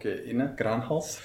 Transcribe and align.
Oké, 0.00 0.22
Inne 0.22 0.54
Kraanhals. 0.54 1.20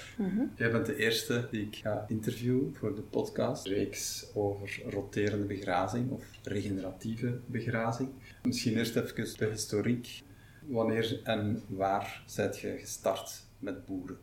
Jij 0.56 0.70
bent 0.70 0.86
de 0.86 0.96
eerste 0.96 1.48
die 1.50 1.66
ik 1.66 1.76
ga 1.76 2.04
interviewen 2.08 2.74
voor 2.78 2.94
de 2.94 3.00
podcast. 3.00 3.66
Reeks 3.66 4.26
over 4.34 4.82
roterende 4.88 5.44
begrazing 5.44 6.10
of 6.10 6.24
regeneratieve 6.42 7.38
begrazing. 7.46 8.08
Misschien 8.42 8.76
eerst 8.76 8.96
even 8.96 9.38
de 9.38 9.46
historiek. 9.46 10.22
Wanneer 10.66 11.20
en 11.24 11.62
waar 11.68 12.22
zijt 12.26 12.58
je 12.58 12.76
gestart 12.78 13.42
met 13.58 13.86
boeren? 13.86 14.18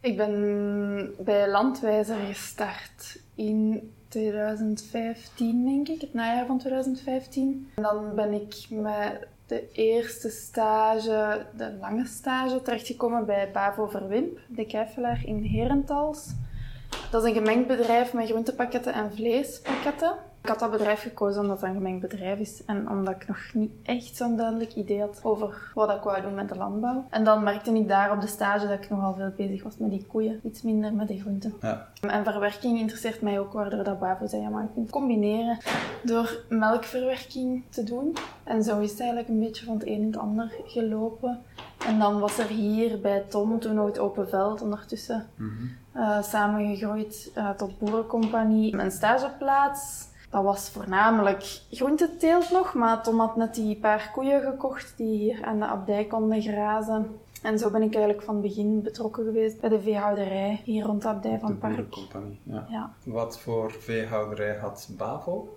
Ik 0.00 0.16
ben 0.16 1.14
bij 1.24 1.50
Landwijzer 1.50 2.18
gestart 2.18 3.20
in 3.34 3.90
2015, 4.08 5.64
denk 5.64 5.88
ik, 5.88 6.00
het 6.00 6.14
najaar 6.14 6.46
van 6.46 6.58
2015. 6.58 7.70
En 7.74 7.82
dan 7.82 8.14
ben 8.14 8.32
ik 8.32 8.66
met 8.70 9.26
de 9.46 9.72
eerste 9.72 10.30
stage, 10.30 11.46
de 11.56 11.76
lange 11.80 12.06
stage, 12.06 12.62
terechtgekomen 12.62 13.26
bij 13.26 13.50
Bavo 13.52 13.86
Verwimp, 13.86 14.38
de 14.48 14.66
kijfelaar 14.66 15.22
in 15.24 15.44
Herentals. 15.44 16.28
Dat 17.10 17.24
is 17.24 17.28
een 17.28 17.36
gemengd 17.36 17.66
bedrijf 17.66 18.12
met 18.12 18.28
groentepakketten 18.28 18.92
en 18.92 19.12
vleespakketten. 19.14 20.14
Ik 20.46 20.52
had 20.52 20.60
dat 20.60 20.70
bedrijf 20.70 21.02
gekozen 21.02 21.40
omdat 21.40 21.60
het 21.60 21.68
een 21.68 21.76
gemengd 21.76 22.00
bedrijf 22.00 22.38
is 22.38 22.64
en 22.64 22.90
omdat 22.90 23.14
ik 23.14 23.28
nog 23.28 23.38
niet 23.54 23.70
echt 23.82 24.16
zo'n 24.16 24.36
duidelijk 24.36 24.74
idee 24.74 25.00
had 25.00 25.20
over 25.22 25.70
wat 25.74 25.90
ik 25.90 26.02
wou 26.02 26.22
doen 26.22 26.34
met 26.34 26.48
de 26.48 26.56
landbouw. 26.56 27.04
En 27.10 27.24
dan 27.24 27.42
merkte 27.42 27.74
ik 27.74 27.88
daar 27.88 28.12
op 28.12 28.20
de 28.20 28.26
stage 28.26 28.66
dat 28.66 28.82
ik 28.82 28.90
nogal 28.90 29.14
veel 29.14 29.32
bezig 29.36 29.62
was 29.62 29.76
met 29.78 29.90
die 29.90 30.06
koeien, 30.06 30.40
iets 30.44 30.62
minder 30.62 30.92
met 30.92 31.08
de 31.08 31.20
groenten. 31.20 31.54
Ja. 31.60 31.88
En 32.00 32.24
verwerking 32.24 32.78
interesseert 32.78 33.20
mij 33.20 33.38
ook, 33.38 33.52
waardoor 33.52 33.84
dat 33.84 33.98
Bavo 33.98 34.26
zei, 34.26 34.42
ja, 34.42 34.48
maar 34.48 34.62
je 34.62 34.68
kunt 34.74 34.90
combineren 34.90 35.58
door 36.02 36.44
melkverwerking 36.48 37.64
te 37.70 37.84
doen. 37.84 38.16
En 38.44 38.62
zo 38.62 38.80
is 38.80 38.90
het 38.90 39.00
eigenlijk 39.00 39.28
een 39.28 39.40
beetje 39.40 39.64
van 39.64 39.74
het 39.74 39.86
een 39.86 39.92
in 39.92 40.06
het 40.06 40.16
ander 40.16 40.52
gelopen. 40.64 41.42
En 41.86 41.98
dan 41.98 42.20
was 42.20 42.38
er 42.38 42.46
hier 42.46 43.00
bij 43.00 43.24
Tom 43.28 43.58
toen 43.58 43.74
nog 43.74 43.86
het 43.86 43.98
open 43.98 44.28
veld 44.28 44.62
ondertussen 44.62 45.26
uh, 45.96 46.22
samengegroeid 46.22 47.30
uh, 47.38 47.50
tot 47.50 47.78
boerencompagnie. 47.78 48.76
Mijn 48.76 48.90
stageplaats, 48.90 50.08
dat 50.36 50.44
was 50.44 50.70
voornamelijk 50.70 51.60
groenteteelt 51.70 52.50
nog, 52.50 52.74
maar 52.74 53.02
Tom 53.02 53.20
had 53.20 53.36
net 53.36 53.54
die 53.54 53.76
paar 53.76 54.10
koeien 54.12 54.40
gekocht 54.40 54.96
die 54.96 55.18
hier 55.18 55.44
aan 55.44 55.58
de 55.58 55.66
abdij 55.66 56.04
konden 56.04 56.42
grazen. 56.42 57.20
En 57.42 57.58
zo 57.58 57.70
ben 57.70 57.82
ik 57.82 57.94
eigenlijk 57.94 58.24
van 58.24 58.34
het 58.34 58.42
begin 58.42 58.82
betrokken 58.82 59.24
geweest 59.24 59.60
bij 59.60 59.68
de 59.68 59.80
veehouderij 59.80 60.60
hier 60.64 60.84
rond 60.84 61.02
de 61.02 61.08
abdij 61.08 61.38
van 61.38 61.48
De 61.48 61.54
Park. 61.54 61.94
ja. 62.42 62.66
Ja. 62.68 62.90
Wat 63.04 63.38
voor 63.38 63.72
veehouderij 63.72 64.56
had 64.56 64.88
Bavo? 64.96 65.56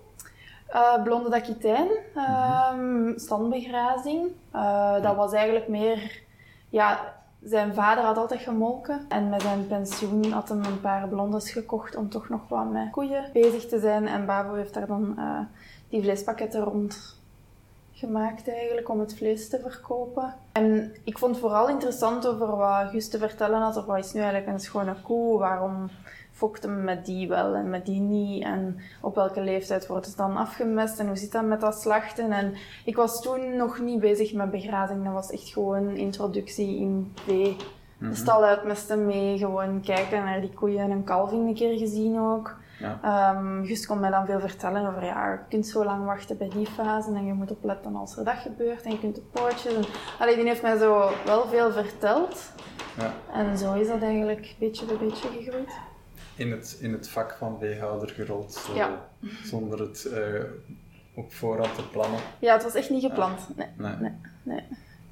Uh, 0.72 1.02
blonde 1.02 1.30
dakitijn, 1.30 1.88
uh, 2.16 2.72
standbegrazing. 3.16 4.30
Uh, 4.54 5.02
dat 5.02 5.16
was 5.16 5.32
eigenlijk 5.32 5.68
meer... 5.68 6.22
Ja, 6.68 7.14
zijn 7.44 7.74
vader 7.74 8.04
had 8.04 8.16
altijd 8.16 8.40
gemolken. 8.40 9.00
En 9.08 9.28
met 9.28 9.42
zijn 9.42 9.66
pensioen 9.66 10.30
had 10.30 10.48
hem 10.48 10.64
een 10.64 10.80
paar 10.80 11.08
blondes 11.08 11.50
gekocht 11.50 11.96
om 11.96 12.08
toch 12.08 12.28
nog 12.28 12.48
wat 12.48 12.70
met 12.70 12.90
koeien 12.90 13.24
bezig 13.32 13.66
te 13.66 13.80
zijn. 13.80 14.08
En 14.08 14.26
Bavo 14.26 14.54
heeft 14.54 14.74
daar 14.74 14.86
dan 14.86 15.14
uh, 15.18 15.40
die 15.88 16.02
vleespakketten 16.02 16.60
rond 16.60 17.18
gemaakt 17.92 18.48
eigenlijk 18.48 18.88
om 18.88 19.00
het 19.00 19.16
vlees 19.16 19.48
te 19.48 19.60
verkopen. 19.60 20.34
En 20.52 20.94
ik 21.04 21.18
vond 21.18 21.38
vooral 21.38 21.68
interessant 21.68 22.26
over 22.26 22.56
wat 22.56 22.90
Gus 22.90 23.08
te 23.08 23.18
vertellen 23.18 23.60
had. 23.60 23.76
Of 23.76 23.84
wat 23.84 23.98
is 23.98 24.12
nu 24.12 24.20
eigenlijk 24.20 24.52
een 24.52 24.60
schone 24.60 24.94
koe? 25.02 25.38
Waarom 25.38 25.90
fokt 26.40 26.62
hem 26.62 26.84
met 26.84 27.06
die 27.06 27.28
wel 27.28 27.54
en 27.54 27.70
met 27.70 27.86
die 27.86 28.00
niet? 28.00 28.44
En 28.44 28.78
op 29.00 29.14
welke 29.14 29.40
leeftijd 29.40 29.86
wordt 29.86 30.06
het 30.06 30.16
dan 30.16 30.36
afgemest? 30.36 30.98
En 30.98 31.06
hoe 31.06 31.16
zit 31.16 31.32
dat 31.32 31.44
met 31.44 31.60
dat 31.60 31.80
slachten? 31.80 32.32
En 32.32 32.54
ik 32.84 32.96
was 32.96 33.22
toen 33.22 33.56
nog 33.56 33.80
niet 33.80 34.00
bezig 34.00 34.32
met 34.32 34.50
begrazing. 34.50 35.04
Dat 35.04 35.12
was 35.12 35.30
echt 35.30 35.48
gewoon 35.48 35.88
introductie 35.88 36.78
in 36.78 37.12
vee. 37.24 37.56
De 37.98 38.14
stal 38.14 38.44
uitmesten 38.44 39.06
mee, 39.06 39.38
gewoon 39.38 39.80
kijken 39.80 40.24
naar 40.24 40.40
die 40.40 40.52
koeien 40.54 40.80
en 40.80 40.90
een 40.90 41.04
kalving 41.04 41.48
een 41.48 41.54
keer 41.54 41.78
gezien 41.78 42.20
ook. 42.20 42.56
Ja. 42.78 43.34
Um, 43.36 43.64
Just 43.64 43.86
kon 43.86 44.00
mij 44.00 44.10
dan 44.10 44.26
veel 44.26 44.40
vertellen 44.40 44.88
over, 44.88 45.04
ja, 45.04 45.32
je 45.32 45.38
kunt 45.48 45.66
zo 45.66 45.84
lang 45.84 46.04
wachten 46.04 46.38
bij 46.38 46.48
die 46.48 46.66
fase 46.66 47.10
en 47.14 47.26
je 47.26 47.32
moet 47.32 47.50
opletten 47.50 47.96
als 47.96 48.16
er 48.16 48.24
dat 48.24 48.34
gebeurt 48.34 48.82
en 48.82 48.90
je 48.90 48.98
kunt 48.98 49.14
de 49.14 49.22
poortjes. 49.32 49.74
En... 49.74 49.84
Allee, 50.18 50.34
die 50.34 50.44
heeft 50.44 50.62
mij 50.62 50.78
zo 50.78 51.10
wel 51.24 51.46
veel 51.46 51.72
verteld. 51.72 52.52
Ja. 52.98 53.12
En 53.32 53.58
zo 53.58 53.74
is 53.74 53.88
dat 53.88 54.02
eigenlijk 54.02 54.54
beetje 54.58 54.86
bij 54.86 54.96
beetje 54.96 55.28
gegroeid. 55.28 55.70
In 56.40 56.50
het, 56.50 56.78
in 56.80 56.92
het 56.92 57.08
vak 57.08 57.34
van 57.38 57.58
veehouder 57.58 58.08
gerold, 58.08 58.70
Ja. 58.74 58.90
zonder 59.44 59.80
het 59.80 60.04
eh, 60.04 60.40
op 61.14 61.32
voorhand 61.34 61.74
te 61.74 61.88
plannen. 61.88 62.20
Ja, 62.38 62.52
het 62.52 62.62
was 62.62 62.74
echt 62.74 62.90
niet 62.90 63.02
gepland. 63.04 63.40
Nee, 63.56 63.66
Nee. 63.76 63.92
nee, 64.00 64.12
nee. 64.42 64.62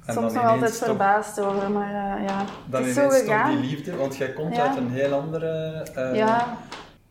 En 0.05 0.13
Soms 0.13 0.33
nog 0.33 0.45
altijd 0.45 0.77
verbaasd 0.77 1.39
over, 1.39 1.71
maar 1.71 2.17
eh, 2.17 2.23
ja, 2.25 2.43
Dan 2.69 2.79
het 2.81 2.89
is 2.89 2.95
zo 2.95 3.09
gegaan. 3.09 3.51
die 3.61 3.69
liefde, 3.69 3.95
want 3.95 4.17
jij 4.17 4.33
komt 4.33 4.55
Ja. 4.55 4.67
uit 4.67 4.77
een 4.77 4.89
heel 4.89 5.13
andere... 5.13 5.47
eh, 5.95 6.15
Ja, 6.15 6.57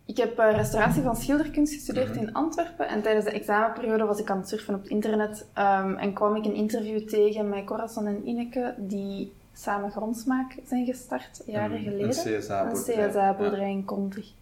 ik 0.06 0.16
heb 0.16 0.38
restauratie 0.38 1.02
van 1.02 1.16
schilderkunst 1.16 1.72
gestudeerd 1.74 2.08
Mhm. 2.14 2.18
in 2.18 2.32
Antwerpen. 2.32 2.88
En 2.88 3.02
tijdens 3.02 3.24
de 3.24 3.30
examenperiode 3.32 4.04
was 4.04 4.18
ik 4.18 4.30
aan 4.30 4.38
het 4.38 4.48
surfen 4.48 4.74
op 4.74 4.82
het 4.82 4.90
internet. 4.90 5.46
ehm, 5.54 5.94
en 5.94 6.12
kwam 6.12 6.36
ik 6.36 6.44
een 6.44 6.54
interview 6.54 7.08
tegen 7.08 7.48
met 7.48 7.64
Corazon 7.64 8.06
en 8.06 8.28
Ineke, 8.28 8.74
die 8.78 9.32
samen 9.58 9.91
Grondsmaak 9.91 10.56
zijn 10.66 10.86
gestart, 10.86 11.42
jaren 11.46 11.78
geleden. 11.82 12.06
een 12.06 12.38
CSA-boerderij. 12.41 13.04
Een 13.04 13.10
CSA-boerderij 13.10 13.70
in 13.70 13.84
Kontig. 13.84 14.32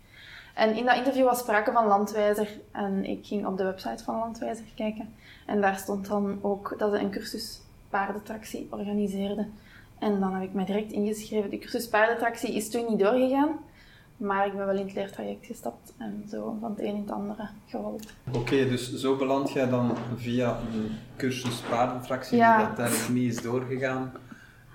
En 0.54 0.76
in 0.76 0.84
dat 0.84 0.96
interview 0.96 1.24
was 1.24 1.38
sprake 1.38 1.72
van 1.72 1.86
Landwijzer. 1.86 2.48
En 2.72 3.04
ik 3.04 3.26
ging 3.26 3.46
op 3.46 3.56
de 3.58 3.64
website 3.64 4.04
van 4.04 4.18
Landwijzer 4.18 4.64
kijken. 4.74 5.08
En 5.46 5.60
daar 5.60 5.76
stond 5.76 6.06
dan 6.08 6.38
ook 6.42 6.74
dat 6.78 6.92
ze 6.92 6.98
een 6.98 7.10
cursus 7.10 7.60
paardentractie 7.90 8.66
organiseerden. 8.70 9.52
En 9.98 10.20
dan 10.20 10.34
heb 10.34 10.42
ik 10.42 10.52
mij 10.52 10.64
direct 10.64 10.92
ingeschreven. 10.92 11.50
De 11.50 11.58
cursus 11.58 11.88
paardentractie 11.88 12.54
is 12.54 12.70
toen 12.70 12.86
niet 12.88 12.98
doorgegaan. 12.98 13.48
Maar 14.16 14.46
ik 14.46 14.56
ben 14.56 14.66
wel 14.66 14.76
in 14.76 14.86
het 14.86 14.94
leertraject 14.94 15.46
gestapt 15.46 15.92
en 15.98 16.24
zo 16.30 16.56
van 16.60 16.70
het 16.70 16.80
een 16.80 16.86
in 16.86 17.00
het 17.00 17.10
andere 17.10 17.48
gerold. 17.66 18.06
Oké, 18.32 18.68
dus 18.68 18.94
zo 18.94 19.16
beland 19.16 19.52
jij 19.52 19.68
dan 19.68 19.96
via 20.16 20.58
een 20.74 20.90
cursus 21.16 21.60
paardentractie 21.60 22.36
Ja. 22.36 22.56
die 22.56 22.66
uiteindelijk 22.66 23.08
niet 23.08 23.32
is 23.36 23.42
doorgegaan 23.42 24.12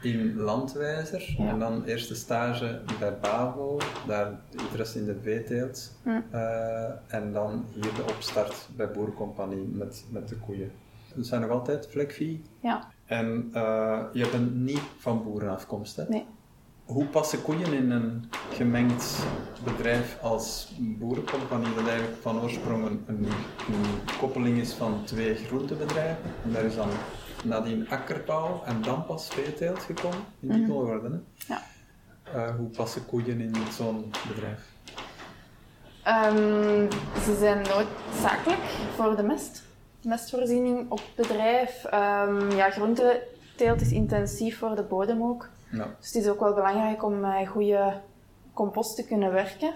in 0.02 0.36
Landwijzer. 0.36 1.36
Ja. 1.38 1.48
En 1.48 1.60
dan 1.60 1.84
eerste 1.84 2.16
stage 2.16 2.82
bij 3.00 3.18
Bavo, 3.20 3.78
daar 4.08 4.40
interesse 4.52 5.00
in 5.00 5.06
de 5.06 5.16
veeteelt. 5.22 5.92
Hm. 6.04 6.10
Eh, 6.32 6.84
en 7.08 7.34
dan 7.34 7.66
hier 7.74 7.94
de 7.96 8.14
opstart 8.16 8.70
bij 8.76 8.92
Boerencompagnie 8.92 9.68
met, 9.74 10.06
met 10.10 10.30
de 10.30 10.36
koeien. 10.36 10.72
Dat 11.16 11.26
zijn 11.26 11.42
nog 11.42 11.50
altijd 11.50 11.88
vlekvee. 11.90 12.42
Ja, 12.60 12.88
En 13.06 13.50
eh, 13.54 14.00
je 14.14 14.30
bent 14.32 14.56
niet 14.56 14.82
van 14.98 15.24
boerenafkomst, 15.24 15.96
hè? 15.96 16.04
nee. 16.08 16.26
Hoe 16.86 17.06
passen 17.06 17.42
koeien 17.42 17.74
in 17.74 17.92
een 17.92 18.24
gemengd 18.52 19.26
bedrijf 19.64 20.18
als 20.22 20.72
boerencompagnie, 20.80 21.74
dat 21.74 21.88
eigenlijk 21.88 22.22
van 22.22 22.42
oorsprong 22.42 22.86
een, 22.86 23.04
een, 23.08 23.26
een 23.26 24.18
koppeling 24.20 24.58
is 24.58 24.74
van 24.74 25.04
twee 25.04 25.36
groentebedrijven? 25.36 26.32
En 26.44 26.52
daar 26.52 26.64
is 26.64 26.76
dan 26.76 26.90
nadien 27.44 27.90
akkerbouw 27.90 28.62
en 28.66 28.82
dan 28.82 29.06
pas 29.06 29.28
veeteelt 29.28 29.80
gekomen, 29.80 30.20
in 30.40 30.50
die 30.50 30.68
volgorde. 30.68 31.10
Hè? 31.10 31.54
Ja. 31.54 31.62
Eh, 32.34 32.56
hoe 32.56 32.68
passen 32.68 33.06
koeien 33.06 33.40
in 33.40 33.56
zo'n 33.72 34.12
bedrijf? 34.28 34.70
Ehm, 36.04 36.92
ze 37.24 37.36
zijn 37.40 37.58
noodzakelijk 37.58 38.62
voor 38.96 39.16
de 39.16 39.24
mest. 39.24 39.64
Mestvoorziening 40.02 40.92
op 40.92 41.02
bedrijf. 41.16 41.84
Ehm 41.84 42.52
ja, 42.52 42.70
groenteteelt 42.70 43.82
is 43.82 43.92
intensief 43.92 44.58
voor 44.58 44.76
de 44.76 44.84
bodem 44.84 45.24
ook. 45.24 45.50
Ja. 45.72 45.96
Dus 46.00 46.14
het 46.14 46.24
is 46.24 46.30
ook 46.30 46.40
wel 46.40 46.54
belangrijk 46.54 47.04
om 47.04 47.20
met 47.20 47.48
goede 47.48 48.02
compost 48.54 48.96
te 48.96 49.06
kunnen 49.06 49.32
werken. 49.32 49.74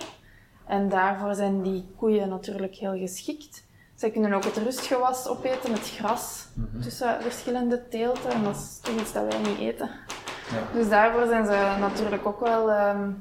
En 0.67 0.89
daarvoor 0.89 1.35
zijn 1.35 1.61
die 1.61 1.85
koeien 1.95 2.29
natuurlijk 2.29 2.75
heel 2.75 2.97
geschikt. 2.97 3.64
Zij 3.95 4.11
kunnen 4.11 4.33
ook 4.33 4.43
het 4.43 4.57
rustgewas 4.57 5.27
opeten, 5.27 5.71
het 5.73 5.89
gras, 5.89 6.47
Mhm. 6.53 6.81
tussen 6.81 7.21
verschillende 7.21 7.87
teelten. 7.87 8.29
En 8.31 8.43
dat 8.43 8.55
is 8.55 8.79
toch 8.81 8.95
iets 9.01 9.13
dat 9.13 9.33
wij 9.33 9.41
niet 9.41 9.59
eten. 9.59 9.89
Ja. 10.51 10.79
Dus 10.79 10.89
daarvoor 10.89 11.27
zijn 11.27 11.45
ze 11.45 11.75
natuurlijk 11.79 12.25
ook 12.25 12.39
wel 12.39 12.71
ehm, 12.71 13.11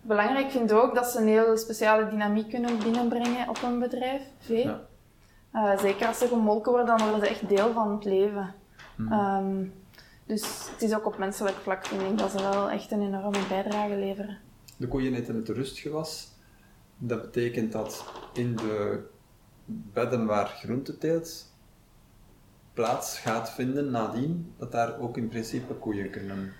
belangrijk. 0.00 0.44
Ik 0.44 0.50
vind 0.50 0.72
ook 0.72 0.94
dat 0.94 1.06
ze 1.06 1.18
een 1.20 1.26
heel 1.26 1.56
speciale 1.56 2.08
dynamiek 2.08 2.48
kunnen 2.50 2.78
binnenbrengen 2.78 3.48
op 3.48 3.62
een 3.62 3.78
bedrijf, 3.78 4.22
vee. 4.38 4.64
Ja. 4.64 4.80
Eh, 5.52 5.78
zeker 5.78 6.06
als 6.06 6.18
ze 6.18 6.28
gemolken 6.28 6.72
worden, 6.72 6.98
dan 6.98 7.08
worden 7.08 7.26
ze 7.26 7.32
echt 7.32 7.48
deel 7.48 7.72
van 7.72 7.92
het 7.94 8.04
leven. 8.04 8.54
Mhm. 8.96 9.12
Ehm, 9.12 9.64
dus 10.26 10.42
het 10.72 10.82
is 10.82 10.94
ook 10.94 11.06
op 11.06 11.18
menselijk 11.18 11.56
vlak, 11.56 11.86
vind 11.86 12.02
ik, 12.02 12.18
dat 12.18 12.30
ze 12.30 12.38
wel 12.42 12.70
echt 12.70 12.90
een 12.90 13.02
enorme 13.02 13.38
bijdrage 13.48 13.94
leveren. 13.96 14.38
De 14.76 14.88
koeien 14.88 15.14
eten 15.14 15.34
het 15.36 15.48
rustgewas. 15.48 16.28
Dat 16.98 17.22
betekent 17.22 17.72
dat 17.72 18.04
in 18.32 18.56
de 18.56 19.00
bedden 19.66 20.26
waar 20.26 20.46
groenteteelt 20.46 21.54
plaats 22.72 23.18
gaat 23.18 23.50
vinden 23.50 23.90
nadien, 23.90 24.54
dat 24.58 24.72
daar 24.72 24.98
ook 24.98 25.16
in 25.16 25.28
principe 25.28 25.74
koeien 25.74 26.10
kunnen. 26.10 26.52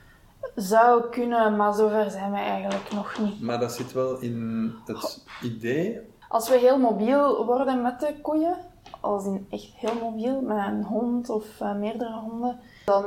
Zou 0.54 1.10
kunnen, 1.10 1.56
maar 1.56 1.74
zover 1.74 2.10
zijn 2.10 2.30
we 2.30 2.38
eigenlijk 2.38 2.92
nog 2.92 3.18
niet. 3.18 3.40
Maar 3.40 3.60
dat 3.60 3.72
zit 3.72 3.92
wel 3.92 4.18
in 4.18 4.72
het 4.84 5.24
idee. 5.42 6.00
Als 6.28 6.48
we 6.48 6.58
heel 6.58 6.78
mobiel 6.78 7.44
worden 7.44 7.82
met 7.82 8.00
de 8.00 8.14
koeien, 8.22 8.56
als 9.00 9.24
in 9.24 9.46
echt 9.50 9.72
heel 9.74 9.94
mobiel, 10.00 10.40
met 10.40 10.66
een 10.66 10.84
hond 10.84 11.30
of 11.30 11.60
eh, 11.60 11.74
meerdere 11.74 12.20
honden, 12.20 12.58
dan 12.84 13.04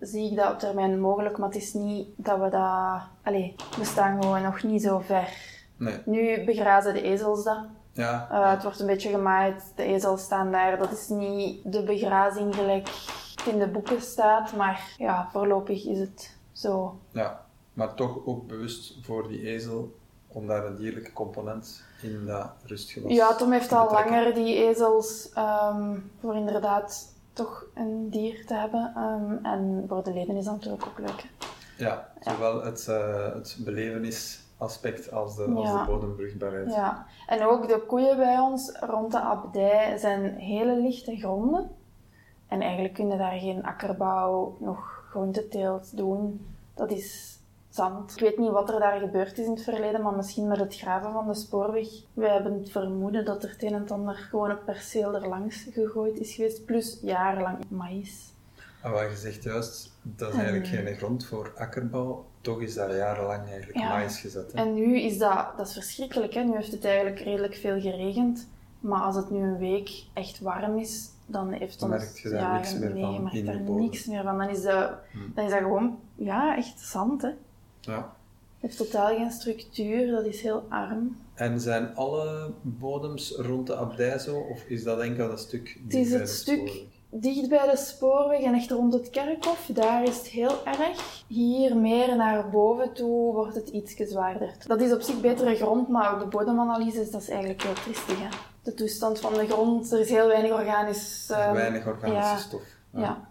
zie 0.00 0.30
ik 0.30 0.36
dat 0.36 0.52
op 0.52 0.58
termijn 0.58 1.00
mogelijk, 1.00 1.38
maar 1.38 1.48
het 1.48 1.62
is 1.62 1.74
niet 1.74 2.08
dat 2.16 2.38
we 2.38 2.48
dat... 2.48 3.00
Allee, 3.22 3.54
we 3.78 3.84
staan 3.84 4.22
gewoon 4.22 4.42
nog 4.42 4.62
niet 4.62 4.82
zo 4.82 4.98
ver. 4.98 5.28
Nee. 5.76 5.98
Nu 6.04 6.44
begrazen 6.44 6.94
de 6.94 7.02
ezels 7.02 7.44
dat. 7.44 7.64
Ja. 8.00 8.28
Uh, 8.32 8.50
het 8.50 8.62
wordt 8.62 8.80
een 8.80 8.86
beetje 8.86 9.10
gemaaid, 9.10 9.72
de 9.76 9.82
ezels 9.82 10.22
staan 10.22 10.52
daar. 10.52 10.78
Dat 10.78 10.92
is 10.92 11.08
niet 11.08 11.72
de 11.72 11.82
begrazing 11.82 12.54
gelijk 12.54 12.88
het 13.34 13.52
in 13.54 13.58
de 13.58 13.68
boeken 13.68 14.00
staat, 14.00 14.56
maar 14.56 14.94
ja, 14.98 15.28
voorlopig 15.32 15.84
is 15.86 15.98
het 15.98 16.36
zo. 16.52 16.98
Ja, 17.10 17.44
maar 17.72 17.94
toch 17.94 18.26
ook 18.26 18.46
bewust 18.46 18.96
voor 19.02 19.28
die 19.28 19.46
ezel 19.46 19.94
om 20.28 20.46
daar 20.46 20.64
een 20.66 20.76
dierlijke 20.76 21.12
component 21.12 21.84
in 22.02 22.26
dat 22.26 22.50
rustgewas 22.64 23.12
Ja, 23.12 23.34
Tom 23.34 23.52
heeft 23.52 23.72
al 23.72 23.90
langer 23.92 24.34
die 24.34 24.56
ezels 24.56 25.30
ehm, 25.34 25.96
voor 26.20 26.36
inderdaad 26.36 27.14
toch 27.32 27.64
een 27.74 28.10
dier 28.10 28.46
te 28.46 28.54
hebben. 28.54 28.92
Ehm, 28.96 29.44
en 29.46 29.84
voor 29.88 30.04
de 30.04 30.12
leden 30.12 30.36
is 30.36 30.44
dat 30.44 30.54
natuurlijk 30.54 30.86
ook 30.86 30.98
leuk. 30.98 31.22
hè. 31.22 31.84
Ja, 31.84 32.12
zowel 32.20 32.64
het, 32.64 32.88
eh 32.88 33.34
het 33.34 33.56
belevenisaspect 34.60 35.12
als 35.12 35.36
de, 35.36 35.44
als 35.44 35.68
Ja. 35.68 35.84
de 35.84 35.90
bodembruikbaarheid. 35.90 36.70
Ja, 36.70 37.06
en 37.26 37.46
ook 37.46 37.68
de 37.68 37.82
koeien 37.86 38.16
bij 38.16 38.38
ons 38.38 38.76
rond 38.80 39.12
de 39.12 39.20
abdij 39.20 39.96
zijn 39.98 40.34
hele 40.34 40.76
lichte 40.76 41.16
gronden. 41.16 41.70
En 42.48 42.60
eigenlijk 42.60 42.94
kunnen 42.94 43.18
daar 43.18 43.38
geen 43.38 43.64
akkerbouw, 43.64 44.56
nog 44.60 45.04
groenteteelt 45.10 45.96
doen. 45.96 46.46
Dat 46.74 46.90
is 46.90 47.38
zand. 47.68 48.12
Ik 48.12 48.20
weet 48.20 48.38
niet 48.38 48.50
wat 48.50 48.72
er 48.72 48.80
daar 48.80 49.00
gebeurd 49.00 49.38
is 49.38 49.46
in 49.46 49.52
het 49.52 49.62
verleden, 49.62 50.02
maar 50.02 50.16
misschien 50.16 50.48
met 50.48 50.58
het 50.58 50.76
graven 50.76 51.12
van 51.12 51.26
de 51.26 51.34
spoorweg. 51.34 51.88
Wij 52.12 52.30
hebben 52.32 52.52
het 52.52 52.70
vermoeden 52.70 53.24
dat 53.24 53.42
er 53.44 53.50
het 53.50 53.62
een 53.62 53.74
en 53.74 53.88
ander 53.88 54.14
gewoon 54.14 54.50
een 54.50 54.64
perceel 54.64 55.14
er 55.14 55.28
langs 55.28 55.66
gegooid 55.72 56.18
is 56.18 56.34
geweest, 56.34 56.64
plus 56.64 56.98
jarenlang 57.02 57.58
maïs. 57.68 58.32
En 58.82 58.90
wat 58.90 59.10
je 59.10 59.16
zegt 59.16 59.42
juist, 59.42 59.92
dat 60.02 60.28
is 60.28 60.34
eigenlijk 60.38 60.66
geen 60.66 60.96
grond 60.96 61.26
voor 61.26 61.52
akkerbouw. 61.56 62.24
Toch 62.40 62.60
is 62.62 62.74
daar 62.74 62.96
jarenlang 62.96 63.46
eigenlijk 63.48 63.78
Ja. 63.78 63.88
maïs 63.88 64.20
gezet. 64.20 64.52
Hè? 64.52 64.58
En 64.58 64.74
nu 64.74 65.00
is 65.00 65.18
dat, 65.18 65.46
dat 65.56 65.66
is 65.66 65.72
verschrikkelijk. 65.72 66.34
Hè? 66.34 66.42
Nu 66.42 66.54
heeft 66.54 66.72
het 66.72 66.84
eigenlijk 66.84 67.20
redelijk 67.20 67.54
veel 67.54 67.80
geregend. 67.80 68.48
Maar 68.80 69.00
als 69.00 69.16
het 69.16 69.30
nu 69.30 69.38
een 69.42 69.58
week 69.58 69.90
echt 70.12 70.40
warm 70.40 70.78
is, 70.78 71.08
dan 71.26 71.52
heeft 71.52 71.80
Dan 71.80 71.92
ons... 71.92 72.02
merk 72.02 72.16
je 72.18 72.28
daar 72.28 72.52
niks 72.54 72.78
meer 72.78 72.92
nee, 72.92 73.02
van 73.02 73.12
je 73.12 73.20
merkt 73.20 73.46
daar 73.46 73.60
niks 73.60 74.06
meer 74.06 74.22
van. 74.22 74.38
Dan 74.38 74.48
is, 74.48 74.62
dat, 74.62 74.92
Hmm. 75.12 75.32
dan 75.34 75.44
is 75.44 75.50
dat 75.50 75.60
gewoon, 75.60 75.98
ja, 76.14 76.56
echt 76.56 76.80
zand. 76.80 77.22
Hè? 77.22 77.28
Het 77.28 77.36
Ja. 77.80 78.14
heeft 78.60 78.76
totaal 78.76 79.06
geen 79.16 79.30
structuur, 79.30 80.10
dat 80.10 80.24
is 80.24 80.40
heel 80.42 80.64
arm. 80.68 81.16
En 81.34 81.60
zijn 81.60 81.94
alle 81.96 82.50
bodems 82.62 83.34
rond 83.36 83.66
de 83.66 83.76
abdij 83.76 84.18
zo, 84.18 84.38
of 84.38 84.62
is 84.64 84.82
dat 84.84 85.00
enkel 85.00 85.28
dat 85.28 85.40
stuk 85.40 85.78
Het 85.84 85.94
is 85.94 86.12
het 86.12 86.28
stuk? 86.28 86.82
Dicht 87.10 87.48
bij 87.48 87.70
de 87.70 87.76
spoorweg 87.76 88.40
en 88.40 88.54
echt 88.54 88.70
rond 88.70 88.92
het 88.92 89.10
kerkhof, 89.10 89.66
daar 89.72 90.02
is 90.02 90.16
het 90.16 90.26
heel 90.26 90.64
erg. 90.64 91.24
Hier 91.26 91.76
meer 91.76 92.16
naar 92.16 92.50
boven 92.50 92.92
toe 92.92 93.32
wordt 93.32 93.54
het 93.54 93.68
iets 93.68 93.94
zwaarder. 93.96 94.54
Dat 94.66 94.80
is 94.80 94.92
op 94.92 95.00
zich 95.00 95.20
betere 95.20 95.54
grond, 95.54 95.88
maar 95.88 96.18
de 96.18 96.26
bodemanalyse 96.26 97.10
dat 97.10 97.20
is 97.22 97.28
eigenlijk 97.28 97.62
heel 97.62 97.72
triestig. 97.72 98.20
Hè? 98.20 98.28
De 98.62 98.74
toestand 98.74 99.20
van 99.20 99.34
de 99.34 99.46
grond, 99.46 99.92
er 99.92 100.00
is 100.00 100.10
heel 100.10 100.26
weinig 100.26 100.52
organisch... 100.52 101.30
ehm, 101.30 101.54
Weinig 101.54 101.86
organische 101.86 102.30
ja. 102.32 102.36
stof. 102.36 102.62
Ja. 102.90 103.28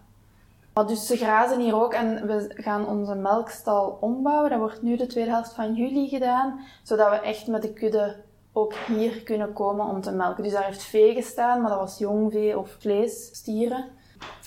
Maar 0.74 0.86
dus 0.86 1.06
ze 1.06 1.16
grazen 1.16 1.60
hier 1.60 1.82
ook 1.82 1.92
en 1.92 2.26
we 2.26 2.50
gaan 2.54 2.86
onze 2.88 3.14
melkstal 3.14 3.98
ombouwen. 4.00 4.50
Dat 4.50 4.58
wordt 4.58 4.82
nu 4.82 4.96
de 4.96 5.06
tweede 5.06 5.30
helft 5.30 5.52
van 5.52 5.74
juli 5.74 6.08
gedaan, 6.08 6.60
zodat 6.82 7.10
we 7.10 7.16
echt 7.16 7.46
met 7.46 7.62
de 7.62 7.72
kudde 7.72 8.16
ook 8.52 8.74
hier 8.74 9.22
kunnen 9.22 9.52
komen 9.52 9.86
om 9.86 10.00
te 10.00 10.12
melken. 10.12 10.42
Dus 10.42 10.52
daar 10.52 10.64
heeft 10.64 10.82
vee 10.82 11.14
gestaan, 11.14 11.60
maar 11.60 11.70
dat 11.70 11.78
was 11.78 11.98
jong 11.98 12.32
vee 12.32 12.58
of 12.58 12.76
vleesstieren. 12.78 13.84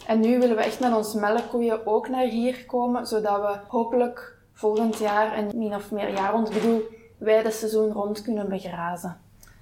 En 0.07 0.19
nu 0.19 0.39
willen 0.39 0.55
we 0.55 0.61
echt 0.61 0.79
met 0.79 0.95
onze 0.95 1.19
melkkoeien 1.19 1.85
ook 1.87 2.07
naar 2.07 2.25
hier 2.25 2.65
komen, 2.65 3.07
zodat 3.07 3.41
we 3.41 3.57
hopelijk 3.67 4.37
volgend 4.53 4.97
jaar 4.97 5.33
en 5.33 5.57
min 5.57 5.75
of 5.75 5.91
meer 5.91 6.13
jaar 6.13 6.31
rond, 6.31 6.47
ik 6.47 6.53
bedoel, 6.53 6.81
wij 7.17 7.43
de 7.43 7.51
seizoen 7.51 7.91
rond 7.91 8.21
kunnen 8.21 8.49
begrazen. 8.49 9.17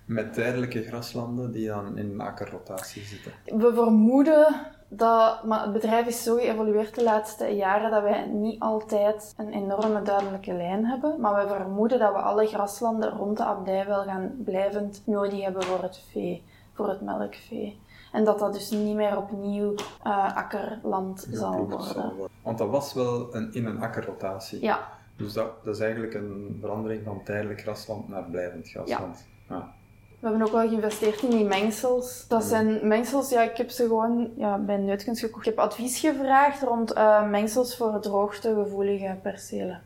Met 0.05 0.33
tijdelijke 0.33 0.83
graslanden 0.83 1.51
die 1.51 1.67
dan 1.67 1.97
in 1.97 2.21
akkerrotatie 2.21 3.03
zitten. 3.03 3.31
We 3.45 3.73
vermoeden 3.73 4.55
dat, 4.93 5.43
maar 5.43 5.61
het 5.61 5.73
bedrijf 5.73 6.07
is 6.07 6.23
zo 6.23 6.35
geëvolueerd 6.35 6.95
de 6.95 7.03
laatste 7.03 7.45
jaren 7.45 7.91
dat 7.91 8.03
wij 8.03 8.25
niet 8.25 8.59
altijd 8.59 9.33
een 9.37 9.53
enorme 9.53 10.01
duidelijke 10.01 10.53
lijn 10.53 10.85
hebben. 10.85 11.19
Maar 11.19 11.47
we 11.47 11.53
vermoeden 11.53 11.99
dat 11.99 12.13
we 12.13 12.19
alle 12.19 12.47
graslanden 12.47 13.09
rond 13.09 13.37
de 13.37 13.43
abdij 13.43 13.85
wel 13.85 14.03
gaan 14.03 14.31
blijvend 14.43 15.01
nodig 15.05 15.41
hebben 15.43 15.63
voor 15.63 15.81
het 15.81 16.03
vee, 16.11 16.43
voor 16.73 16.89
het 16.89 17.01
melkvee. 17.01 17.79
En 18.11 18.23
dat 18.23 18.39
dat 18.39 18.53
dus 18.53 18.69
niet 18.69 18.95
meer 18.95 19.17
opnieuw 19.17 19.73
eh, 20.03 20.35
akkerland 20.37 21.27
zal 21.31 21.67
worden. 21.67 22.27
Want 22.43 22.57
dat 22.57 22.69
was 22.69 22.93
wel 22.93 23.35
een, 23.35 23.53
in 23.53 23.65
een 23.65 23.81
akkerrotatie. 23.81 24.61
Ja, 24.61 24.87
Dus 25.17 25.33
dat, 25.33 25.63
dat 25.63 25.75
is 25.75 25.81
eigenlijk 25.81 26.13
een 26.13 26.57
verandering 26.61 27.03
van 27.03 27.23
tijdelijk 27.23 27.61
grasland 27.61 28.07
naar 28.07 28.23
blijvend 28.23 28.69
grasland. 28.69 29.27
Ja. 29.49 29.73
We 30.21 30.27
hebben 30.27 30.47
ook 30.47 30.53
wel 30.53 30.67
geïnvesteerd 30.67 31.21
in 31.21 31.29
die 31.29 31.45
mengsels. 31.45 32.27
Dat 32.27 32.43
zijn 32.43 32.87
mengsels, 32.87 33.29
ja, 33.29 33.41
ik 33.41 33.57
heb 33.57 33.69
ze 33.69 33.83
gewoon 33.83 34.31
ja, 34.35 34.57
bij 34.57 34.77
Neutkunst 34.77 35.21
gekocht. 35.21 35.47
Ik 35.47 35.55
heb 35.55 35.63
advies 35.63 35.99
gevraagd 35.99 36.61
rond 36.61 36.93
eh, 36.93 37.29
mengsels 37.29 37.77
voor 37.77 37.99
droogtegevoelige 37.99 39.17
percelen. 39.21 39.81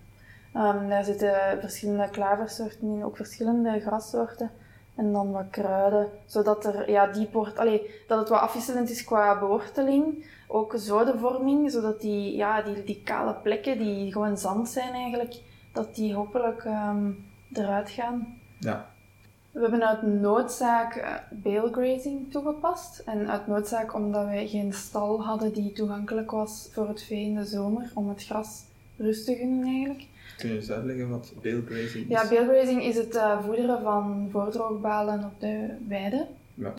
Ehm, 0.54 0.90
daar 0.90 1.04
zitten 1.04 1.34
verschillende 1.60 2.10
klaversoorten 2.10 2.88
in, 2.88 3.06
ook 3.06 3.16
verschillende 3.16 3.80
grassoorten. 3.80 4.52
En 4.96 5.12
dan 5.14 5.32
wat 5.32 5.50
kruiden, 5.50 6.10
zodat 6.26 6.66
er 6.66 6.92
ja, 6.92 7.08
diep 7.08 7.34
wordt, 7.34 7.56
dat 8.08 8.20
het 8.20 8.30
wat 8.30 8.40
afwisselend 8.40 8.90
is 8.90 9.04
qua 9.04 9.40
beworteling. 9.40 10.26
Ook 10.48 10.74
zodenvorming, 10.78 11.72
zodat 11.72 12.02
die, 12.02 12.36
ja, 12.36 12.62
die, 12.62 12.84
die 12.84 13.02
kale 13.04 13.34
plekken, 13.34 13.78
die 13.78 14.12
gewoon 14.12 14.38
zand 14.38 14.70
zijn 14.70 14.94
eigenlijk, 14.94 15.36
dat 15.74 15.96
die 15.96 16.14
hopelijk 16.14 16.66
ehm, 16.66 17.12
eruit 17.54 17.90
gaan. 17.90 18.38
ja. 18.60 18.94
We 19.56 19.62
hebben 19.62 19.88
uit 19.88 20.02
noodzaak 20.02 20.96
eh, 20.96 21.14
bale 21.32 21.72
grazing 21.72 22.32
toegepast. 22.32 23.00
En 23.06 23.30
uit 23.30 23.48
noodzaak 23.48 23.94
omdat 23.94 24.26
wij 24.26 24.48
geen 24.48 24.74
stal 24.74 25.24
hadden 25.24 25.54
die 25.54 25.72
toegankelijk 25.72 26.32
was 26.32 26.70
voor 26.72 26.88
het 26.88 27.04
vee 27.04 27.26
in 27.26 27.36
de 27.36 27.46
zomer, 27.46 27.92
om 27.94 28.10
het 28.10 28.26
gras 28.26 28.64
rust 28.98 29.26
te 29.26 29.36
gunnen 29.36 29.66
eigenlijk. 29.66 30.08
Kun 30.38 30.50
je 30.50 30.56
eens 30.56 30.72
uitleggen 30.72 31.10
wat 31.10 31.34
bale 31.42 31.64
grazing 31.66 32.06
is? 32.06 32.08
Ja, 32.08 32.30
bale 32.30 32.54
grazing 32.54 32.84
is 32.84 32.96
het 32.96 33.16
eh, 33.16 33.44
voederen 33.44 33.82
van 33.82 34.28
voordroogbalen 34.32 35.24
op 35.24 35.40
de 35.40 35.76
weide. 35.88 36.28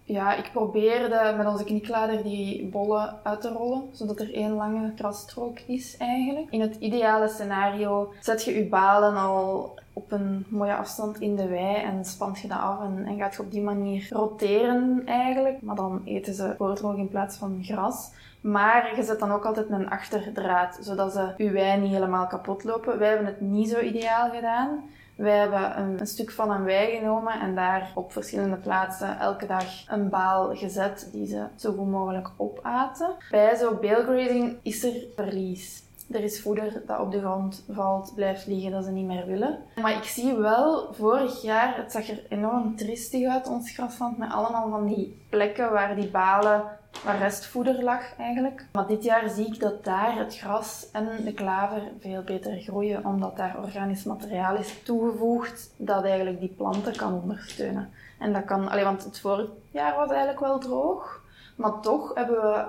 Ja. 0.05 0.35
Ik 0.35 0.51
probeerde 0.53 1.35
met 1.37 1.47
onze 1.47 1.65
knieklader 1.65 2.23
die 2.23 2.67
bollen 2.67 3.19
uit 3.23 3.41
te 3.41 3.49
rollen, 3.49 3.89
zodat 3.93 4.21
er 4.21 4.35
één 4.35 4.53
lange 4.53 4.93
grasstrook 4.97 5.59
is 5.67 5.97
eigenlijk. 5.97 6.51
In 6.51 6.61
het 6.61 6.77
ideale 6.77 7.29
scenario 7.29 8.13
zet 8.21 8.45
je 8.45 8.55
je 8.55 8.69
balen 8.69 9.17
al 9.17 9.75
op 9.93 10.13
een 10.13 10.47
mooie 10.49 10.75
afstand 10.75 11.21
in 11.21 11.37
de 11.37 11.49
wei 11.49 11.77
en 11.77 12.05
spant 12.05 12.41
je 12.41 12.49
dat 12.49 12.59
af 12.59 12.81
en, 12.81 13.05
en 13.07 13.19
gaat 13.19 13.35
je 13.35 13.43
op 13.43 13.51
die 13.51 13.63
manier 13.63 14.07
roteren 14.11 15.03
eigenlijk. 15.07 15.63
Maar 15.63 15.77
dan 15.77 16.03
eten 16.05 16.35
ze 16.35 16.55
voordroog 16.59 16.97
in 16.97 17.09
plaats 17.09 17.37
van 17.37 17.59
gras. 17.63 18.11
Maar 18.41 18.97
je 18.97 19.03
zet 19.03 19.21
dan 19.21 19.33
ook 19.33 19.45
altijd 19.45 19.71
een 19.71 19.91
achterdraad, 19.91 20.79
zodat 20.81 21.13
ze 21.13 21.33
je 21.37 21.51
wei 21.51 21.81
niet 21.81 21.93
helemaal 21.93 22.27
kapot 22.27 22.65
lopen. 22.65 22.99
Wij 22.99 23.09
hebben 23.09 23.27
het 23.27 23.41
niet 23.41 23.69
zo 23.69 23.81
ideaal 23.81 24.31
gedaan. 24.31 24.85
Wij 25.17 25.39
hebben 25.39 25.79
een, 25.79 26.07
stuk 26.07 26.31
van 26.31 26.51
een 26.51 26.65
wei 26.65 26.97
genomen 26.97 27.41
en 27.41 27.55
daar 27.55 27.91
op 27.95 28.13
verschillende 28.13 28.57
plaatsen 28.57 29.19
elke 29.19 29.47
dag 29.47 29.89
een 29.89 30.09
baal 30.09 30.57
gezet 30.57 31.09
die 31.13 31.27
ze 31.27 31.47
zo 31.57 31.73
goed 31.73 31.91
mogelijk 31.91 32.29
opaten. 32.37 33.11
Bij 33.31 33.57
zo'n 33.57 33.81
balegrazing 33.81 34.57
is 34.63 34.85
er 34.85 34.95
verlies. 35.15 35.85
Er 36.11 36.23
is 36.23 36.41
voeder 36.41 36.83
dat 36.87 37.01
op 37.01 37.13
de 37.13 37.21
grond 37.21 37.65
valt, 37.71 38.13
blijft 38.15 38.47
liggen, 38.47 38.71
dat 38.71 38.85
ze 38.85 38.91
niet 38.91 39.07
meer 39.07 39.27
willen. 39.27 39.59
Maar 39.81 39.97
ik 39.97 40.05
zie 40.05 40.35
wel, 40.35 40.95
vorig 40.95 41.43
jaar, 41.43 41.77
het 41.77 41.93
zag 41.93 42.09
er 42.09 42.23
enorm 42.29 42.77
triestig 42.77 43.29
uit, 43.29 43.49
ons 43.49 43.71
grasland, 43.71 44.19
met 44.19 44.33
allemaal 44.33 44.71
van 44.71 44.87
die 44.87 45.23
plekken 45.31 45.73
waar 45.73 45.97
die 45.97 46.11
balen, 46.11 46.63
waar 47.05 47.19
restvoeder 47.19 47.83
lag 47.83 48.17
eigenlijk. 48.19 48.67
Maar 48.73 48.87
dit 48.87 49.05
jaar 49.05 49.29
zie 49.29 49.47
ik 49.47 49.61
dat 49.61 49.85
daar 49.85 50.19
het 50.19 50.39
gras 50.39 50.89
en 50.93 51.09
de 51.25 51.33
klaver 51.33 51.83
veel 52.01 52.23
beter 52.23 52.61
groeien, 52.61 53.05
omdat 53.05 53.37
daar 53.37 53.57
organisch 53.63 54.05
materiaal 54.05 54.57
is 54.57 54.83
toegevoegd 54.83 55.71
dat 55.77 56.05
eigenlijk 56.05 56.41
die 56.41 56.55
planten 56.57 56.97
kan 56.97 57.21
ondersteunen. 57.23 57.91
En 58.19 58.33
dat 58.33 58.45
kan, 58.45 58.69
allee, 58.69 58.85
want 58.85 59.05
het 59.05 59.21
vorig 59.21 59.49
jaar 59.71 59.97
was 59.97 60.09
eigenlijk 60.09 60.41
wel 60.41 60.59
droog, 60.59 61.21
maar 61.57 61.81
toch 61.81 62.15
hebben 62.15 62.37
we 62.37 62.65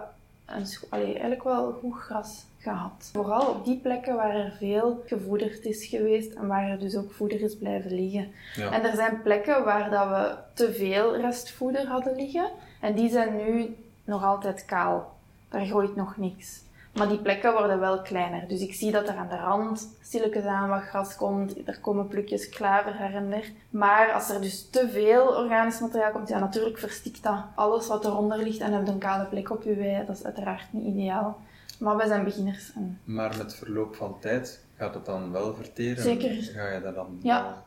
een, 0.46 0.66
allee, 0.90 1.12
eigenlijk 1.12 1.44
wel 1.44 1.72
goed 1.72 1.96
gras 1.96 2.46
gehad. 2.58 3.10
Vooral 3.14 3.48
op 3.48 3.66
die 3.66 3.78
plekken 3.78 4.16
waar 4.16 4.36
er 4.36 4.56
veel 4.58 5.04
gevoederd 5.06 5.66
is 5.66 5.86
geweest 5.86 6.34
en 6.34 6.48
waar 6.48 6.70
er 6.70 6.80
dus 6.80 6.96
ook 6.96 7.12
voeder 7.12 7.42
is 7.42 7.58
blijven 7.58 7.94
liggen. 7.94 8.32
Ja. 8.56 8.72
En 8.72 8.84
er 8.84 8.96
zijn 8.96 9.22
plekken 9.22 9.64
waar 9.64 9.90
dat 9.90 10.08
we 10.08 10.36
te 10.54 10.74
veel 10.74 11.16
restvoeder 11.18 11.88
hadden 11.88 12.16
liggen 12.16 12.50
en 12.82 12.96
die 12.96 13.10
zijn 13.10 13.36
nu 13.36 13.76
nog 14.08 14.24
altijd 14.24 14.66
kaal. 14.66 15.16
Daar 15.50 15.66
groeit 15.66 15.96
nog 15.96 16.18
niks. 16.18 16.66
Maar 16.94 17.08
die 17.08 17.20
plekken 17.20 17.54
worden 17.54 17.80
wel 17.80 18.02
kleiner. 18.02 18.48
Dus 18.48 18.62
ik 18.62 18.74
zie 18.74 18.92
dat 18.92 19.08
er 19.08 19.16
aan 19.16 19.30
de 19.30 19.36
rand 19.36 19.90
stilletjes 20.02 20.44
aan 20.44 20.70
wat 20.70 20.82
gras 20.82 21.16
komt. 21.16 21.68
Er 21.68 21.80
komen 21.80 22.08
plukjes 22.08 22.50
klaver 22.50 22.98
her 22.98 23.16
en 23.16 23.30
der. 23.30 23.52
Maar 23.70 24.12
als 24.12 24.30
er 24.30 24.42
dus 24.42 24.70
te 24.70 24.90
veel 24.90 25.28
organisch 25.28 25.80
materiaal 25.80 26.12
komt, 26.12 26.30
ja 26.30 26.40
natuurlijk 26.40 26.78
verstikt 26.78 27.24
dat 27.24 27.44
alles 27.56 27.88
wat 27.88 28.06
eronder 28.06 28.38
ligt 28.38 28.60
en 28.60 28.74
heb 28.74 28.86
je 28.86 28.92
een 28.92 28.98
kale 28.98 29.26
plek 29.26 29.50
op 29.50 29.64
je 29.64 29.76
wei. 29.76 30.06
Dat 30.06 30.16
is 30.16 30.24
uiteraard 30.24 30.74
niet 30.74 30.86
ideaal. 30.86 31.40
Maar 31.80 31.98
wij 31.98 32.08
zijn 32.08 32.24
beginners. 32.24 32.72
En... 32.76 33.00
Maar 33.04 33.38
met 33.38 33.56
verloop 33.56 33.96
van 33.96 34.20
tijd 34.20 34.66
gaat 34.78 34.94
het 34.94 35.06
dan 35.06 35.32
wel 35.32 35.56
verteren? 35.56 36.04
Zeker. 36.04 36.44
Ga 36.44 36.70
je 36.70 36.82
dat 36.82 36.96
dan 36.96 37.20
Ja. 37.22 37.64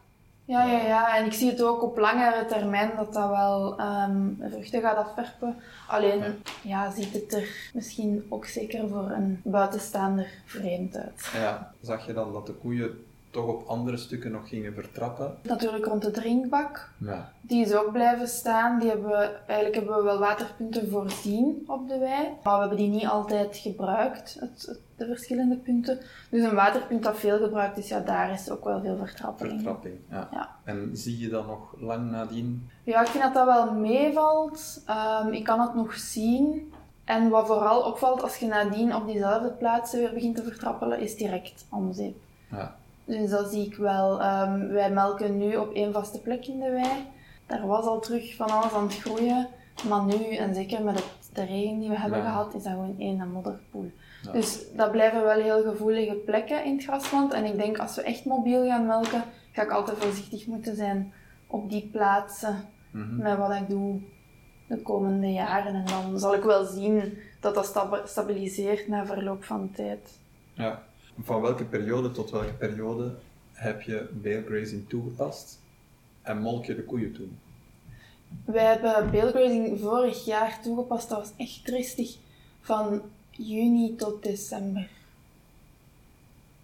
Ja, 0.51 0.65
ja, 0.65 0.87
ja. 0.87 1.17
En 1.17 1.27
ik 1.27 1.33
zie 1.33 1.51
het 1.51 1.63
ook 1.63 1.83
op 1.83 1.99
langere 1.99 2.47
termijn 2.47 2.91
dat 2.97 3.13
dat 3.13 3.29
wel 3.29 3.79
ehm, 3.79 4.51
vruchten 4.51 4.81
gaat 4.81 4.97
afwerpen. 4.97 5.57
Alleen, 5.89 6.23
ja, 6.63 6.91
ziet 6.91 7.13
het 7.13 7.33
er 7.33 7.71
misschien 7.75 8.27
ook 8.29 8.47
zeker 8.47 8.89
voor 8.89 9.11
een 9.11 9.41
buitenstaander 9.45 10.29
vreemd 10.45 10.97
uit. 10.97 11.31
Ja, 11.35 11.73
zag 11.81 12.07
je 12.07 12.13
dan 12.13 12.33
dat 12.33 12.47
de 12.47 12.53
koeien 12.53 13.05
toch 13.31 13.47
op 13.47 13.67
andere 13.69 13.97
stukken 13.97 14.31
nog 14.31 14.49
gingen 14.49 14.75
vertrappen? 14.75 15.37
Natuurlijk 15.43 15.87
rond 15.87 16.03
de 16.03 16.11
drinkbak. 16.11 16.91
Ja. 16.99 17.33
Die 17.41 17.65
is 17.65 17.75
ook 17.75 17.93
blijven 17.93 18.29
staan. 18.29 18.79
Die 18.79 18.89
hebben 18.89 19.09
we, 19.09 19.37
eigenlijk 19.47 19.75
hebben 19.75 19.97
we 19.97 20.03
wel 20.03 20.19
waterpunten 20.19 20.91
voorzien 20.91 21.63
op 21.67 21.89
de 21.89 21.99
wei. 21.99 22.29
Maar 22.43 22.55
we 22.55 22.61
hebben 22.61 22.77
die 22.79 22.89
niet 22.89 23.07
altijd 23.07 23.57
gebruikt, 23.57 24.37
het, 24.41 24.67
het- 24.67 24.81
de 24.97 25.07
verschillende 25.07 25.57
punten. 25.57 25.99
Dus 26.31 26.43
een 26.45 26.55
waterpunt 26.55 27.03
dat 27.03 27.17
veel 27.19 27.39
gebruikt 27.39 27.79
is, 27.79 27.89
ja, 27.89 28.01
daar 28.01 28.33
is 28.33 28.51
ook 28.51 28.65
wel 28.65 28.81
veel 28.81 28.97
vertrappeling. 28.97 29.55
Vertrapping, 29.55 29.95
ja. 30.11 30.29
Ja. 30.33 30.49
En 30.65 30.91
zie 30.93 31.19
je 31.19 31.29
dan 31.29 31.47
nog 31.47 31.75
lang 31.79 32.11
nadien? 32.11 32.69
Ja, 32.85 33.01
ik 33.01 33.07
vind 33.07 33.23
dat 33.25 33.35
dat 33.35 33.47
wel 33.47 33.73
meevalt. 33.75 34.83
Ehm, 34.87 35.29
ik 35.33 35.45
kan 35.45 35.61
het 35.61 35.75
nog 35.75 35.95
zien. 35.95 36.73
En 37.05 37.29
wat 37.29 37.47
vooral 37.47 37.83
opvalt 37.83 38.23
als 38.23 38.37
je 38.37 38.47
nadien 38.47 38.95
op 38.95 39.07
diezelfde 39.07 39.51
plaatsen 39.51 39.99
weer 40.01 40.13
begint 40.13 40.37
te 40.37 40.43
vertrappelen, 40.43 40.99
is 41.01 41.17
direct 41.17 41.67
omzeep. 41.71 42.17
Ja. 42.51 42.77
Dus 43.05 43.31
dat 43.31 43.51
zie 43.51 43.67
ik 43.67 43.75
wel. 43.77 44.21
Ehm, 44.21 44.69
wij 44.69 44.91
melken 44.91 45.39
nu 45.39 45.57
op 45.57 45.73
één 45.75 45.93
vaste 45.93 46.21
plek 46.21 46.47
in 46.47 46.59
de 46.61 46.71
wei. 46.71 47.07
Daar 47.47 47.67
was 47.67 47.85
al 47.85 48.01
terug 48.01 48.37
van 48.37 48.49
alles 48.51 48.73
aan 48.73 48.83
het 48.85 48.99
groeien. 48.99 49.49
Maar 49.89 50.05
nu, 50.05 50.35
en 50.37 50.55
zeker 50.55 50.83
met 50.85 50.95
het, 50.95 51.31
de 51.33 51.45
regen 51.45 51.79
die 51.79 51.89
we 51.89 51.99
hebben 51.99 52.19
Ja. 52.19 52.25
gehad, 52.25 52.55
is 52.55 52.63
dat 52.63 52.73
gewoon 52.73 52.95
één 52.99 53.31
modderpoel. 53.33 53.91
Ja. 54.23 54.33
Dus 54.33 54.65
dat 54.77 54.91
blijven 54.91 55.23
wel 55.23 55.41
heel 55.41 55.63
gevoelige 55.63 56.15
plekken 56.15 56.65
in 56.65 56.75
het 56.75 56.85
grasland. 56.85 57.33
En 57.33 57.45
ik 57.45 57.57
denk 57.59 57.79
als 57.79 57.97
we 57.97 58.03
echt 58.03 58.25
mobiel 58.25 58.65
gaan 58.67 58.87
melken, 58.87 59.23
ga 59.53 59.63
ik 59.63 59.71
altijd 59.71 59.99
voorzichtig 59.99 60.47
moeten 60.47 60.77
zijn 60.77 61.13
op 61.47 61.71
die 61.71 61.89
plaatsen 61.93 62.57
Mhm. 62.91 63.17
met 63.17 63.37
wat 63.39 63.53
ik 63.53 63.69
doe 63.69 64.01
de 64.69 64.83
komende 64.83 65.33
jaren. 65.33 65.75
En 65.75 65.85
dan 65.85 66.19
zal 66.19 66.35
ik 66.35 66.43
wel 66.43 66.65
zien 66.65 67.19
dat 67.41 67.55
dat 67.55 67.67
sta- 67.67 68.01
stabiliseert 68.05 68.89
na 68.89 69.07
verloop 69.07 69.45
van 69.45 69.71
tijd. 69.75 70.19
ja. 70.55 70.83
Van 71.23 71.41
welke 71.41 71.65
periode 71.65 72.11
tot 72.11 72.31
welke 72.31 72.53
periode 72.53 73.15
heb 73.53 73.83
je 73.83 74.09
bale 74.13 74.45
grazing 74.47 74.89
toegepast? 74.89 75.59
En 76.23 76.39
molk 76.39 76.65
je 76.65 76.75
de 76.75 76.85
koeien 76.85 77.13
toen? 77.13 77.39
Wij 78.45 78.65
hebben 78.65 79.11
bailgrazing 79.11 79.81
vorig 79.81 80.25
jaar 80.25 80.63
toegepast. 80.63 81.09
Dat 81.09 81.19
was 81.19 81.33
echt 81.37 81.65
tristig. 81.65 82.17
Van 82.61 83.03
juni 83.31 83.97
tot 83.97 84.23
december. 84.23 84.89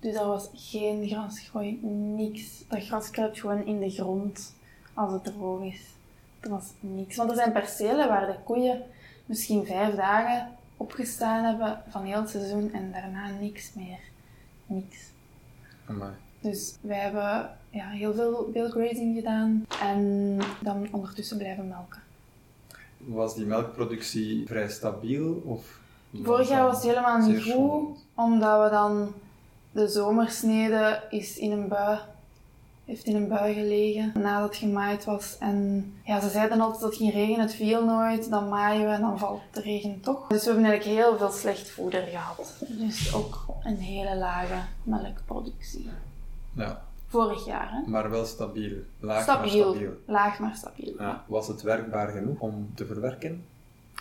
Dus 0.00 0.14
er 0.14 0.26
was 0.26 0.48
geen 0.54 1.08
grasgroei, 1.08 1.78
niks. 2.16 2.64
Dat 2.68 2.84
gras 2.84 3.10
kruipt 3.10 3.40
gewoon 3.40 3.66
in 3.66 3.80
de 3.80 3.90
grond 3.90 4.54
als 4.94 5.12
het 5.12 5.24
droog 5.24 5.62
is. 5.62 5.80
Er 6.40 6.50
was 6.50 6.72
niks. 6.80 7.16
Want 7.16 7.30
er 7.30 7.36
zijn 7.36 7.52
percelen 7.52 8.08
waar 8.08 8.26
de 8.26 8.38
koeien 8.44 8.82
misschien 9.26 9.66
vijf 9.66 9.94
dagen 9.94 10.48
opgestaan 10.76 11.44
hebben 11.44 11.82
van 11.88 12.04
heel 12.04 12.20
het 12.20 12.30
seizoen 12.30 12.72
en 12.72 12.92
daarna 12.92 13.30
niks 13.30 13.72
meer. 13.74 13.98
Niks. 14.66 15.10
Amai. 15.86 16.10
Dus 16.40 16.76
wij 16.80 16.98
hebben 16.98 17.50
ja, 17.70 17.88
heel 17.88 18.14
veel 18.14 18.50
bailgrazing 18.52 19.16
gedaan 19.16 19.66
en 19.82 20.38
dan 20.62 20.88
ondertussen 20.90 21.38
blijven 21.38 21.68
melken. 21.68 22.02
Was 22.98 23.34
die 23.34 23.46
melkproductie 23.46 24.46
vrij 24.46 24.68
stabiel? 24.68 25.42
Of 25.44 25.80
Vorig 26.22 26.48
jaar 26.48 26.64
was 26.64 26.74
het 26.74 26.84
helemaal 26.84 27.18
niet 27.18 27.42
goed, 27.42 27.98
omdat 28.14 28.62
we 28.62 28.70
dan 28.70 29.12
de 29.72 29.88
zomersnede 29.88 31.02
is 31.10 31.38
in 31.38 31.50
een 31.50 31.68
bui, 31.68 31.98
heeft 32.86 33.04
in 33.04 33.16
een 33.16 33.28
bui 33.28 33.54
gelegen 33.54 34.12
nadat 34.14 34.48
het 34.48 34.58
gemaaid 34.58 35.04
was. 35.04 35.36
En 35.38 35.92
ja, 36.04 36.20
ze 36.20 36.28
zeiden 36.28 36.60
altijd 36.60 36.80
dat 36.80 36.90
het 36.90 36.98
ging 36.98 37.12
regenen, 37.12 37.40
het 37.40 37.54
viel 37.54 37.84
nooit, 37.84 38.30
dan 38.30 38.48
maaien 38.48 38.86
we 38.86 38.92
en 38.92 39.00
dan 39.00 39.18
valt 39.18 39.40
de 39.52 39.60
regen 39.60 40.00
toch. 40.00 40.26
Dus 40.26 40.44
we 40.44 40.50
hebben 40.50 40.70
eigenlijk 40.70 41.00
heel 41.00 41.18
veel 41.18 41.30
slecht 41.30 41.70
voeder 41.70 42.02
gehad. 42.02 42.64
Dus 42.68 43.14
ook 43.14 43.44
een 43.62 43.76
hele 43.78 44.16
lage 44.16 44.58
melkproductie. 44.82 45.88
Ja, 46.52 46.82
Vorig 47.08 47.46
jaar, 47.46 47.70
hè? 47.72 47.90
maar 47.90 48.10
wel 48.10 48.24
stabiel. 48.24 48.76
Laag 49.00 49.22
Stabiel. 49.22 49.64
maar 49.64 49.74
stabiel. 49.74 49.92
Laag 50.06 50.38
maar 50.38 50.54
stabiel. 50.56 50.94
Ja. 50.98 51.24
Was 51.26 51.48
het 51.48 51.62
werkbaar 51.62 52.08
genoeg 52.08 52.38
om 52.40 52.70
te 52.74 52.86
verwerken? 52.86 53.44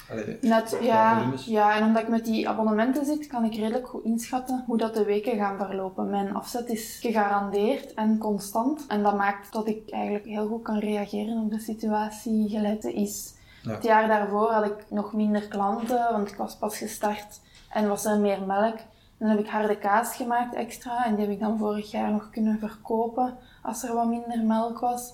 Allee, 0.09 0.37
Net, 0.41 0.77
ja, 0.81 1.31
ja, 1.45 1.75
en 1.75 1.83
omdat 1.83 2.01
ik 2.01 2.07
met 2.07 2.25
die 2.25 2.49
abonnementen 2.49 3.05
zit, 3.05 3.27
kan 3.27 3.43
ik 3.43 3.55
redelijk 3.55 3.87
goed 3.87 4.03
inschatten 4.03 4.63
hoe 4.67 4.77
dat 4.77 4.93
de 4.93 5.03
weken 5.03 5.37
gaan 5.37 5.57
verlopen. 5.57 6.09
Mijn 6.09 6.35
afzet 6.35 6.69
is 6.69 6.97
gegarandeerd 7.01 7.93
en 7.93 8.17
constant. 8.17 8.85
En 8.87 9.03
dat 9.03 9.17
maakt 9.17 9.53
dat 9.53 9.67
ik 9.67 9.89
eigenlijk 9.89 10.25
heel 10.25 10.47
goed 10.47 10.63
kan 10.63 10.79
reageren 10.79 11.37
op 11.37 11.51
de 11.51 11.59
situatie 11.59 12.49
gelijk 12.49 12.83
het 12.83 12.93
is. 12.93 13.33
Ja. 13.61 13.71
Het 13.71 13.83
jaar 13.83 14.07
daarvoor 14.07 14.51
had 14.51 14.65
ik 14.65 14.85
nog 14.89 15.13
minder 15.13 15.47
klanten, 15.47 16.11
want 16.11 16.29
ik 16.29 16.35
was 16.35 16.55
pas 16.55 16.77
gestart 16.77 17.39
en 17.69 17.87
was 17.87 18.05
er 18.05 18.19
meer 18.19 18.41
melk. 18.41 18.77
Dan 19.17 19.29
heb 19.29 19.39
ik 19.39 19.47
harde 19.47 19.77
kaas 19.77 20.15
gemaakt 20.15 20.55
extra 20.55 21.05
en 21.05 21.15
die 21.15 21.25
heb 21.25 21.33
ik 21.33 21.39
dan 21.39 21.57
vorig 21.57 21.91
jaar 21.91 22.11
nog 22.11 22.29
kunnen 22.29 22.59
verkopen 22.59 23.37
als 23.61 23.83
er 23.83 23.93
wat 23.93 24.07
minder 24.07 24.43
melk 24.43 24.79
was. 24.79 25.13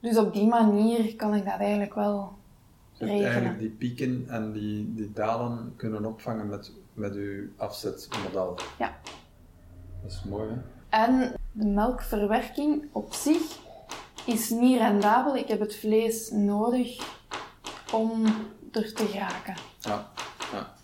Dus 0.00 0.18
op 0.18 0.32
die 0.32 0.46
manier 0.46 1.16
kan 1.16 1.34
ik 1.34 1.44
dat 1.44 1.58
eigenlijk 1.58 1.94
wel 1.94 2.38
Je 3.06 3.06
hebt 3.06 3.22
eigenlijk 3.24 3.58
die 3.58 3.70
pieken 3.70 4.24
en 4.28 4.52
die, 4.52 4.94
die 4.94 5.12
dalen 5.12 5.72
kunnen 5.76 6.04
opvangen 6.04 6.48
met, 6.48 6.72
met 6.94 7.14
uw 7.14 7.48
afzetmodel. 7.56 8.58
Ja. 8.78 8.98
Dat 10.02 10.10
is 10.10 10.22
mooi, 10.24 10.48
hè? 10.50 10.56
En 10.88 11.34
de 11.52 11.64
melkverwerking 11.66 12.84
op 12.92 13.12
zich 13.12 13.58
is 14.26 14.50
niet 14.50 14.78
rendabel. 14.78 15.36
Ik 15.36 15.48
heb 15.48 15.60
het 15.60 15.76
vlees 15.76 16.30
nodig 16.30 17.18
om 17.92 18.24
er 18.72 18.94
te 18.94 19.06
geraken. 19.06 19.54
Ja. 19.78 20.10
ja. 20.52 20.74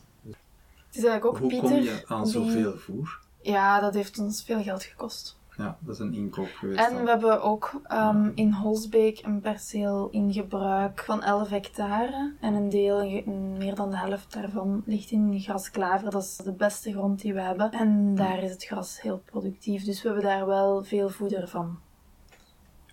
Het 0.86 0.96
is 0.96 1.04
eigenlijk 1.04 1.24
ook 1.24 1.38
Hoe 1.38 1.48
Pieter. 1.48 1.68
kom 1.68 1.78
je 1.82 2.02
aan 2.06 2.22
die- 2.22 2.32
zoveel 2.32 2.76
voer? 2.78 3.20
Ja, 3.42 3.80
dat 3.80 3.94
heeft 3.94 4.18
ons 4.18 4.42
veel 4.42 4.62
geld 4.62 4.82
gekost. 4.82 5.36
Ja, 5.56 5.78
dat 5.80 5.94
is 5.94 6.00
een 6.00 6.14
inkoop 6.14 6.48
geweest. 6.54 6.78
En 6.78 6.94
dan. 6.94 7.04
we 7.04 7.10
hebben 7.10 7.42
ook 7.42 7.80
ehm, 7.84 8.30
in 8.34 8.52
Holsbeek 8.52 9.20
een 9.24 9.40
perceel 9.40 10.08
in 10.10 10.32
gebruik 10.32 11.00
van 11.04 11.22
11 11.22 11.48
hectare. 11.48 12.34
En 12.40 12.54
een 12.54 12.68
deel, 12.68 13.24
meer 13.58 13.74
dan 13.74 13.90
de 13.90 13.96
helft 13.96 14.32
daarvan, 14.32 14.82
ligt 14.86 15.10
in 15.10 15.40
grasklaver. 15.40 16.10
Dat 16.10 16.22
is 16.22 16.36
de 16.36 16.52
beste 16.52 16.92
grond 16.92 17.20
die 17.20 17.34
we 17.34 17.40
hebben. 17.40 17.70
En 17.70 18.14
daar 18.14 18.42
is 18.42 18.50
het 18.50 18.64
gras 18.64 19.00
heel 19.00 19.22
productief. 19.24 19.84
Dus 19.84 20.02
we 20.02 20.08
hebben 20.08 20.26
daar 20.26 20.46
wel 20.46 20.84
veel 20.84 21.08
voeder 21.08 21.48
van. 21.48 21.78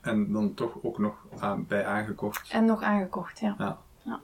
En 0.02 0.32
dan 0.32 0.54
toch 0.54 0.78
ook 0.82 0.98
nog 0.98 1.26
aan- 1.40 1.66
bij 1.68 1.86
aangekocht. 1.86 2.50
En 2.52 2.66
nog 2.66 2.82
aangekocht, 2.82 3.40
ja. 3.40 3.56
Ja. 3.58 3.78
Ja. 4.02 4.20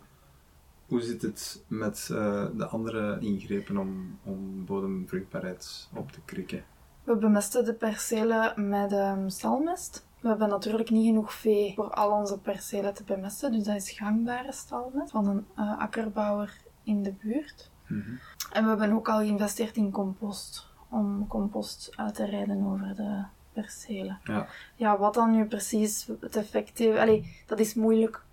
Hoe 0.88 1.02
zit 1.02 1.22
het 1.22 1.64
met 1.68 2.10
eh, 2.12 2.46
de 2.58 2.66
andere 2.66 3.18
ingrepen 3.20 3.78
om, 3.78 4.20
om 4.24 4.66
bodemvruchtbaarheid 4.66 5.90
op 5.96 6.12
te 6.12 6.20
krikken? 6.26 6.64
We 7.10 7.16
bemesten 7.16 7.66
de 7.66 7.74
percelen 7.74 8.70
met 8.70 8.92
ehm, 8.92 9.30
stalmest. 9.30 10.06
We 10.20 10.28
hebben 10.28 10.50
natuurlijk 10.50 10.90
niet 10.90 11.06
genoeg 11.06 11.34
vee 11.34 11.74
voor 11.76 11.90
al 11.90 12.12
onze 12.12 12.40
percelen 12.40 12.94
te 12.94 13.04
bemesten, 13.04 13.52
dus 13.52 13.64
dat 13.64 13.76
is 13.76 13.92
gangbare 13.92 14.52
stalmest 14.52 15.12
van 15.12 15.28
een 15.28 15.46
eh, 15.56 15.80
akkerbouwer 15.80 16.58
in 16.84 17.04
de 17.04 17.14
buurt. 17.14 17.72
Mhm. 17.88 18.10
En 18.52 18.64
we 18.64 18.70
hebben 18.70 18.92
ook 18.92 19.10
al 19.10 19.18
geïnvesteerd 19.18 19.76
in 19.76 19.92
compost, 19.92 20.68
om 20.90 21.28
compost 21.28 21.92
uit 21.96 22.16
te 22.16 22.26
rijden 22.26 22.66
over 22.66 22.96
de 22.96 23.24
percelen. 23.54 24.20
Ja, 24.24 24.48
Ja, 24.76 24.98
wat 24.98 25.14
dan 25.14 25.32
nu 25.32 25.46
precies 25.46 26.10
het 26.20 26.36
effect 26.36 26.78
heeft, 26.78 26.98
allee, 26.98 27.44
dat 27.46 27.60
is 27.60 27.74
moeilijk 27.74 28.24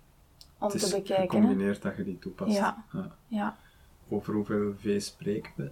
om 0.57 0.69
het 0.69 0.79
te 0.79 0.85
is 0.85 0.91
bekijken. 0.91 1.41
hè. 1.41 1.41
gecombineerd 1.41 1.81
dat 1.81 1.97
je 1.97 2.03
die 2.03 2.19
toepast. 2.19 2.53
Ja. 2.57 2.83
Ja. 3.27 3.57
Over 4.09 4.33
hoeveel 4.33 4.73
vee 4.77 4.99
spreken 4.99 5.51
we? 5.55 5.71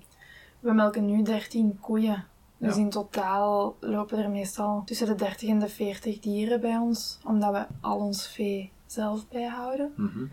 We 0.59 0.73
melken 0.73 1.05
nu 1.05 1.23
13 1.23 1.79
koeien. 1.79 2.25
Dus 2.57 2.75
Ja. 2.75 2.81
in 2.81 2.89
totaal 2.89 3.75
lopen 3.79 4.17
er 4.17 4.29
meestal 4.29 4.81
tussen 4.85 5.07
de 5.07 5.15
30 5.15 5.49
en 5.49 5.59
de 5.59 5.69
40 5.69 6.19
dieren 6.19 6.61
bij 6.61 6.77
ons, 6.77 7.19
omdat 7.23 7.51
we 7.51 7.65
al 7.81 7.97
ons 7.97 8.27
vee 8.27 8.71
zelf 8.85 9.27
bijhouden. 9.27 9.93
Mhm. 9.95 10.25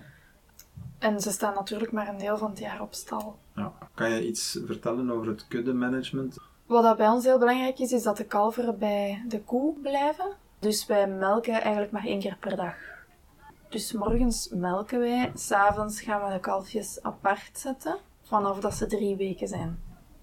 En 0.98 1.20
ze 1.20 1.30
staan 1.30 1.54
natuurlijk 1.54 1.92
maar 1.92 2.08
een 2.08 2.18
deel 2.18 2.38
van 2.38 2.50
het 2.50 2.58
jaar 2.58 2.80
op 2.80 2.94
stal. 2.94 3.38
Ja. 3.54 3.72
Kan 3.94 4.10
je 4.10 4.26
iets 4.26 4.58
vertellen 4.66 5.10
over 5.10 5.26
het 5.26 5.48
kuddemanagement? 5.48 6.36
Wat 6.66 6.82
dat 6.82 6.96
bij 6.96 7.08
ons 7.08 7.24
heel 7.24 7.38
belangrijk 7.38 7.78
is, 7.78 7.92
is 7.92 8.02
dat 8.02 8.16
de 8.16 8.24
kalveren 8.24 8.78
bij 8.78 9.24
de 9.28 9.40
koe 9.40 9.74
blijven. 9.82 10.26
Dus 10.58 10.86
wij 10.86 11.08
melken 11.08 11.60
eigenlijk 11.60 11.92
maar 11.92 12.04
één 12.04 12.20
keer 12.20 12.36
per 12.40 12.56
dag. 12.56 12.74
Dus 13.68 13.92
morgens 13.92 14.48
melken 14.54 14.98
wij, 14.98 15.32
s'avonds 15.34 16.00
gaan 16.00 16.24
we 16.26 16.32
de 16.32 16.40
kalfjes 16.40 17.02
apart 17.02 17.58
zetten, 17.58 17.96
vanaf 18.22 18.58
dat 18.60 18.74
ze 18.74 18.86
drie 18.86 19.16
weken 19.16 19.48
zijn. 19.48 19.78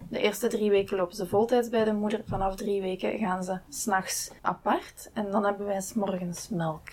De 0.09 0.19
eerste 0.19 0.47
drie 0.47 0.69
weken 0.69 0.97
lopen 0.97 1.15
ze 1.15 1.27
voltijds 1.27 1.69
bij 1.69 1.83
de 1.83 1.93
moeder, 1.93 2.21
vanaf 2.25 2.55
drie 2.55 2.81
weken 2.81 3.17
gaan 3.17 3.43
ze 3.43 3.59
s'nachts 3.69 4.31
apart 4.41 5.09
en 5.13 5.31
dan 5.31 5.45
hebben 5.45 5.65
wij 5.65 5.81
's 5.81 5.93
morgens 5.93 6.49
melk. 6.49 6.87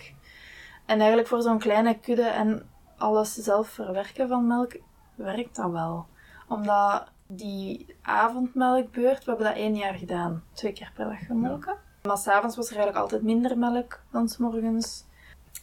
En 0.85 0.97
eigenlijk 0.97 1.27
voor 1.27 1.41
zo'n 1.41 1.59
kleine 1.59 1.99
kudde 1.99 2.27
en 2.27 2.69
alles 2.97 3.33
zelf 3.33 3.67
verwerken 3.67 4.27
van 4.27 4.47
melk, 4.47 4.77
werkt 5.15 5.55
dat 5.55 5.71
wel. 5.71 6.05
Omdat 6.47 7.07
Die 7.29 7.85
avondmelkbeurt, 8.01 9.23
we 9.23 9.29
hebben 9.31 9.47
dat 9.47 9.55
één 9.55 9.75
jaar 9.75 9.93
gedaan. 9.93 10.43
Twee 10.53 10.73
keer 10.73 10.91
per 10.95 11.05
dag 11.05 11.25
gemolken. 11.25 11.75
Maar 12.03 12.17
s'avonds 12.17 12.55
was 12.55 12.69
er 12.69 12.75
eigenlijk 12.75 13.03
altijd 13.03 13.21
minder 13.21 13.57
melk 13.57 14.01
dan 14.11 14.29
s 14.29 14.37
morgens. 14.37 15.05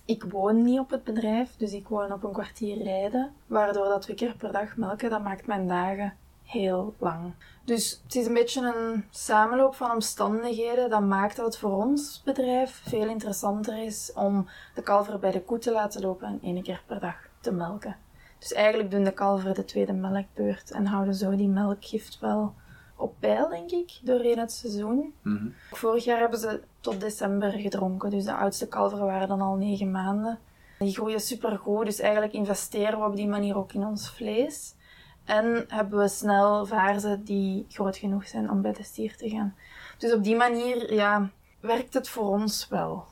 Ik 0.05 0.25
woon 0.25 0.63
niet 0.63 0.79
op 0.79 0.91
het 0.91 1.05
bedrijf, 1.05 1.57
dus 1.57 1.73
ik 1.73 1.89
woon 1.89 2.13
op 2.13 2.25
een 2.25 2.33
kwartier 2.33 2.83
rijden. 2.83 3.33
Waardoor 3.47 3.85
dat 3.85 4.03
twee 4.03 4.17
keer 4.17 4.35
per 4.37 4.53
dag 4.53 4.77
melken, 4.77 5.11
dat 5.11 5.23
maakt 5.23 5.47
mijn 5.47 5.69
dagen 5.69 6.17
heel 6.55 6.95
lang. 6.99 7.33
Dus 7.65 8.01
het 8.05 8.15
is 8.15 8.27
een 8.27 8.35
beetje 8.35 8.75
een 8.75 9.05
samenloop 9.11 9.75
van 9.75 9.91
omstandigheden 9.91 10.91
dat 10.91 11.01
maakt 11.01 11.37
dat 11.37 11.47
het 11.47 11.59
voor 11.59 11.85
ons 11.85 12.23
bedrijf 12.25 12.83
veel 12.89 13.09
interessanter 13.09 13.85
is 13.85 14.13
om 14.15 14.49
de 14.75 14.83
kalver 14.83 15.19
bij 15.19 15.31
de 15.31 15.43
koe 15.43 15.59
te 15.59 15.73
laten 15.73 16.01
lopen 16.01 16.29
en 16.29 16.39
één 16.43 16.63
keer 16.63 16.83
per 16.87 17.01
dag 17.01 17.17
te 17.41 17.53
melken. 17.53 17.97
Dus 18.39 18.53
eigenlijk 18.53 18.91
doen 18.91 19.05
de 19.05 19.13
kalveren 19.13 19.55
de 19.55 19.65
tweede 19.65 19.93
melkbeurt 19.93 20.71
en 20.71 20.87
houden 20.87 21.15
zo 21.15 21.37
die 21.37 21.49
melkgift 21.49 22.19
wel 22.21 22.55
op 22.97 23.15
peil, 23.19 23.49
denk 23.49 23.71
ik, 23.71 23.99
doorheen 24.03 24.39
het 24.39 24.53
seizoen. 24.53 25.15
Mhm. 25.23 25.49
Vorig 25.71 26.05
jaar 26.05 26.19
hebben 26.19 26.39
ze 26.39 26.61
tot 26.81 27.01
december 27.01 27.51
gedronken, 27.51 28.11
dus 28.11 28.25
de 28.25 28.35
oudste 28.35 28.69
kalveren 28.69 29.07
waren 29.07 29.29
dan 29.29 29.41
al 29.41 29.55
negen 29.55 29.91
maanden. 29.91 30.39
Die 30.79 30.95
groeien 30.95 31.21
supergoed, 31.21 31.85
dus 31.85 32.01
eigenlijk 32.01 32.33
investeren 32.33 32.99
we 32.99 33.07
op 33.07 33.17
die 33.17 33.29
manier 33.29 33.57
ook 33.57 33.73
in 33.73 33.87
ons 33.87 34.11
vlees. 34.11 34.74
En 35.25 35.65
hebben 35.69 35.99
we 35.99 36.09
snel 36.09 36.67
vaarzen 36.67 37.25
die 37.25 37.67
groot 37.69 37.97
genoeg 37.97 38.29
zijn 38.29 38.51
om 38.51 38.63
bij 38.63 38.73
de 38.73 38.83
stier 38.83 39.17
te 39.17 39.29
gaan. 39.29 39.55
Dus 39.99 40.13
op 40.13 40.25
die 40.25 40.37
manier 40.37 40.95
ja, 40.95 41.31
werkt 41.61 41.95
het 41.95 42.09
voor 42.09 42.29
ons 42.29 42.69
wel. 42.69 43.05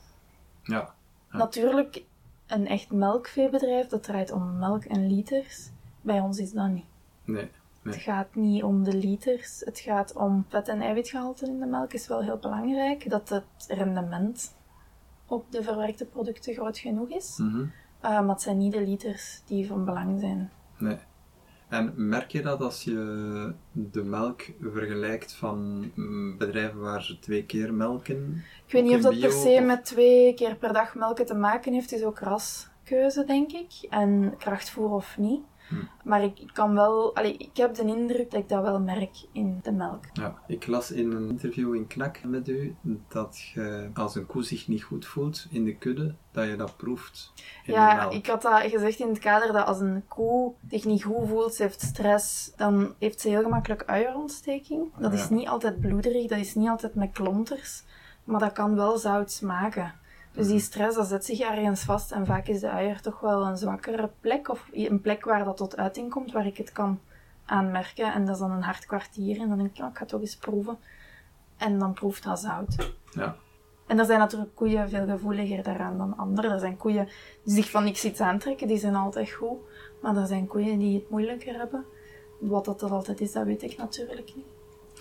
Ja. 0.62 0.95
Ja. 1.31 1.38
Natuurlijk, 1.38 2.02
een 2.47 2.66
echt 2.66 2.90
melkveebedrijf, 2.90 3.87
dat 3.87 4.02
draait 4.02 4.33
om 4.33 4.59
melk 4.59 4.85
en 4.85 5.07
liters. 5.07 5.71
Bij 6.00 6.21
ons 6.21 6.38
is 6.38 6.52
dat 6.52 6.69
niet. 6.69 6.85
Nee. 7.25 7.50
Nee. 7.83 7.95
Het 7.95 8.02
gaat 8.02 8.35
niet 8.35 8.62
om 8.62 8.85
de 8.85 8.97
liters. 8.97 9.61
Het 9.61 9.78
gaat 9.78 10.14
om 10.14 10.45
vet- 10.49 10.69
en 10.69 10.81
eiwitgehalte 10.81 11.47
in 11.47 11.61
de 11.61 11.66
melk 11.66 11.92
is 11.92 12.09
wel 12.09 12.23
heel 12.23 12.37
belangrijk. 12.38 13.11
Dat 13.11 13.28
het 13.28 13.45
rendement 13.69 14.57
op 15.26 15.52
de 15.52 15.62
verwerkte 15.62 16.04
producten 16.04 16.54
groot 16.54 16.78
genoeg 16.78 17.09
is. 17.09 17.37
Mhm. 17.38 17.59
Uh, 17.61 17.69
maar 18.00 18.28
het 18.28 18.42
zijn 18.42 18.59
niet 18.59 18.73
de 18.73 18.81
liters 18.87 19.42
die 19.47 19.66
van 19.66 19.85
belang 19.85 20.21
zijn. 20.21 20.50
Nee. 20.78 20.99
En 21.73 21.93
merk 21.97 22.31
je 22.33 22.43
dat 22.43 22.61
als 22.61 22.85
je 22.85 23.52
de 23.73 24.02
melk 24.05 24.43
vergelijkt 24.61 25.33
van 25.33 25.91
mm, 25.95 26.38
bedrijven 26.38 26.81
waar 26.81 27.02
ze 27.02 27.19
twee 27.19 27.45
keer 27.45 27.75
melken? 27.75 28.45
Ik 28.67 28.73
weet 28.73 28.83
niet 28.83 28.95
of 28.95 29.00
dat 29.00 29.21
per 29.21 29.31
se 29.31 29.57
of- 29.59 29.64
met 29.64 29.85
twee 29.85 30.35
keer 30.35 30.57
per 30.57 30.73
dag 30.73 30.95
melken 30.95 31.26
te 31.26 31.35
maken 31.35 31.73
heeft. 31.73 31.91
Het 31.91 31.99
is 32.00 32.07
ook 32.07 32.19
raskeuze, 32.19 33.25
denk 33.25 33.52
ik. 33.52 33.73
En 33.91 34.35
krachtvoer 34.38 34.91
of 34.91 35.19
niet. 35.19 35.41
Hm. 35.73 36.09
Maar 36.09 36.23
ik 36.25 36.50
kan 36.52 36.75
wel... 36.75 37.17
Allee, 37.17 37.37
ik 37.37 37.57
heb 37.57 37.75
de 37.75 37.85
indruk 37.85 38.31
dat 38.31 38.41
ik 38.41 38.49
dat 38.49 38.62
wel 38.62 38.81
merk 38.81 39.17
in 39.33 39.61
de 39.62 39.73
melk. 39.73 40.05
Ja, 40.12 40.38
ik 40.47 40.67
las 40.67 40.91
in 40.91 41.12
een 41.12 41.29
interview 41.29 41.75
in 41.75 41.87
Knak 41.87 42.25
met 42.25 42.49
u 42.49 42.76
dat 43.09 43.38
je 43.38 43.91
als 43.95 44.14
een 44.14 44.26
koe 44.26 44.43
zich 44.43 44.69
niet 44.69 44.83
goed 44.83 45.07
voelt 45.07 45.47
in 45.50 45.64
de 45.64 45.76
kudde, 45.76 46.14
dat 46.31 46.47
je 46.49 46.57
dat 46.57 46.76
proeft 46.76 47.33
in 47.37 47.43
de 47.64 47.73
Ja, 47.73 47.95
melk. 47.95 48.12
ik 48.12 48.26
had 48.26 48.43
dat 48.43 48.61
gezegd 48.61 48.99
in 48.99 49.09
het 49.09 49.19
kader 49.19 49.52
dat 49.52 49.67
als 49.67 49.81
een 49.81 50.05
koe 50.09 50.52
zich 50.69 50.85
niet 50.85 51.05
goed 51.05 51.29
voelt, 51.29 51.55
ze 51.55 51.62
heeft 51.62 51.81
stress, 51.81 52.52
dan 52.57 52.95
heeft 52.99 53.21
ze 53.21 53.29
heel 53.29 53.43
gemakkelijk 53.43 53.85
uierontsteking. 53.87 54.91
Dat 54.99 55.12
is 55.12 55.29
niet 55.29 55.49
altijd 55.49 55.81
bloederig, 55.81 56.29
dat 56.29 56.38
is 56.38 56.55
niet 56.55 56.69
altijd 56.69 56.95
met 56.95 57.12
klonters, 57.12 57.83
maar 58.25 58.41
dat 58.41 58.52
kan 58.52 58.75
wel 58.75 58.99
zout 58.99 59.31
smaken. 59.31 60.00
Dus 60.35 60.47
die 60.47 60.61
stress, 60.61 60.97
dat 60.97 61.07
zet 61.07 61.25
zich 61.25 61.41
ergens 61.41 61.83
vast 61.83 62.12
en 62.12 62.27
vaak 62.27 62.47
is 62.47 62.61
de 62.61 62.71
uier 62.71 63.01
toch 63.01 63.21
wel 63.21 63.47
een 63.47 63.57
zwakkere 63.57 64.11
plek 64.21 64.49
of 64.49 64.69
een 64.73 65.01
plek 65.01 65.25
waar 65.25 65.45
dat 65.45 65.57
tot 65.57 65.77
uiting 65.77 66.11
komt, 66.11 66.33
waar 66.33 66.47
ik 66.47 66.57
het 66.57 66.73
kan 66.73 67.01
aanmerken. 67.45 68.12
En 68.12 68.25
dat 68.25 68.35
is 68.35 68.41
dan 68.41 68.51
een 68.51 68.62
hard 68.62 68.87
kwartier 68.87 69.41
en 69.41 69.49
dan 69.49 69.59
denk 69.59 69.71
ik, 69.71 69.77
ja, 69.77 69.89
ik 69.89 69.97
ga 69.97 70.05
toch 70.05 70.21
eens 70.21 70.37
proeven. 70.37 70.79
En 71.57 71.79
dan 71.79 71.93
proeft 71.93 72.25
dat 72.25 72.41
zout. 72.41 72.93
Ja. 73.12 73.37
En 73.87 73.99
er 73.99 74.05
zijn 74.05 74.19
natuurlijk 74.19 74.55
koeien 74.55 74.89
veel 74.89 75.07
gevoeliger 75.07 75.62
daaraan 75.62 75.99
dan 75.99 76.17
anderen. 76.17 76.51
Er 76.51 76.59
zijn 76.59 76.77
koeien 76.77 77.09
die 77.45 77.55
zich 77.55 77.71
van 77.71 77.85
niks 77.85 78.05
iets 78.05 78.21
aantrekken, 78.21 78.66
die 78.66 78.79
zijn 78.79 78.95
altijd 78.95 79.31
goed. 79.31 79.59
Maar 80.03 80.16
er 80.16 80.27
zijn 80.27 80.47
koeien 80.47 80.79
die 80.79 80.99
het 80.99 81.11
moeilijker 81.11 81.55
hebben. 81.55 81.85
Wat 82.40 82.64
dat, 82.64 82.81
dat 82.81 82.90
altijd 82.90 83.21
is, 83.21 83.33
dat 83.33 83.45
weet 83.45 83.62
ik 83.62 83.77
natuurlijk 83.77 84.35
niet. 84.35 84.47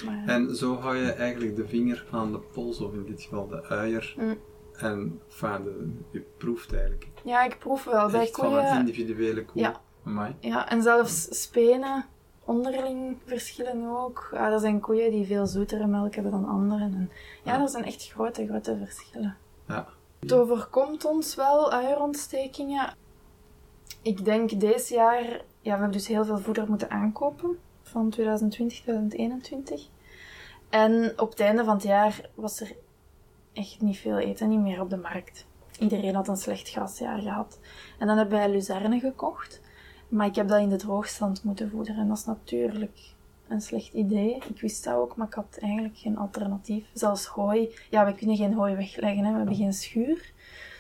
Maar, 0.05 0.23
En 0.25 0.55
zo 0.55 0.75
hou 0.75 0.95
je 0.95 1.11
eigenlijk 1.11 1.55
de 1.55 1.67
vinger 1.67 2.05
aan 2.11 2.31
de 2.31 2.39
pols, 2.39 2.79
of 2.79 2.93
in 2.93 3.05
dit 3.05 3.21
geval 3.21 3.47
de 3.47 3.63
uier. 3.63 4.15
Mm. 4.17 4.37
En 4.81 5.21
de, 5.63 5.91
je 6.11 6.19
proeft 6.37 6.73
eigenlijk. 6.73 7.07
ja, 7.23 7.43
ik 7.43 7.57
proef 7.59 7.83
wel 7.83 8.09
bij 8.09 8.21
Echt 8.21 8.35
van 8.35 8.45
een 8.45 8.51
koeien. 8.51 8.77
individuele 8.79 9.45
koe. 9.45 9.61
Ja. 9.61 9.81
Amai. 10.05 10.35
Ja, 10.39 10.69
en 10.69 10.81
zelfs 10.81 11.41
spenen, 11.41 12.05
onderling 12.45 13.17
verschillen 13.25 13.87
ook. 13.97 14.29
Ja, 14.33 14.51
er 14.51 14.59
zijn 14.59 14.79
koeien 14.79 15.11
die 15.11 15.25
veel 15.25 15.45
zoetere 15.47 15.87
melk 15.87 16.13
hebben 16.15 16.31
dan 16.31 16.45
anderen. 16.45 16.81
En 16.81 17.11
ja, 17.43 17.53
Ja. 17.55 17.61
er 17.61 17.69
zijn 17.69 17.83
echt 17.85 18.07
grote, 18.11 18.47
grote 18.47 18.77
verschillen. 18.77 19.37
Ja. 19.67 19.87
Het 20.19 20.33
overkomt 20.33 21.05
ons 21.05 21.35
wel, 21.35 21.71
uierontstekingen. 21.71 22.93
Ik 24.01 24.25
denk 24.25 24.59
deze 24.59 24.93
jaar, 24.93 25.23
ja, 25.23 25.41
we 25.61 25.69
hebben 25.69 25.91
dus 25.91 26.07
heel 26.07 26.25
veel 26.25 26.37
voeder 26.37 26.67
moeten 26.69 26.89
aankopen 26.89 27.57
van 27.83 28.09
2020, 28.09 28.81
2021. 28.81 29.87
En 30.69 31.13
op 31.19 31.29
het 31.29 31.39
einde 31.39 31.63
van 31.63 31.73
het 31.73 31.83
jaar 31.83 32.29
was 32.35 32.59
er 32.61 32.71
echt 33.53 33.81
niet 33.81 33.97
veel 33.97 34.17
eten 34.17 34.49
niet 34.49 34.59
meer 34.59 34.81
op 34.81 34.89
de 34.89 34.97
markt. 34.97 35.45
Iedereen 35.79 36.15
had 36.15 36.27
een 36.27 36.37
slecht 36.37 36.69
grasjaar 36.69 37.19
gehad. 37.19 37.59
En 37.99 38.07
dan 38.07 38.17
hebben 38.17 38.37
wij 38.37 38.51
luzerne 38.51 38.99
gekocht. 38.99 39.61
Maar 40.07 40.27
ik 40.27 40.35
heb 40.35 40.47
dat 40.47 40.59
in 40.59 40.69
de 40.69 40.75
droogstand 40.75 41.43
moeten 41.43 41.69
voederen. 41.69 42.01
En 42.01 42.07
dat 42.07 42.17
is 42.17 42.25
natuurlijk 42.25 43.13
een 43.47 43.61
slecht 43.61 43.93
idee. 43.93 44.35
Ik 44.35 44.61
wist 44.61 44.83
dat 44.83 44.95
ook, 44.95 45.15
maar 45.15 45.27
ik 45.27 45.33
had 45.33 45.57
eigenlijk 45.61 45.97
geen 45.97 46.17
alternatief. 46.17 46.89
Zelfs 46.93 47.25
hooi. 47.25 47.75
Ja, 47.89 48.05
we 48.05 48.13
kunnen 48.13 48.35
geen 48.35 48.53
hooi 48.53 48.75
wegleggen, 48.75 49.23
hè. 49.25 49.31
we 49.31 49.37
hebben 49.37 49.55
geen 49.55 49.73
schuur. 49.73 50.33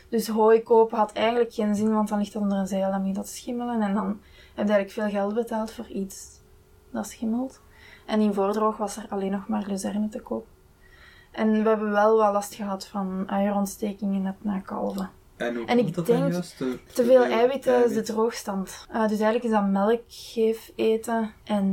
Dus 0.09 0.27
hooi 0.27 0.61
kopen 0.63 0.97
had 0.97 1.11
eigenlijk 1.11 1.53
geen 1.53 1.75
zin, 1.75 1.93
want 1.93 2.09
dan 2.09 2.19
ligt 2.19 2.33
dat 2.33 2.41
onder 2.41 2.57
een 2.57 2.67
zeil 2.67 2.91
en 2.91 3.01
moet 3.01 3.15
dat 3.15 3.27
schimmelen. 3.27 3.81
En 3.81 3.93
dan 3.93 4.07
heb 4.55 4.67
je 4.67 4.73
eigenlijk 4.73 4.91
veel 4.91 5.09
geld 5.09 5.33
betaald 5.33 5.71
voor 5.71 5.87
iets 5.87 6.39
dat 6.89 7.07
schimmelt. 7.07 7.61
En 8.05 8.21
in 8.21 8.33
voordroog 8.33 8.77
was 8.77 8.97
er 8.97 9.05
alleen 9.09 9.31
nog 9.31 9.47
maar 9.47 9.65
luzerne 9.67 10.09
te 10.09 10.19
koop. 10.19 10.47
En 11.31 11.63
we 11.63 11.69
hebben 11.69 11.91
wel 11.91 12.17
wat 12.17 12.33
last 12.33 12.53
gehad 12.53 12.87
van 12.87 13.23
uierontstekingen 13.27 14.21
net 14.21 14.43
na 14.43 14.59
kalven. 14.59 15.09
En, 15.37 15.67
En 15.67 15.77
ik 15.77 15.93
dat 15.93 16.05
denk? 16.05 16.33
Te, 16.33 16.79
Te 16.93 17.03
veel 17.03 17.23
eiwit 17.23 17.61
tijdens 17.61 17.93
de 17.93 18.01
droogstand. 18.01 18.85
Eh, 18.89 19.01
dus 19.01 19.19
eigenlijk 19.19 19.43
is 19.43 19.51
dat 19.51 19.67
melkgeef 19.67 20.71
eten. 20.75 21.33
En 21.43 21.65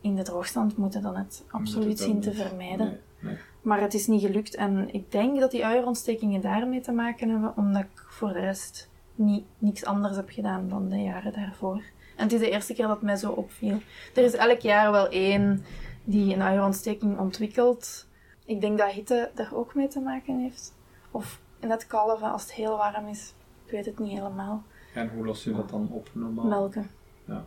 in 0.00 0.14
de 0.14 0.22
droogstand 0.22 0.76
moeten 0.76 1.02
dan 1.02 1.16
het 1.16 1.44
absoluut 1.50 1.98
zien 1.98 2.20
te 2.20 2.32
vermijden. 2.32 2.86
Nee, 2.86 2.98
nee. 3.18 3.38
Maar 3.62 3.80
het 3.80 3.94
is 3.94 4.06
niet 4.06 4.20
gelukt. 4.20 4.54
En 4.54 4.94
ik 4.94 5.12
denk 5.12 5.40
dat 5.40 5.50
die 5.50 5.64
uierontstekingen 5.64 6.40
daarmee 6.40 6.80
te 6.80 6.92
maken 6.92 7.28
hebben, 7.28 7.52
omdat 7.56 7.82
ik 7.82 8.04
voor 8.08 8.32
de 8.32 8.40
rest 8.40 8.88
niet, 9.14 9.44
niks 9.58 9.84
anders 9.84 10.16
heb 10.16 10.30
gedaan 10.30 10.68
dan 10.68 10.88
de 10.88 11.02
jaren 11.02 11.32
daarvoor. 11.32 11.82
En 12.16 12.22
het 12.24 12.32
is 12.32 12.40
de 12.40 12.50
eerste 12.50 12.74
keer 12.74 12.86
dat 12.86 12.94
het 12.96 13.04
mij 13.04 13.16
zo 13.16 13.30
opviel. 13.30 13.78
Er 14.14 14.24
is 14.24 14.34
elk 14.34 14.60
jaar 14.60 14.90
wel 14.92 15.08
één 15.08 15.64
die 16.04 16.34
een 16.34 16.42
uierontsteking 16.42 17.18
ontwikkelt. 17.18 18.06
Ik 18.50 18.60
denk 18.60 18.78
dat 18.78 18.90
hitte 18.90 19.30
daar 19.34 19.54
ook 19.54 19.74
mee 19.74 19.88
te 19.88 20.00
maken 20.00 20.38
heeft. 20.38 20.74
Of 21.10 21.40
net 21.60 21.86
kalven 21.86 22.30
als 22.32 22.42
het 22.42 22.52
heel 22.52 22.76
warm 22.76 23.06
is. 23.06 23.34
Ik 23.64 23.70
weet 23.70 23.84
het 23.86 23.98
niet 23.98 24.10
helemaal. 24.10 24.62
En 24.94 25.08
hoe 25.08 25.24
los 25.24 25.44
je 25.44 25.52
dat 25.52 25.68
dan 25.68 25.88
op 25.90 26.10
normaal? 26.12 26.44
Melken. 26.44 26.90
Ja. 27.24 27.44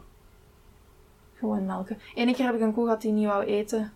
Gewoon 1.34 1.66
melken. 1.66 1.98
Eén 2.16 2.34
keer 2.34 2.46
heb 2.46 2.56
ik 2.56 2.62
een 2.62 2.74
koe 2.74 2.84
gehad 2.84 3.02
die 3.02 3.12
niet 3.12 3.26
wou 3.26 3.44
eten. 3.44 3.92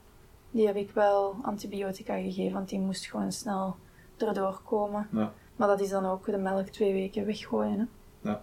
Die 0.52 0.65
heb 0.65 0.76
ik 0.76 0.91
wel 0.91 1.36
antibiotica 1.41 2.15
gegeven, 2.15 2.54
want 2.54 2.70
die 2.70 2.80
moest 2.80 3.06
gewoon 3.06 3.32
snel 3.32 3.76
erdoor 4.17 4.62
komen. 4.65 5.08
Ja. 5.12 5.34
Maar 5.56 5.67
dat 5.67 5.82
is 5.82 5.89
dan 5.89 6.06
ook 6.06 6.26
de 6.26 6.38
melk 6.38 6.67
twee 6.67 6.93
weken 6.93 7.26
weggooien. 7.26 7.89
Hè. 8.22 8.36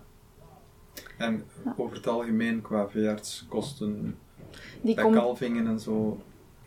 En 1.19 1.45
over 1.77 1.97
het 1.97 2.07
algemeen 2.07 2.63
qua 2.63 2.89
veeartskosten 2.89 4.19
Die 4.83 4.95
bij 4.95 5.11
kalvingen 5.11 5.67
en 5.67 5.81
zo 5.81 6.19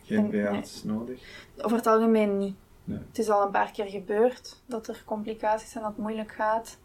geen 0.07 0.21
Nee. 0.21 0.31
veearts 0.31 0.83
nodig? 0.83 1.21
over 1.61 1.77
het 1.77 1.87
algemeen 1.87 2.37
niet. 2.37 2.55
Nee. 2.83 2.99
Het 3.07 3.17
is 3.19 3.29
al 3.29 3.45
een 3.45 3.51
paar 3.51 3.71
keer 3.71 3.85
gebeurd 3.85 4.61
dat 4.65 4.87
er 4.87 5.03
complicaties 5.05 5.71
zijn, 5.71 5.83
dat 5.83 5.93
het 5.93 6.01
moeilijk 6.01 6.31
gaat. 6.31 6.77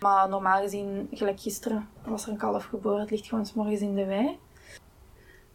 Maar 0.00 0.28
normaal 0.28 0.60
gezien, 0.62 1.08
gelijk 1.12 1.40
gisteren, 1.40 1.88
was 2.04 2.26
er 2.26 2.32
een 2.32 2.36
kalf 2.38 2.64
geboren. 2.64 3.00
Het 3.00 3.10
ligt 3.10 3.26
gewoon 3.26 3.46
's 3.46 3.54
morgens 3.54 3.80
in 3.80 3.94
de 3.94 4.04
wei. 4.06 4.38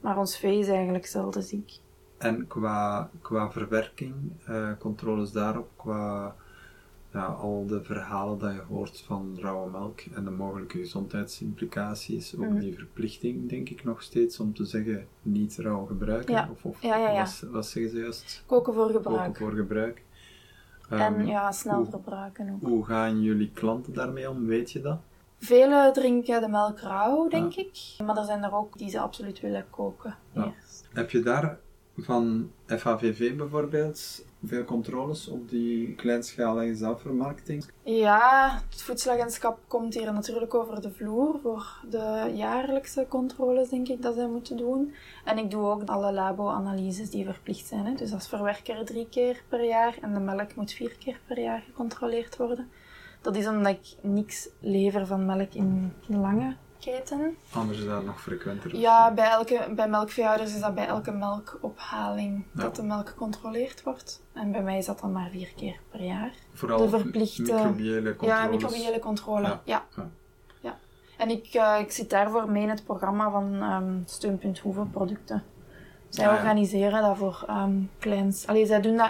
Maar 0.02 0.18
ons 0.18 0.38
vee 0.38 0.60
is 0.60 0.68
eigenlijk 0.68 1.06
zelden 1.06 1.44
ziek. 1.44 1.72
En 2.18 2.48
qua, 2.48 3.10
qua 3.22 3.52
verwerking, 3.52 4.14
eh, 4.46 4.70
controles 4.80 5.32
daarop, 5.32 5.70
qua 5.76 6.36
ja, 7.14 7.26
al 7.26 7.66
de 7.66 7.84
verhalen 7.84 8.38
dat 8.40 8.54
je 8.54 8.62
hoort 8.68 9.02
van 9.02 9.38
rauwe 9.40 9.72
melk 9.72 10.02
en 10.02 10.24
de 10.24 10.30
mogelijke 10.32 10.78
gezondheidsimplicaties, 10.78 12.36
ook 12.36 12.46
Mhm. 12.50 12.60
die 12.60 12.76
verplichting 12.76 13.50
denk 13.50 13.70
ik 13.70 13.84
nog 13.84 14.02
steeds 14.02 14.40
om 14.40 14.54
te 14.54 14.66
zeggen 14.66 15.08
niet 15.22 15.56
rauw 15.58 15.86
gebruiken. 15.86 16.34
Ja. 16.34 16.50
Of, 16.52 16.66
of 16.66 16.82
Ja. 16.82 17.14
Wat, 17.18 17.44
wat 17.52 17.66
zeggen 17.66 17.92
ze 17.92 17.98
juist? 18.00 18.44
Koken 18.46 18.74
voor 18.74 18.86
Koken 18.92 19.02
gebruik. 19.04 19.38
voor 19.38 19.52
gebruik. 19.52 20.04
En 20.90 21.00
Ehm, 21.00 21.26
ja, 21.26 21.52
snel 21.52 21.76
hoe- 21.76 21.90
verbruiken 21.90 22.50
ook. 22.54 22.70
Hoe 22.70 22.86
gaan 22.86 23.22
jullie 23.22 23.52
klanten 23.54 23.94
daarmee 23.94 24.30
om? 24.30 24.46
Weet 24.46 24.72
je 24.72 24.82
dat? 24.82 25.00
Velen 25.38 25.94
drinken 25.94 26.42
de 26.42 26.48
melk 26.48 26.80
rauw, 26.80 27.28
denk 27.28 27.56
ik. 27.56 27.78
Maar 28.06 28.18
er 28.18 28.26
zijn 28.26 28.44
er 28.44 28.54
ook 28.56 28.78
die 28.78 28.90
ze 28.90 29.00
absoluut 29.00 29.40
willen 29.40 29.66
koken. 29.70 30.16
Heb 30.94 31.10
je 31.10 31.20
daar 31.22 31.60
van 31.98 32.52
FHVV 32.68 33.36
bijvoorbeeld 33.38 34.26
veel 34.46 34.64
controles 34.64 35.28
op 35.28 35.50
die 35.50 35.96
kleinschalige 35.96 36.76
zelfvermarkting? 36.76 37.66
Ja, 37.84 38.62
het 38.70 38.82
voedselagentschap 38.82 39.60
komt 39.68 39.94
hier 39.94 40.14
natuurlijk 40.14 40.54
over 40.54 40.82
de 40.82 40.92
vloer 40.92 41.40
voor 41.42 41.80
de 41.90 42.32
jaarlijkse 42.36 43.06
controles, 43.10 43.70
denk 43.70 43.88
ik, 43.88 44.02
dat 44.02 44.16
zij 44.16 44.28
moeten 44.28 44.58
doen. 44.58 44.94
En 45.26 45.38
ik 45.38 45.52
doe 45.52 45.64
ook 45.64 45.84
alle 45.84 46.12
labo-analyses 46.12 47.10
die 47.10 47.26
verplicht 47.26 47.68
zijn. 47.68 47.86
Hè. 47.86 47.94
Dus 47.94 48.14
als 48.14 48.28
verwerker 48.28 48.86
drie 48.86 49.08
keer 49.10 49.44
per 49.48 49.66
jaar 49.66 49.98
en 50.02 50.14
de 50.14 50.20
melk 50.20 50.56
moet 50.56 50.72
vier 50.72 50.96
keer 51.00 51.20
per 51.28 51.40
jaar 51.40 51.62
gecontroleerd 51.62 52.38
worden. 52.38 52.70
Dat 53.22 53.36
is 53.36 53.48
omdat 53.48 53.72
ik 53.72 53.96
niks 54.02 54.50
lever 54.60 55.08
van 55.08 55.26
melk 55.26 55.54
in 55.54 55.94
lange 56.08 56.56
Anders 57.54 57.80
is 57.80 57.86
dat 57.86 58.06
nog 58.06 58.22
frequenter. 58.22 58.76
Ja, 58.76 59.12
bij, 59.14 59.30
elke, 59.30 59.68
bij 59.76 59.88
melkveehouders 59.90 60.54
is 60.54 60.60
dat 60.60 60.76
bij 60.76 60.88
elke 60.88 61.12
melkophaling 61.12 62.46
Ja. 62.54 62.62
dat 62.62 62.76
de 62.76 62.84
melk 62.84 63.10
gecontroleerd 63.10 63.84
wordt. 63.84 64.22
En 64.34 64.52
bij 64.52 64.62
mij 64.64 64.78
is 64.78 64.86
dat 64.86 65.00
dan 65.00 65.12
maar 65.12 65.30
vier 65.30 65.54
keer 65.56 65.80
per 65.92 66.02
jaar. 66.04 66.32
Vooral 66.54 66.78
de 66.78 66.90
verplichte- 66.90 67.42
microbiële 67.42 68.16
controles. 68.16 68.44
Ja, 68.44 68.48
microbiële 68.50 69.00
controle. 69.00 69.48
Ja. 69.48 69.62
Ja. 69.64 69.84
Ja. 69.96 70.10
ja. 70.62 70.78
En 71.18 71.30
ik, 71.30 71.46
eh, 71.54 71.76
ik 71.80 71.92
zit 71.92 72.10
daarvoor 72.10 72.50
mee 72.52 72.64
in 72.64 72.70
het 72.70 72.84
programma 72.84 73.30
van 73.32 73.54
ehm 73.62 74.02
Steunpunt. 74.06 74.62
Zij 76.10 76.28
Ah, 76.28 76.34
organiseren 76.34 77.02
dat 77.02 77.18
voor 77.18 77.44
ehm 77.48 77.72
kleins. 78.00 78.48
Allee, 78.48 78.66
zij 78.66 78.82
doen 78.82 78.98
dat. 78.98 79.10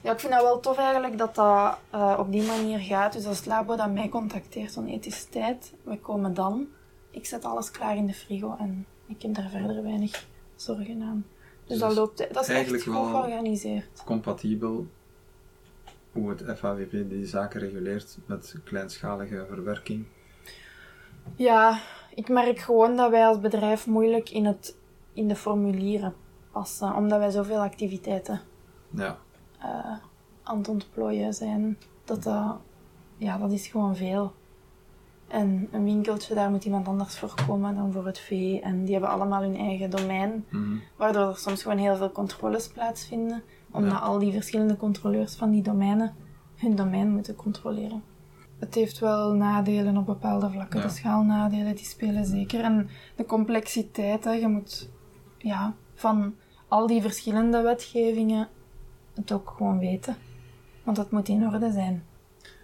Ja, 0.00 0.12
ik 0.12 0.20
vind 0.20 0.32
dat 0.32 0.42
wel 0.42 0.60
tof 0.60 0.78
eigenlijk 0.78 1.18
dat 1.18 1.34
dat 1.34 1.78
eh, 1.90 2.14
op 2.18 2.32
die 2.32 2.42
manier 2.46 2.78
gaat. 2.78 3.12
Dus 3.12 3.26
als 3.26 3.36
het 3.36 3.46
labo 3.46 3.76
dat 3.76 3.90
mij 3.90 4.08
contacteert 4.08 4.72
van 4.72 4.86
ethisiteit, 4.86 5.72
we 5.82 5.98
komen 5.98 6.34
dan. 6.34 6.66
Ik 7.16 7.26
zet 7.26 7.44
alles 7.44 7.70
klaar 7.70 7.96
in 7.96 8.06
de 8.06 8.12
frigo 8.14 8.56
en 8.58 8.86
ik 9.06 9.22
heb 9.22 9.34
daar 9.34 9.48
verder 9.50 9.82
weinig 9.82 10.26
zorgen 10.56 11.02
aan. 11.02 11.26
Dus, 11.64 11.68
Dus 11.68 11.78
dat 11.78 11.94
loopt, 11.94 12.18
dat 12.18 12.30
is 12.30 12.36
echt 12.36 12.48
eigenlijk 12.48 12.82
goed 12.84 12.92
wel- 12.92 13.04
georganiseerd. 13.04 14.02
Compatibel 14.04 14.86
hoe 16.12 16.28
het 16.30 16.40
FHVV 16.58 17.08
die 17.08 17.26
zaken 17.26 17.60
reguleert 17.60 18.18
met 18.26 18.54
kleinschalige 18.64 19.46
verwerking. 19.48 20.06
Ja, 21.36 21.80
ik 22.14 22.28
merk 22.28 22.58
gewoon 22.58 22.96
dat 22.96 23.10
wij 23.10 23.26
als 23.26 23.40
bedrijf 23.40 23.86
moeilijk 23.86 24.30
in, 24.30 24.44
het, 24.44 24.76
in 25.12 25.28
de 25.28 25.36
formulieren 25.36 26.14
passen, 26.52 26.94
omdat 26.94 27.18
wij 27.18 27.30
zoveel 27.30 27.60
activiteiten 27.60 28.40
Ja, 28.90 29.18
eh, 29.58 29.96
aan 30.42 30.58
het 30.58 30.68
ontplooien 30.68 31.34
zijn. 31.34 31.78
Dat, 32.04 32.22
dat, 32.22 32.58
ja, 33.16 33.38
dat 33.38 33.52
is 33.52 33.66
gewoon 33.66 33.96
veel. 33.96 34.32
En 35.28 35.68
een 35.72 35.84
winkeltje, 35.84 36.34
daar 36.34 36.50
moet 36.50 36.64
iemand 36.64 36.88
anders 36.88 37.18
voor 37.18 37.34
komen 37.46 37.74
dan 37.74 37.92
voor 37.92 38.06
het 38.06 38.18
vee. 38.18 38.60
En 38.60 38.82
die 38.84 38.92
hebben 38.92 39.10
allemaal 39.10 39.42
hun 39.42 39.56
eigen 39.56 39.90
domein, 39.90 40.44
Mhm. 40.50 40.76
waardoor 40.96 41.28
er 41.28 41.36
soms 41.36 41.62
gewoon 41.62 41.78
heel 41.78 41.96
veel 41.96 42.12
controles 42.12 42.68
plaatsvinden, 42.68 43.42
omdat 43.70 43.92
Ja. 43.92 43.98
al 43.98 44.18
die 44.18 44.32
verschillende 44.32 44.76
controleurs 44.76 45.34
van 45.34 45.50
die 45.50 45.62
domeinen 45.62 46.14
hun 46.56 46.74
domein 46.76 47.12
moeten 47.12 47.34
controleren. 47.36 48.02
Het 48.58 48.74
heeft 48.74 48.98
wel 48.98 49.32
nadelen 49.32 49.96
op 49.96 50.06
bepaalde 50.06 50.50
vlakken. 50.50 50.80
Ja. 50.80 50.86
De 50.86 50.92
schaalnadelen 50.92 51.76
die 51.76 51.84
spelen 51.84 52.24
zeker. 52.24 52.60
En 52.60 52.88
de 53.16 53.24
complexiteit, 53.26 54.24
hè. 54.24 54.30
je 54.32 54.48
moet 54.48 54.90
ja, 55.38 55.74
van 55.94 56.34
al 56.68 56.86
die 56.86 57.02
verschillende 57.02 57.60
wetgevingen 57.62 58.48
het 59.14 59.32
ook 59.32 59.54
gewoon 59.56 59.78
weten. 59.78 60.16
Want 60.82 60.96
het 60.96 61.10
moet 61.10 61.28
in 61.28 61.46
orde 61.46 61.72
zijn. 61.72 62.02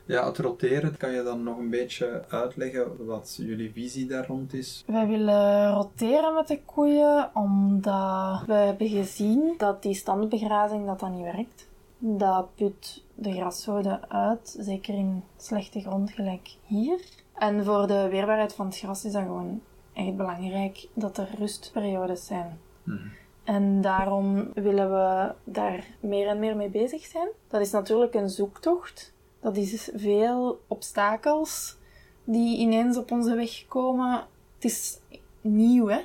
Ja, 0.07 0.27
het 0.27 0.39
roteren, 0.39 0.97
kan 0.97 1.13
je 1.13 1.23
dan 1.23 1.43
nog 1.43 1.59
een 1.59 1.71
beetje 1.71 2.25
uitleggen 2.29 3.07
wat 3.07 3.35
jullie 3.41 3.73
visie 3.73 4.07
daar 4.07 4.27
rond 4.27 4.53
is? 4.53 4.85
Wij 4.87 5.07
willen 5.07 5.73
roteren 5.73 6.35
met 6.35 6.49
de 6.49 6.61
koeien 6.65 7.31
omdat 7.35 8.43
we 8.47 8.53
hebben 8.53 8.89
gezien 8.89 9.55
dat 9.59 9.83
die 9.83 9.95
standbegrazing 9.95 10.87
dat 10.87 11.01
dat 11.01 11.11
niet 11.11 11.25
werkt. 11.25 11.69
Dat 11.99 12.55
put 12.55 13.05
de 13.15 13.33
graszoden 13.33 14.11
uit, 14.11 14.57
zeker 14.59 14.95
in 14.95 15.23
slechte 15.37 15.81
grond 15.81 16.11
gelijk 16.11 16.57
hier. 16.67 17.01
En 17.35 17.65
voor 17.65 17.87
de 17.87 18.09
weerbaarheid 18.09 18.55
van 18.55 18.67
het 18.67 18.79
gras 18.79 19.05
is 19.05 19.13
dat 19.13 19.23
gewoon 19.23 19.61
echt 19.93 20.17
belangrijk 20.17 20.89
dat 20.95 21.19
er 21.19 21.29
rustperiodes 21.39 22.27
zijn. 22.27 22.59
Mhm. 22.83 22.99
En 23.45 23.81
daarom 23.81 24.51
willen 24.55 24.91
we 24.91 25.33
daar 25.45 25.87
meer 26.01 26.29
en 26.29 26.39
meer 26.39 26.57
mee 26.57 26.69
bezig 26.69 27.05
zijn. 27.05 27.29
Dat 27.49 27.61
is 27.61 27.71
natuurlijk 27.71 28.15
een 28.15 28.31
zoektocht. 28.31 29.13
Dat 29.43 29.57
is 29.57 29.91
veel 29.95 30.61
obstakels 30.67 31.77
die 32.25 32.59
ineens 32.59 32.97
op 32.97 33.11
onze 33.11 33.35
weg 33.35 33.65
komen. 33.69 34.27
Het 34.55 34.65
is 34.65 34.99
nieuw, 35.41 35.87
hè? 35.87 36.01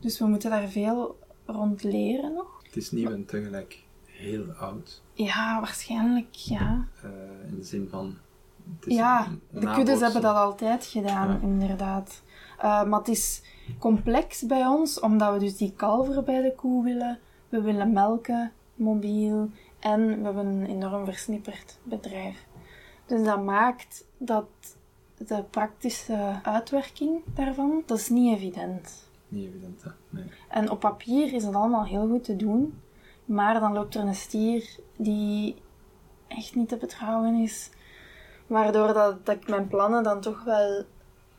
Dus 0.00 0.18
we 0.18 0.26
moeten 0.26 0.50
daar 0.50 0.68
veel 0.68 1.18
rond 1.46 1.82
leren 1.82 2.32
nog. 2.32 2.60
Het 2.62 2.76
is 2.76 2.90
nieuw 2.90 3.10
en 3.10 3.26
tegelijk 3.26 3.82
heel 4.06 4.44
oud. 4.58 5.02
Ja, 5.12 5.60
waarschijnlijk, 5.60 6.34
ja. 6.34 6.86
eh, 7.02 7.48
in 7.48 7.56
de 7.56 7.64
zin 7.64 7.88
van. 7.90 8.16
Het 8.80 8.86
is 8.86 8.94
Ja, 8.96 9.28
de 9.50 9.72
kuddes 9.72 10.00
hebben 10.00 10.22
dat 10.22 10.36
altijd 10.36 10.84
gedaan, 10.86 11.28
Ja. 11.28 11.38
inderdaad. 11.42 12.22
Uh, 12.56 12.84
maar 12.84 12.98
het 12.98 13.08
is 13.08 13.42
complex 13.78 14.46
bij 14.46 14.66
ons, 14.66 15.00
omdat 15.00 15.32
we 15.32 15.38
dus 15.38 15.56
die 15.56 15.72
kalver 15.76 16.22
bij 16.22 16.42
de 16.42 16.54
koe 16.54 16.84
willen. 16.84 17.18
We 17.48 17.60
willen 17.60 17.92
melken, 17.92 18.52
mobiel. 18.74 19.50
En 19.84 20.18
we 20.18 20.24
hebben 20.24 20.46
een 20.46 20.66
enorm 20.66 21.04
versnipperd 21.04 21.78
bedrijf. 21.82 22.46
Dus 23.06 23.24
dat 23.24 23.42
maakt 23.42 24.04
dat 24.18 24.46
de 25.16 25.44
praktische 25.50 26.40
uitwerking 26.42 27.22
daarvan, 27.34 27.82
dat 27.86 27.98
is 27.98 28.08
niet 28.08 28.36
evident. 28.36 29.10
Niet 29.28 29.48
evident, 29.48 29.82
hè? 29.82 29.90
Nee. 30.10 30.24
En 30.48 30.70
op 30.70 30.80
papier 30.80 31.32
is 31.32 31.44
het 31.44 31.54
allemaal 31.54 31.84
heel 31.84 32.08
goed 32.08 32.24
te 32.24 32.36
doen. 32.36 32.80
Maar 33.24 33.60
dan 33.60 33.72
loopt 33.72 33.94
er 33.94 34.00
een 34.00 34.14
stier 34.14 34.76
die 34.96 35.56
echt 36.28 36.54
niet 36.54 36.68
te 36.68 36.76
betrouwen 36.76 37.34
is. 37.34 37.70
Waardoor 38.46 38.92
dat, 38.92 39.26
dat 39.26 39.36
ik 39.36 39.48
mijn 39.48 39.68
plannen 39.68 40.02
dan 40.02 40.20
toch 40.20 40.44
wel 40.44 40.84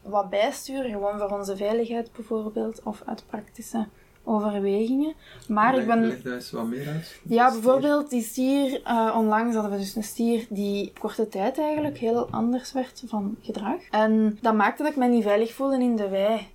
wat 0.02 0.30
bijstuur. 0.30 0.84
Gewoon 0.84 1.20
voor 1.20 1.38
onze 1.38 1.58
veiligheid 1.58 2.12
bijvoorbeeld. 2.12 2.84
Of 2.84 3.02
uit 3.06 3.26
praktische 3.28 3.88
overwegingen. 4.26 5.14
Maar 5.48 5.78
ik 5.78 5.88
ben... 5.88 6.08
Leg 6.08 6.22
daar 6.22 6.34
eens 6.34 6.52
wat 6.52 6.68
meer 6.68 6.88
uit. 6.88 7.20
Ja, 7.24 7.52
bijvoorbeeld 7.52 8.10
die 8.10 8.24
stier. 8.24 8.82
eh, 8.84 9.16
onlangs 9.18 9.54
hadden 9.54 9.72
we 9.72 9.78
dus 9.78 9.96
een 9.96 10.04
stier 10.04 10.46
die 10.50 10.90
op 10.90 11.00
korte 11.00 11.28
tijd 11.28 11.60
eigenlijk 11.60 11.98
heel 11.98 12.28
anders 12.30 12.72
werd 12.72 13.04
van 13.08 13.36
gedrag. 13.42 13.80
En 13.92 14.38
dat 14.42 14.54
maakte 14.54 14.84
dat 14.84 14.92
ik 14.92 14.98
me 14.98 15.08
niet 15.08 15.24
veilig 15.24 15.54
voelde 15.54 15.80
in 15.80 15.96
de 15.96 16.10
wei. 16.10 16.48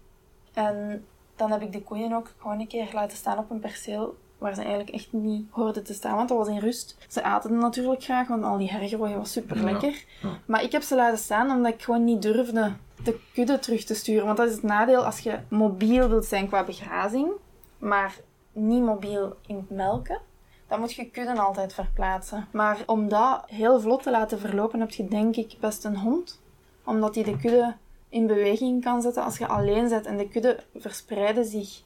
En 0.52 1.04
dan 1.36 1.50
heb 1.50 1.62
ik 1.62 1.72
de 1.72 1.82
koeien 1.82 2.12
ook 2.12 2.32
gewoon 2.38 2.60
een 2.60 2.66
keer 2.66 2.88
laten 2.92 3.16
staan 3.16 3.38
op 3.38 3.50
een 3.50 3.60
perceel 3.60 4.16
waar 4.38 4.54
ze 4.54 4.60
eigenlijk 4.60 4.90
echt 4.90 5.12
niet 5.12 5.46
hoorden 5.50 5.84
te 5.84 5.94
staan, 5.94 6.16
want 6.16 6.28
dat 6.28 6.38
was 6.38 6.48
in 6.48 6.58
rust. 6.58 6.96
Ze 7.08 7.22
aten 7.22 7.52
het 7.52 7.60
natuurlijk 7.60 8.02
graag, 8.02 8.28
want 8.28 8.44
al 8.44 8.58
die 8.58 8.70
hergroeien 8.70 9.18
was 9.18 9.32
super 9.32 9.64
lekker. 9.64 10.04
Ja. 10.22 10.28
Maar 10.46 10.62
ik 10.62 10.72
heb 10.72 10.82
ze 10.82 10.94
laten 10.94 11.18
staan 11.18 11.50
omdat 11.50 11.72
ik 11.72 11.82
gewoon 11.82 12.04
niet 12.04 12.22
durfde 12.22 12.72
de 13.04 13.18
kudde 13.32 13.58
terug 13.58 13.84
te 13.84 13.94
sturen. 13.94 14.24
Want 14.24 14.36
dat 14.36 14.48
is 14.48 14.54
het 14.54 14.62
nadeel 14.62 15.04
als 15.04 15.18
je 15.18 15.38
mobiel 15.48 16.08
wilt 16.08 16.24
zijn 16.24 16.48
qua 16.48 16.64
begrazing, 16.64 17.28
maar 17.80 18.20
niet 18.52 18.82
mobiel 18.82 19.36
in 19.46 19.56
het 19.56 19.70
melken. 19.70 20.20
Dan 20.68 20.80
moet 20.80 20.94
je 20.94 21.10
kudden 21.10 21.38
altijd 21.38 21.72
verplaatsen. 21.72 22.48
Maar 22.52 22.82
om 22.86 23.08
dat 23.08 23.42
heel 23.46 23.80
vlot 23.80 24.02
te 24.02 24.10
laten 24.10 24.38
verlopen, 24.38 24.80
heb 24.80 24.90
je 24.90 25.08
denk 25.08 25.36
ik 25.36 25.56
best 25.60 25.84
een 25.84 25.96
hond. 25.96 26.42
Omdat 26.84 27.14
die 27.14 27.24
de 27.24 27.36
kudde 27.36 27.76
in 28.08 28.26
beweging 28.26 28.82
kan 28.84 29.02
zetten 29.02 29.22
als 29.22 29.38
je 29.38 29.46
alleen 29.46 29.88
zet. 29.88 30.06
En 30.06 30.16
de 30.16 30.28
kudde 30.28 30.64
verspreiden 30.74 31.44
zich. 31.44 31.82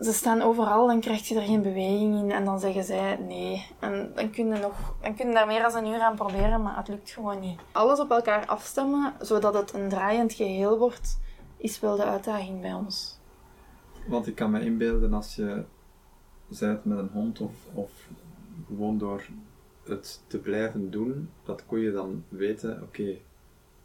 Ze 0.00 0.12
staan 0.12 0.42
overal, 0.42 0.86
dan 0.86 1.00
krijg 1.00 1.28
je 1.28 1.34
er 1.34 1.46
geen 1.46 1.62
beweging 1.62 2.18
in. 2.18 2.30
En 2.32 2.44
dan 2.44 2.60
zeggen 2.60 2.84
zij 2.84 3.16
nee. 3.16 3.66
En 3.80 4.12
dan 4.14 4.30
kun 4.30 4.48
je, 4.48 4.60
nog, 4.60 4.94
dan 5.00 5.14
kun 5.14 5.32
daar 5.32 5.46
meer 5.46 5.62
dan 5.62 5.76
een 5.76 5.92
uur 5.92 6.00
aan 6.00 6.16
proberen, 6.16 6.62
maar 6.62 6.76
het 6.76 6.88
lukt 6.88 7.10
gewoon 7.10 7.40
niet. 7.40 7.60
Alles 7.72 8.00
op 8.00 8.10
elkaar 8.10 8.46
afstemmen, 8.46 9.14
zodat 9.20 9.54
het 9.54 9.74
een 9.74 9.88
draaiend 9.88 10.32
geheel 10.32 10.78
wordt, 10.78 11.18
is 11.56 11.80
wel 11.80 11.96
de 11.96 12.04
uitdaging 12.04 12.60
bij 12.60 12.72
ons. 12.72 13.13
Want 14.06 14.26
ik 14.26 14.34
kan 14.34 14.50
me 14.50 14.60
inbeelden 14.60 15.14
als 15.14 15.34
je 15.34 15.64
zijt 16.48 16.84
met 16.84 16.98
een 16.98 17.10
hond 17.12 17.40
of, 17.40 17.52
of 17.74 17.90
gewoon 18.66 18.98
door 18.98 19.26
het 19.84 20.22
te 20.26 20.38
blijven 20.38 20.90
doen, 20.90 21.30
dat 21.44 21.66
koeien 21.66 21.92
dan 21.92 22.24
weten, 22.28 22.82
oké, 22.82 23.16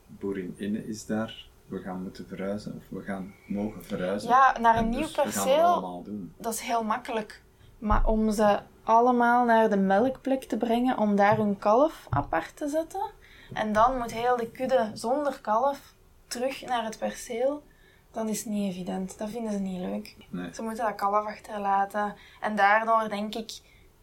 boerin 0.08 0.53
Inne 0.58 0.88
is 0.88 1.05
daar, 1.05 1.49
we 1.67 1.79
gaan 1.79 2.03
moeten 2.03 2.27
verhuizen 2.27 2.75
of 2.75 2.84
we 2.89 3.01
gaan 3.01 3.34
mogen 3.47 3.84
verhuizen. 3.84 4.29
Ja, 4.29 4.60
naar 4.60 4.77
een 4.77 4.84
En 4.84 4.89
nieuw 4.89 4.99
dus 4.99 5.15
het 5.15 5.23
perceel, 5.23 6.03
dat 6.38 6.53
is 6.53 6.60
heel 6.60 6.84
makkelijk. 6.84 7.43
Maar 7.77 8.05
om 8.05 8.32
ze 8.32 8.60
allemaal 8.84 9.45
naar 9.45 9.69
de 9.69 9.77
melkplek 9.77 10.43
te 10.43 10.58
brengen, 10.58 10.97
om 10.97 11.15
daar 11.15 11.38
hun 11.38 11.58
kalf 11.58 12.08
apart 12.10 12.58
te 12.58 12.67
zetten. 12.67 13.12
En 13.53 13.73
dan 13.73 13.97
moet 13.97 14.13
heel 14.13 14.38
de 14.38 14.51
kudde 14.51 14.91
zonder 14.93 15.41
kalf 15.41 15.93
terug 16.27 16.65
naar 16.65 16.84
het 16.84 16.97
perceel. 16.97 17.63
Dat 18.11 18.27
is 18.27 18.45
niet 18.45 18.71
evident. 18.71 19.17
Dat 19.17 19.29
vinden 19.29 19.51
ze 19.51 19.59
niet 19.59 19.79
leuk. 19.79 20.15
Nee. 20.29 20.53
Ze 20.53 20.61
moeten 20.61 20.85
dat 20.85 20.95
kalf 20.95 21.25
achterlaten. 21.25 22.15
En 22.41 22.55
daardoor 22.55 23.09
denk 23.09 23.35
ik 23.35 23.51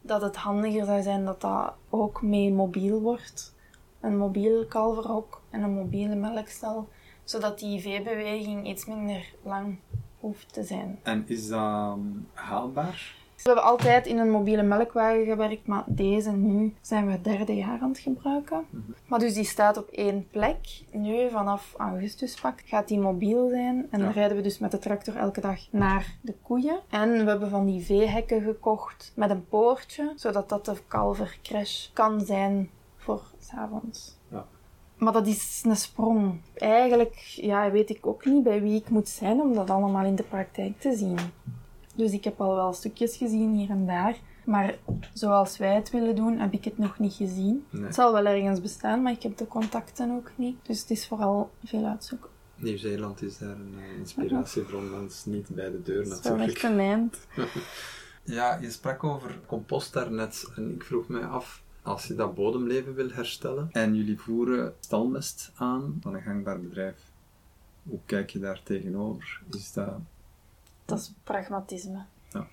dat 0.00 0.22
het 0.22 0.36
handiger 0.36 0.84
zou 0.84 1.02
zijn 1.02 1.24
dat 1.24 1.40
dat 1.40 1.74
ook 1.90 2.22
mee 2.22 2.52
mobiel 2.52 3.00
wordt. 3.00 3.54
een 4.00 4.16
mobiel 4.16 4.66
kalverhok 4.66 5.42
en 5.50 5.62
een 5.62 5.74
mobiele 5.74 6.14
melkstal, 6.14 6.88
zodat 7.24 7.58
die 7.58 7.80
veebeweging 7.80 8.68
iets 8.68 8.84
minder 8.86 9.34
lang 9.42 9.78
hoeft 10.20 10.52
te 10.52 10.62
zijn. 10.62 10.98
En 11.02 11.24
is 11.28 11.48
dat 11.48 11.96
um, 11.96 12.28
haalbaar? 12.32 13.14
We 13.46 13.52
hebben 13.52 13.70
altijd 13.70 14.06
in 14.06 14.18
een 14.18 14.30
mobiele 14.30 14.62
melkwagen 14.62 15.24
gewerkt, 15.24 15.66
maar 15.66 15.85
deze 15.87 16.30
nu 16.30 16.74
zijn 16.80 17.06
we 17.06 17.12
het 17.12 17.24
derde 17.24 17.54
jaar 17.54 17.80
aan 17.80 17.88
het 17.88 17.98
gebruiken. 17.98 18.64
Maar 19.06 19.18
dus 19.18 19.35
die 19.35 19.44
staat 19.44 19.76
op 19.76 19.88
één 19.88 20.28
plek. 20.30 20.59
Nu, 20.92 21.30
vanaf 21.30 21.74
augustus 21.76 22.40
pak, 22.40 22.61
gaat 22.64 22.88
die 22.88 22.98
mobiel 22.98 23.48
zijn. 23.48 23.87
En 23.90 23.98
dan 23.98 24.09
Ja. 24.09 24.14
rijden 24.14 24.37
we 24.37 24.42
dus 24.42 24.59
met 24.59 24.70
de 24.70 24.78
tractor 24.78 25.16
elke 25.16 25.40
dag 25.40 25.59
naar 25.70 26.16
de 26.20 26.35
koeien. 26.42 26.80
En 26.90 27.11
we 27.24 27.30
hebben 27.30 27.50
van 27.50 27.66
die 27.66 27.85
veehekken 27.85 28.42
gekocht 28.42 29.12
met 29.16 29.30
een 29.30 29.48
poortje, 29.48 30.12
zodat 30.16 30.48
dat 30.48 30.64
de 30.64 30.76
kalvercrash 30.88 31.88
kan 31.92 32.20
zijn 32.20 32.70
voor 32.96 33.22
's 33.38 33.52
avonds. 33.54 34.16
Ja. 34.30 34.46
Maar 34.96 35.12
dat 35.12 35.26
is 35.26 35.62
een 35.66 35.76
sprong. 35.76 36.40
Eigenlijk 36.54 37.14
ja, 37.37 37.70
weet 37.70 37.90
ik 37.90 38.06
ook 38.06 38.24
niet 38.24 38.42
bij 38.42 38.62
wie 38.62 38.80
ik 38.80 38.88
moet 38.90 39.09
zijn 39.09 39.40
om 39.40 39.54
dat 39.54 39.70
allemaal 39.70 40.04
in 40.04 40.14
de 40.16 40.22
praktijk 40.22 40.80
te 40.80 40.96
zien. 40.96 41.18
Dus 41.96 42.12
ik 42.12 42.24
heb 42.24 42.40
al 42.40 42.54
wel 42.54 42.72
stukjes 42.72 43.16
gezien 43.16 43.54
hier 43.54 43.70
en 43.70 43.87
daar. 43.87 44.16
Maar 44.44 44.74
zoals 45.12 45.59
wij 45.59 45.74
het 45.74 45.90
willen 45.90 46.16
doen, 46.16 46.38
heb 46.38 46.52
ik 46.52 46.64
het 46.64 46.78
nog 46.78 46.98
niet 46.98 47.14
gezien. 47.14 47.64
Nee. 47.70 47.85
Het 47.85 47.94
zal 47.94 48.12
wel 48.12 48.26
ergens 48.26 48.61
bestaan, 48.61 49.02
maar 49.02 49.12
ik 49.12 49.22
heb 49.22 49.37
de 49.37 49.46
contacten 49.46 50.11
ook 50.11 50.30
niet. 50.37 50.56
Dus 50.62 50.80
het 50.80 50.90
is 50.90 51.06
vooral 51.06 51.50
veel 51.64 51.85
uitzoeken. 51.85 52.30
Nieuw-Zeeland 52.56 53.22
is 53.22 53.38
daar 53.38 53.56
een 53.56 53.74
eh, 53.78 53.98
inspiratiebron, 53.98 54.90
dat 54.90 55.11
is 55.11 55.24
niet 55.24 55.48
bij 55.48 55.70
de 55.70 55.82
deur 55.82 56.09
natuurlijk. 56.16 56.52
echt 56.52 56.62
een 56.62 56.78
eind. 56.78 57.16
Ja, 58.26 58.59
je 58.61 58.70
sprak 58.70 59.04
over 59.04 59.38
compost 59.46 59.92
daarnet 59.92 60.50
en 60.56 60.74
ik 60.74 60.85
vroeg 60.85 61.09
mij 61.09 61.24
af, 61.24 61.62
als 61.82 62.06
je 62.06 62.14
dat 62.14 62.35
bodemleven 62.35 62.94
wil 62.94 63.11
herstellen 63.11 63.68
en 63.72 63.94
jullie 63.94 64.20
voeren 64.20 64.74
stalmest 64.80 65.52
aan 65.54 65.98
van 66.00 66.14
een 66.14 66.22
gangbaar 66.22 66.61
bedrijf, 66.61 66.96
hoe 67.82 67.98
kijk 68.06 68.30
je 68.30 68.38
daar 68.38 68.61
tegenover? 68.62 69.42
Is 69.50 69.72
dat... 69.72 69.94
Dat 70.87 70.99
is 70.99 71.12
pragmatisme. 71.25 72.05
Ja. 72.33 72.46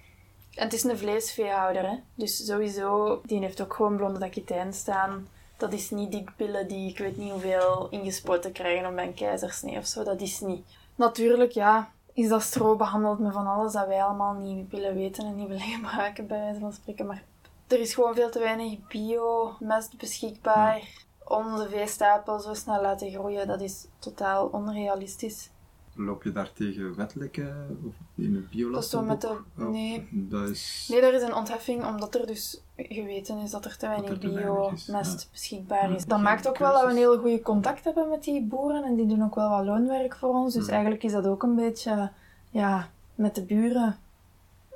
En 0.53 0.63
het 0.63 0.73
is 0.73 0.83
een 0.83 0.97
vleesveehouder, 0.97 1.89
hè. 1.89 1.99
Dus 2.15 2.45
sowieso, 2.45 3.21
die 3.25 3.39
heeft 3.39 3.61
ook 3.61 3.73
gewoon 3.73 3.95
blonde 3.95 4.19
dakitijn 4.19 4.73
staan. 4.73 5.27
Dat 5.57 5.73
is 5.73 5.89
niet 5.89 6.11
die 6.11 6.25
pillen 6.35 6.67
die 6.67 6.89
ik 6.89 6.97
weet 6.97 7.17
niet 7.17 7.31
hoeveel 7.31 7.87
ingespoten 7.89 8.51
krijgen 8.51 8.87
om 8.87 8.95
bij 8.95 9.07
een 9.07 9.13
keizersnee 9.13 9.77
of 9.77 9.85
zo. 9.85 10.03
Dat 10.03 10.21
is 10.21 10.39
niet. 10.39 10.65
Natuurlijk, 10.95 11.51
ja, 11.51 11.91
is 12.13 12.27
dat 12.27 12.41
stro 12.41 12.75
behandeld 12.75 13.19
met 13.19 13.33
van 13.33 13.47
alles 13.47 13.73
dat 13.73 13.87
wij 13.87 14.03
allemaal 14.03 14.33
niet 14.33 14.69
willen 14.69 14.95
weten 14.95 15.25
en 15.25 15.35
niet 15.35 15.47
willen 15.47 15.67
gebruiken, 15.81 16.27
bij 16.27 16.39
wijze 16.39 16.59
van 16.59 16.73
spreken. 16.73 17.05
Maar 17.05 17.23
er 17.67 17.79
is 17.79 17.93
gewoon 17.93 18.15
veel 18.15 18.29
te 18.29 18.39
weinig 18.39 18.87
biomest 18.87 19.97
beschikbaar. 19.97 20.81
Onze 21.23 21.69
veestapel 21.69 22.39
zo 22.39 22.53
snel 22.53 22.81
laten 22.81 23.11
groeien, 23.11 23.47
dat 23.47 23.61
is 23.61 23.85
totaal 23.99 24.47
onrealistisch. 24.47 25.49
Loop 25.95 26.23
je 26.23 26.31
daar 26.31 26.51
tegen 26.53 26.95
wettelijke 26.95 27.53
of 27.85 27.93
in 28.15 28.47
is 28.51 28.89
zo 28.89 29.01
met 29.01 29.21
de... 29.21 29.29
Of- 29.57 29.67
Nee, 29.67 30.07
Dat 30.11 30.49
is... 30.49 30.87
Nee, 30.91 31.01
er 31.01 31.13
is 31.13 31.21
een 31.21 31.35
ontheffing 31.35 31.85
omdat 31.85 32.15
er 32.15 32.27
dus 32.27 32.61
geweten 32.77 33.37
is 33.37 33.51
dat 33.51 33.65
er 33.65 33.77
te 33.77 33.87
weinig 33.87 34.19
biomest 34.19 34.87
ja. 34.87 35.01
beschikbaar 35.31 35.91
is. 35.91 36.05
Dat 36.05 36.21
maakt 36.21 36.47
ook 36.47 36.57
wel 36.57 36.73
dat 36.73 36.83
we 36.83 36.89
een 36.89 36.95
heel 36.97 37.17
goede 37.19 37.41
contact 37.41 37.83
hebben 37.83 38.09
met 38.09 38.23
die 38.23 38.43
boeren 38.43 38.83
en 38.83 38.95
die 38.95 39.05
doen 39.07 39.23
ook 39.23 39.35
wel 39.35 39.49
wat 39.49 39.65
loonwerk 39.65 40.15
voor 40.15 40.29
ons. 40.33 40.53
Dus 40.53 40.63
Mhm. 40.63 40.71
eigenlijk 40.71 41.03
is 41.03 41.11
dat 41.11 41.27
ook 41.27 41.43
een 41.43 41.55
beetje 41.55 42.11
ja, 42.49 42.89
met 43.15 43.35
de 43.35 43.43
buren 43.43 43.97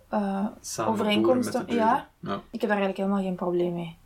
eh, 0.10 0.46
Samen 0.62 0.92
overeenkomsten. 0.94 1.22
boeren 1.22 1.36
met 1.44 1.54
de 1.54 1.66
buren. 1.66 1.86
Ja, 1.86 2.08
ja. 2.20 2.36
ik 2.52 2.62
heb 2.62 2.70
daar 2.70 2.80
eigenlijk 2.80 2.98
helemaal 2.98 3.22
geen 3.24 3.36
probleem 3.36 3.74
mee. 3.74 3.98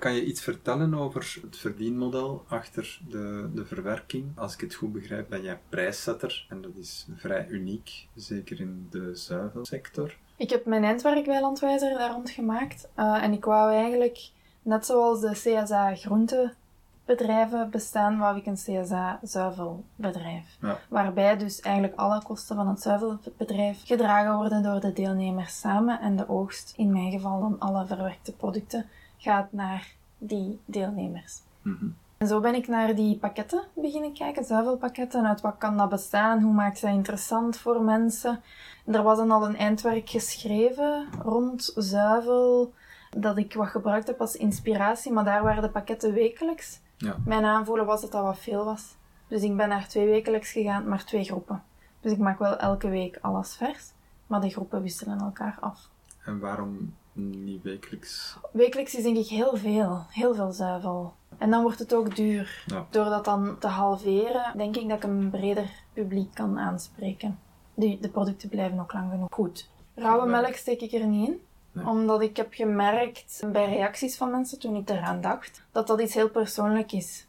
Kan 0.00 0.12
je 0.14 0.24
iets 0.24 0.40
vertellen 0.40 0.94
over 0.94 1.38
het 1.42 1.56
verdienmodel 1.56 2.44
achter 2.48 3.00
de, 3.08 3.50
de 3.54 3.64
verwerking? 3.64 4.24
Als 4.34 4.54
ik 4.54 4.60
het 4.60 4.74
goed 4.74 4.92
begrijp, 4.92 5.28
ben 5.28 5.42
jij 5.42 5.58
prijszetter 5.68 6.46
en 6.48 6.62
dat 6.62 6.76
is 6.76 7.06
vrij 7.16 7.46
uniek, 7.48 8.06
zeker 8.14 8.60
in 8.60 8.86
de 8.90 9.14
zuivelsector. 9.14 10.16
Ik 10.36 10.50
heb 10.50 10.64
mijn 10.64 10.84
eindwerk 10.84 11.24
bij 11.24 11.40
Landwijzer 11.40 11.98
daar 11.98 12.10
rond 12.10 12.30
gemaakt. 12.30 12.88
eh, 12.94 13.22
en 13.22 13.32
ik 13.32 13.44
wou 13.44 13.72
eigenlijk, 13.72 14.30
net 14.62 14.86
zoals 14.86 15.20
de 15.20 15.30
CSA 15.30 15.94
groentebedrijven 15.94 17.70
bestaan, 17.70 18.18
wou 18.18 18.36
ik 18.36 18.46
een 18.46 18.54
CSA 18.54 19.20
zuivelbedrijf. 19.22 20.56
Ja. 20.60 20.78
Waarbij 20.88 21.36
dus 21.36 21.60
eigenlijk 21.60 21.96
alle 21.96 22.22
kosten 22.22 22.56
van 22.56 22.68
het 22.68 22.80
zuivelbedrijf 22.80 23.86
gedragen 23.86 24.36
worden 24.36 24.62
door 24.62 24.80
de 24.80 24.92
deelnemers 24.92 25.60
samen. 25.60 26.00
En 26.00 26.16
de 26.16 26.28
oogst, 26.28 26.72
in 26.76 26.92
mijn 26.92 27.10
geval 27.10 27.40
dan 27.40 27.58
alle 27.58 27.86
verwerkte 27.86 28.32
producten, 28.32 28.86
gaat 29.20 29.52
naar 29.52 29.94
die 30.18 30.60
deelnemers. 30.64 31.42
Mhm. 31.62 31.86
En 32.18 32.26
zo 32.26 32.40
ben 32.40 32.54
ik 32.54 32.68
naar 32.68 32.94
die 32.94 33.18
pakketten 33.18 33.62
beginnen 33.74 34.12
kijken, 34.12 34.44
zuivelpakketten. 34.44 35.26
Uit 35.26 35.40
wat 35.40 35.56
kan 35.58 35.76
dat 35.76 35.88
bestaan? 35.88 36.42
Hoe 36.42 36.52
maakt 36.52 36.80
dat 36.80 36.90
interessant 36.90 37.56
voor 37.56 37.82
mensen? 37.82 38.42
Er 38.86 39.02
was 39.02 39.18
dan 39.18 39.30
al 39.30 39.44
een 39.44 39.56
eindwerk 39.56 40.08
geschreven 40.08 41.06
rond 41.22 41.72
zuivel, 41.76 42.72
dat 43.16 43.36
ik 43.36 43.54
wat 43.54 43.68
gebruikt 43.68 44.06
heb 44.06 44.20
als 44.20 44.36
inspiratie, 44.36 45.12
maar 45.12 45.24
daar 45.24 45.42
waren 45.42 45.62
de 45.62 45.70
pakketten 45.70 46.12
wekelijks. 46.12 46.80
Ja. 46.96 47.16
Mijn 47.24 47.44
aanvoelen 47.44 47.86
was 47.86 48.00
dat 48.00 48.12
dat 48.12 48.22
wat 48.22 48.38
veel 48.38 48.64
was. 48.64 48.96
Dus 49.28 49.42
ik 49.42 49.56
ben 49.56 49.68
naar 49.68 49.88
twee 49.88 50.06
wekelijks 50.06 50.50
gegaan, 50.50 50.88
maar 50.88 51.04
twee 51.04 51.24
groepen. 51.24 51.62
Dus 52.00 52.12
ik 52.12 52.18
maak 52.18 52.38
wel 52.38 52.56
elke 52.56 52.88
week 52.88 53.18
alles 53.20 53.56
vers, 53.56 53.92
maar 54.26 54.40
de 54.40 54.50
groepen 54.50 54.82
wisselen 54.82 55.20
elkaar 55.20 55.56
af. 55.60 55.88
En 56.24 56.38
waarom 56.38 56.94
niet 57.12 57.62
wekelijks? 57.62 58.36
Wekelijks 58.52 58.94
is 58.94 59.02
denk 59.02 59.16
ik 59.16 59.26
heel 59.28 59.56
veel, 59.56 60.04
heel 60.08 60.34
veel 60.34 60.52
zuivel. 60.52 61.14
En 61.38 61.50
dan 61.50 61.62
wordt 61.62 61.78
het 61.78 61.94
ook 61.94 62.16
duur. 62.16 62.64
Ja. 62.66 62.86
Door 62.90 63.04
dat 63.04 63.24
dan 63.24 63.56
te 63.58 63.66
halveren, 63.66 64.52
denk 64.56 64.76
ik 64.76 64.88
dat 64.88 64.96
ik 64.96 65.04
een 65.04 65.30
breder 65.30 65.70
publiek 65.92 66.34
kan 66.34 66.58
aanspreken. 66.58 67.38
De, 67.74 67.98
de 68.00 68.08
producten 68.08 68.48
blijven 68.48 68.80
ook 68.80 68.92
lang 68.92 69.10
genoeg 69.10 69.28
goed. 69.32 69.70
Rauwe 69.94 70.24
Ja. 70.30 70.40
melk 70.40 70.54
steek 70.54 70.80
ik 70.80 70.92
er 70.92 71.06
niet 71.06 71.28
in. 71.28 71.40
Nee. 71.72 71.86
Omdat 71.86 72.20
ik 72.22 72.36
heb 72.36 72.52
gemerkt 72.54 73.42
bij 73.52 73.68
reacties 73.74 74.16
van 74.16 74.30
mensen 74.30 74.58
toen 74.58 74.76
ik 74.76 74.90
eraan 74.90 75.20
dacht, 75.20 75.62
dat 75.72 75.86
dat 75.86 76.00
iets 76.00 76.14
heel 76.14 76.30
persoonlijk 76.30 76.92
is. 76.92 77.26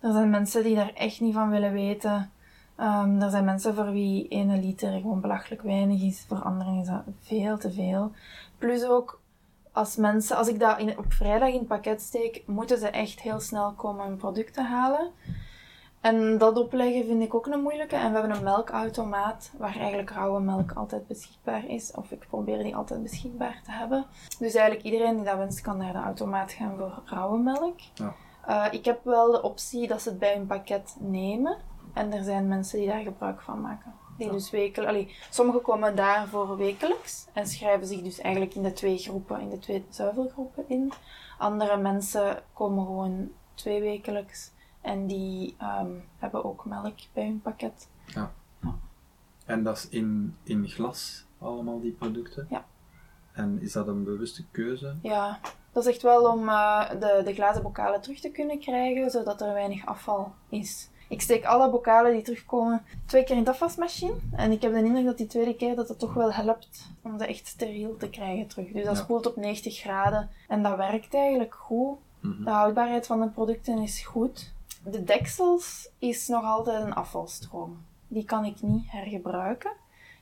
Er 0.00 0.12
zijn 0.12 0.30
mensen 0.30 0.62
die 0.62 0.74
daar 0.74 0.92
echt 0.94 1.20
niet 1.20 1.34
van 1.34 1.50
willen 1.50 1.72
weten. 1.72 2.30
Ehm, 2.76 3.20
er 3.20 3.30
zijn 3.30 3.44
mensen 3.44 3.74
voor 3.74 3.90
wie 3.92 4.26
1 4.28 4.60
liter 4.60 4.92
gewoon 5.00 5.20
belachelijk 5.20 5.62
weinig 5.62 6.02
is. 6.02 6.24
Voor 6.28 6.42
anderen 6.42 6.80
is 6.80 6.86
dat 6.86 7.02
veel 7.20 7.58
te 7.58 7.72
veel. 7.72 8.12
Plus 8.58 8.84
ook, 8.84 9.20
als 9.72 9.96
mensen, 9.96 10.36
als 10.36 10.48
ik 10.48 10.60
dat 10.60 10.78
in, 10.78 10.98
op 10.98 11.12
vrijdag 11.12 11.48
in 11.48 11.58
het 11.58 11.66
pakket 11.66 12.00
steek, 12.00 12.42
moeten 12.46 12.78
ze 12.78 12.88
echt 12.88 13.20
heel 13.20 13.40
snel 13.40 13.72
komen 13.72 14.06
hun 14.06 14.16
producten 14.16 14.64
halen. 14.64 15.10
En 16.00 16.38
dat 16.38 16.56
opleggen 16.56 17.06
vind 17.06 17.22
ik 17.22 17.34
ook 17.34 17.46
een 17.46 17.62
moeilijke. 17.62 17.96
En 17.96 18.12
we 18.12 18.18
hebben 18.18 18.36
een 18.36 18.44
melkautomaat 18.44 19.52
waar 19.56 19.76
eigenlijk 19.76 20.10
rauwe 20.10 20.40
melk 20.40 20.72
altijd 20.72 21.06
beschikbaar 21.06 21.66
is. 21.66 21.92
Of 21.94 22.10
ik 22.10 22.26
probeer 22.28 22.62
die 22.62 22.76
altijd 22.76 23.02
beschikbaar 23.02 23.60
te 23.64 23.70
hebben. 23.70 24.06
Dus 24.38 24.54
eigenlijk 24.54 24.84
iedereen 24.84 25.16
die 25.16 25.24
dat 25.24 25.36
wenst 25.36 25.60
kan 25.60 25.76
naar 25.76 25.92
de 25.92 25.98
automaat 25.98 26.52
gaan 26.52 26.76
voor 26.76 27.02
rauwe 27.04 27.38
melk. 27.38 27.78
Ja. 27.94 28.14
Eh, 28.46 28.72
ik 28.72 28.84
heb 28.84 29.04
wel 29.04 29.30
de 29.30 29.42
optie 29.42 29.88
dat 29.88 30.02
ze 30.02 30.08
het 30.08 30.18
bij 30.18 30.34
hun 30.34 30.46
pakket 30.46 30.96
nemen. 30.98 31.56
En 31.92 32.12
er 32.12 32.24
zijn 32.24 32.48
mensen 32.48 32.78
die 32.78 32.88
daar 32.88 33.02
gebruik 33.02 33.40
van 33.40 33.60
maken. 33.60 33.94
Die 34.22 34.32
dus 34.32 34.50
wekelijks... 34.50 34.94
Allee, 34.94 35.14
sommigen 35.30 35.62
komen 35.62 35.96
daarvoor 35.96 36.56
wekelijks 36.56 37.26
en 37.32 37.46
schrijven 37.46 37.86
zich 37.86 38.02
dus 38.02 38.18
eigenlijk 38.18 38.54
in 38.54 38.62
de 38.62 38.72
twee 38.72 38.98
groepen, 38.98 39.40
in 39.40 39.50
de 39.50 39.58
twee 39.58 39.84
zuivelgroepen 39.88 40.64
in. 40.68 40.92
Andere 41.38 41.76
mensen 41.76 42.42
komen 42.52 42.84
gewoon 42.84 43.32
twee 43.54 43.80
wekelijks 43.80 44.52
en 44.80 45.06
die 45.06 45.54
ehm, 45.58 45.90
hebben 46.18 46.44
ook 46.44 46.64
melk 46.64 46.98
bij 47.12 47.24
hun 47.24 47.40
pakket. 47.40 47.88
En 49.44 49.62
dat 49.62 49.76
is 49.76 49.88
in, 49.88 50.36
in 50.42 50.68
glas, 50.68 51.26
allemaal 51.38 51.80
die 51.80 51.92
producten? 51.92 52.46
Ja. 52.50 52.64
En 53.32 53.60
is 53.60 53.72
dat 53.72 53.88
een 53.88 54.04
bewuste 54.04 54.44
keuze? 54.50 54.96
Ja, 55.02 55.40
dat 55.72 55.86
is 55.86 55.92
echt 55.92 56.02
wel 56.02 56.32
om 56.32 56.48
eh, 56.48 56.90
de, 56.90 57.22
de 57.24 57.34
glazen 57.34 57.62
bokalen 57.62 58.00
terug 58.00 58.20
te 58.20 58.30
kunnen 58.30 58.58
krijgen, 58.58 59.10
zodat 59.10 59.40
er 59.40 59.52
weinig 59.52 59.86
afval 59.86 60.34
is. 60.48 60.90
Ik 61.12 61.20
steek 61.20 61.44
alle 61.44 61.70
bokalen 61.70 62.12
die 62.12 62.22
terugkomen 62.22 62.82
twee 63.06 63.24
keer 63.24 63.36
in 63.36 63.44
de 63.44 63.50
afwasmachine. 63.50 64.14
En 64.36 64.52
ik 64.52 64.62
heb 64.62 64.72
de 64.72 64.78
indruk 64.84 65.04
dat 65.04 65.18
die 65.18 65.26
tweede 65.26 65.54
keer 65.56 65.74
dat 65.74 65.88
het 65.88 65.98
toch 65.98 66.14
wel 66.14 66.32
helpt 66.32 66.90
om 67.02 67.18
ze 67.18 67.26
echt 67.26 67.46
steriel 67.46 67.96
te 67.96 68.10
krijgen 68.10 68.46
terug. 68.46 68.72
Dus 68.72 68.84
dat 68.84 68.96
Ja. 68.96 69.02
spoelt 69.02 69.26
op 69.26 69.36
90 69.36 69.78
graden. 69.78 70.30
En 70.48 70.62
dat 70.62 70.76
werkt 70.76 71.14
eigenlijk 71.14 71.54
goed. 71.54 71.98
Mhm. 72.20 72.44
De 72.44 72.50
houdbaarheid 72.50 73.06
van 73.06 73.20
de 73.20 73.28
producten 73.28 73.78
is 73.78 74.00
goed. 74.06 74.52
De 74.84 75.04
deksels 75.04 75.88
is 75.98 76.28
nog 76.28 76.44
altijd 76.44 76.82
een 76.82 76.94
afvalstroom. 76.94 77.84
Die 78.08 78.24
kan 78.24 78.44
ik 78.44 78.62
niet 78.62 78.90
hergebruiken. 78.90 79.72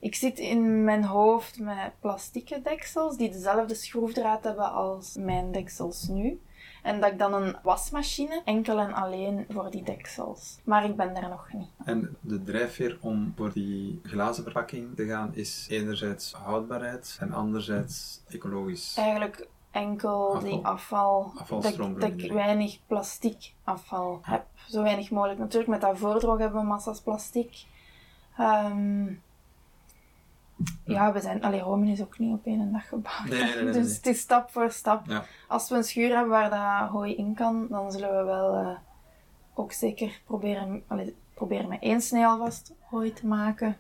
Ik 0.01 0.15
zit 0.15 0.39
in 0.39 0.85
mijn 0.85 1.05
hoofd 1.05 1.59
met 1.59 1.93
plastieke 2.01 2.61
deksels 2.63 3.17
die 3.17 3.31
dezelfde 3.31 3.75
schroefdraad 3.75 4.45
hebben 4.45 4.73
als 4.73 5.15
mijn 5.19 5.53
deksels 5.53 6.09
nu. 6.09 6.41
En 6.83 7.01
dat 7.01 7.13
ik 7.13 7.19
dan 7.19 7.35
een 7.35 7.57
wasmachine 7.63 8.43
enkel 8.45 8.79
en 8.79 8.93
alleen 8.93 9.47
voor 9.49 9.71
die 9.71 9.83
deksels. 9.83 10.59
Maar 10.65 10.85
ik 10.85 10.97
ben 10.97 11.15
daar 11.15 11.29
nog 11.29 11.53
niet. 11.53 11.69
En 11.85 12.17
de 12.21 12.43
drijfveer 12.43 12.99
om 13.01 13.33
voor 13.37 13.53
die 13.53 14.01
glazen 14.03 14.43
verpakking 14.43 14.97
te 14.97 15.07
gaan 15.07 15.31
is 15.35 15.67
enerzijds 15.71 16.33
houdbaarheid 16.33 17.17
en 17.21 17.33
anderzijds 17.33 18.23
ecologisch. 18.29 18.95
Eigenlijk 18.97 19.49
enkel 19.71 20.39
die 20.39 20.61
afval, 20.63 21.33
dat, 21.49 21.77
dat 22.01 22.03
ik 22.03 22.33
weinig 22.33 22.79
plastic 22.87 23.53
afval 23.65 24.19
heb. 24.23 24.45
Zo 24.69 24.83
weinig 24.83 25.11
mogelijk. 25.11 25.39
Natuurlijk, 25.39 25.71
met 25.71 25.81
dat 25.81 25.99
voordroog 25.99 26.39
hebben 26.39 26.61
we 26.61 26.67
massa's 26.67 27.01
plastic. 27.01 27.65
Ehm, 28.37 29.13
ja, 30.85 31.13
we 31.13 31.21
zijn... 31.21 31.43
Allee, 31.43 31.61
Rome 31.61 31.91
is 31.91 32.01
ook 32.01 32.19
niet 32.19 32.33
op 32.33 32.47
één 32.47 32.73
dag 32.73 32.89
gebouwd. 32.89 33.29
Nee, 33.29 33.43
nee, 33.43 33.55
nee, 33.55 33.65
nee, 33.65 33.73
dus 33.83 33.97
het 33.97 34.07
is 34.07 34.21
stap 34.21 34.51
voor 34.51 34.71
stap. 34.71 35.07
Ja. 35.07 35.25
Als 35.49 35.69
we 35.69 35.77
een 35.77 35.85
schuur 35.85 36.09
hebben 36.15 36.29
waar 36.29 36.51
dat 36.51 36.91
hooi 36.91 37.15
in 37.15 37.35
kan, 37.35 37.67
dan 37.69 37.93
zullen 37.93 38.17
we 38.17 38.23
wel 38.25 38.55
eh, 38.55 38.77
ook 39.55 39.73
zeker 39.73 40.21
proberen, 40.25 40.83
allee, 40.87 41.17
proberen 41.35 41.69
met 41.69 41.83
één 41.83 42.01
snee 42.01 42.27
alvast 42.27 42.75
hooi 42.81 43.13
te 43.13 43.27
maken. 43.27 43.77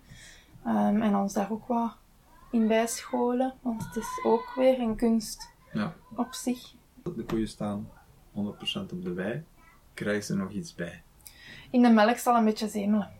Ehm, 0.64 1.02
en 1.02 1.16
ons 1.16 1.32
daar 1.32 1.50
ook 1.52 1.66
wat 1.66 1.92
in 2.50 2.66
bijscholen, 2.68 3.54
want 3.62 3.84
het 3.84 3.96
is 3.96 4.20
ook 4.24 4.52
weer 4.56 4.80
een 4.80 4.96
kunst 4.96 5.48
Ja. 5.72 5.94
op 6.16 6.34
zich. 6.34 6.74
De 7.02 7.24
koeien 7.24 7.48
staan 7.48 7.88
100% 8.32 8.92
op 8.92 9.04
de 9.04 9.12
wei. 9.12 9.44
Krijgen 9.94 10.24
ze 10.24 10.34
nog 10.36 10.50
iets 10.50 10.74
bij? 10.74 11.02
In 11.70 11.82
de 11.82 11.88
melk 11.90 12.16
zal 12.16 12.36
een 12.36 12.44
beetje 12.44 12.68
zemelen. 12.68 13.10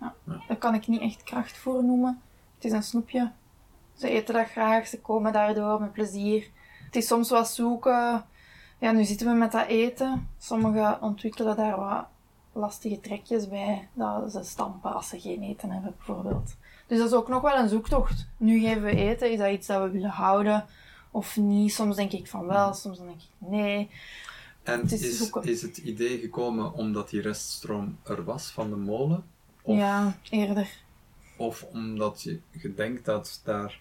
Ja. 0.00 0.14
Dat 0.48 0.58
kan 0.58 0.74
ik 0.74 0.86
niet 0.86 1.00
echt 1.00 1.22
krachtvoer 1.22 1.84
noemen. 1.84 2.20
Het 2.54 2.64
is 2.64 2.72
een 2.72 2.82
snoepje. 2.82 3.30
Ze 3.96 4.08
eten 4.08 4.34
dat 4.34 4.46
graag, 4.48 4.86
ze 4.86 5.00
komen 5.00 5.32
daardoor 5.32 5.80
met 5.80 5.92
plezier. 5.92 6.50
Het 6.84 6.96
is 6.96 7.06
soms 7.06 7.30
wat 7.30 7.48
zoeken. 7.48 8.24
Ja, 8.78 8.92
nu 8.92 9.04
zitten 9.04 9.26
we 9.26 9.32
met 9.32 9.52
dat 9.52 9.66
eten. 9.66 10.28
Sommigen 10.38 11.02
ontwikkelen 11.02 11.56
daar 11.56 11.76
wat 11.76 12.04
lastige 12.52 13.00
trekjes 13.00 13.48
bij. 13.48 13.88
Dat 13.92 14.32
ze 14.32 14.42
stampen 14.44 14.94
als 14.94 15.08
ze 15.08 15.20
geen 15.20 15.42
eten 15.42 15.70
hebben, 15.70 15.94
bijvoorbeeld. 15.96 16.56
Dus 16.86 16.98
dat 16.98 17.06
is 17.06 17.14
ook 17.14 17.28
nog 17.28 17.42
wel 17.42 17.56
een 17.58 17.68
zoektocht. 17.68 18.26
Nu 18.36 18.60
geven 18.60 18.82
we 18.82 18.96
eten, 18.96 19.32
is 19.32 19.38
dat 19.38 19.50
iets 19.50 19.66
dat 19.66 19.82
we 19.82 19.90
willen 19.90 20.10
houden 20.10 20.64
of 21.10 21.36
niet? 21.36 21.72
Soms 21.72 21.96
denk 21.96 22.12
ik 22.12 22.26
van 22.28 22.46
wel, 22.46 22.74
soms 22.74 22.98
denk 22.98 23.10
ik 23.10 23.28
nee. 23.48 23.90
En 24.62 24.80
Het 24.80 24.92
is 24.92 25.02
is, 25.02 25.18
zoeken. 25.18 25.42
is 25.42 25.62
het 25.62 25.76
idee 25.76 26.18
gekomen 26.18 26.72
omdat 26.72 27.10
die 27.10 27.20
reststroom 27.20 27.98
er 28.02 28.24
was 28.24 28.50
van 28.50 28.70
de 28.70 28.76
molen? 28.76 29.24
Of, 29.62 29.76
Ja, 29.78 30.14
eerder. 30.30 30.68
of 31.36 31.62
omdat 31.72 32.22
je, 32.22 32.40
je 32.50 32.74
denkt 32.74 33.04
dat 33.04 33.40
daar 33.44 33.78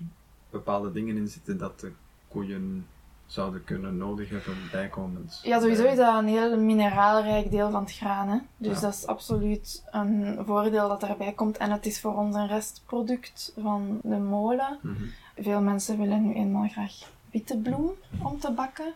bepaalde 0.49 0.91
dingen 0.91 1.17
in 1.17 1.27
zitten 1.27 1.57
dat 1.57 1.79
de 1.79 1.91
koeien 2.27 2.87
zouden 3.25 3.63
kunnen 3.63 3.97
nodig 3.97 4.29
hebben 4.29 4.55
bijkomend? 4.71 5.39
Ja, 5.43 5.59
sowieso 5.59 5.83
is 5.83 5.97
dat 5.97 6.17
een 6.17 6.27
heel 6.27 6.59
mineraalrijk 6.59 7.51
deel 7.51 7.71
van 7.71 7.81
het 7.83 7.93
graan. 7.93 8.27
Hè? 8.29 8.37
Dus 8.57 8.75
Ja. 8.75 8.81
dat 8.81 8.93
is 8.93 9.05
absoluut 9.07 9.83
een 9.91 10.37
voordeel 10.45 10.87
dat 10.87 11.01
daarbij 11.01 11.31
komt. 11.33 11.57
En 11.57 11.71
het 11.71 11.85
is 11.85 11.99
voor 11.99 12.15
ons 12.17 12.35
een 12.35 12.47
restproduct 12.47 13.53
van 13.61 13.99
de 14.03 14.17
molen. 14.17 14.79
Mhm. 14.81 15.03
Veel 15.37 15.61
mensen 15.61 15.97
willen 15.97 16.27
nu 16.27 16.33
eenmaal 16.33 16.67
graag 16.67 16.93
witte 17.31 17.57
bloem 17.57 17.91
om 18.23 18.39
te 18.39 18.51
bakken. 18.51 18.93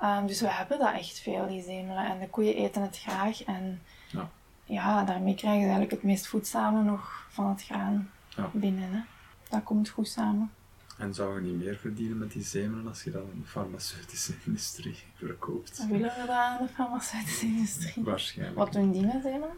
Ehm, 0.00 0.26
dus 0.26 0.40
we 0.40 0.48
hebben 0.50 0.78
dat 0.78 0.92
echt 0.94 1.18
veel, 1.18 1.46
die 1.46 1.62
zemelen. 1.62 2.06
En 2.06 2.18
de 2.18 2.28
koeien 2.28 2.56
eten 2.56 2.82
het 2.82 2.98
graag. 2.98 3.42
En 3.44 3.80
Ja. 4.10 4.28
Ja, 4.64 5.04
daarmee 5.04 5.34
krijgen 5.34 5.60
ze 5.60 5.64
eigenlijk 5.66 5.90
het 5.90 6.02
meest 6.02 6.26
voedzame 6.26 6.82
nog 6.82 7.26
van 7.30 7.48
het 7.48 7.62
graan 7.64 8.10
Ja. 8.28 8.50
binnen. 8.52 8.90
Hè? 8.92 9.00
Dat 9.48 9.62
komt 9.62 9.88
goed 9.88 10.08
samen. 10.08 10.50
En 10.98 11.14
zou 11.14 11.34
je 11.34 11.50
niet 11.50 11.64
meer 11.64 11.76
verdienen 11.76 12.18
met 12.18 12.32
die 12.32 12.42
zemelen 12.42 12.88
als 12.88 13.04
je 13.04 13.10
dat 13.10 13.22
in 13.32 13.40
de 13.40 13.46
farmaceutische 13.46 14.32
industrie 14.46 14.96
verkoopt? 15.14 15.78
Dan 15.78 15.88
willen 15.88 16.10
we 16.10 16.16
dat 16.26 16.28
aan 16.28 16.66
de 16.66 16.72
farmaceutische 16.72 17.46
industrie. 17.46 18.04
Waarschijnlijk. 18.04 18.58
Wat 18.58 18.72
doen 18.72 18.92
die 18.92 19.02
met 19.06 19.22
zemelen? 19.22 19.56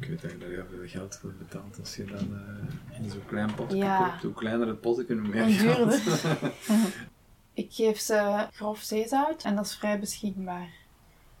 Ik 0.00 0.08
weet 0.08 0.20
dat 0.22 0.30
je 0.30 0.38
daar 0.38 0.48
heel 0.48 0.64
veel 0.70 0.86
geld 0.88 1.16
voor 1.16 1.32
betaalt 1.38 1.78
als 1.80 1.96
je 1.96 2.04
dan 2.04 2.18
eh, 2.96 2.98
in 3.04 3.10
zo'n 3.10 3.24
klein 3.26 3.54
potje 3.54 3.76
Ja. 3.76 4.08
koopt. 4.08 4.22
Hoe 4.22 4.32
kleiner 4.32 4.66
het 4.68 4.80
potje, 4.80 5.04
hoe 5.18 5.28
meer 5.28 5.44
geld. 5.48 6.00
Ik 7.52 7.72
geef 7.72 7.98
ze 7.98 8.46
grof 8.52 8.78
zeezout 8.80 9.42
en 9.44 9.56
dat 9.56 9.64
is 9.66 9.76
vrij 9.76 9.98
beschikbaar. 9.98 10.68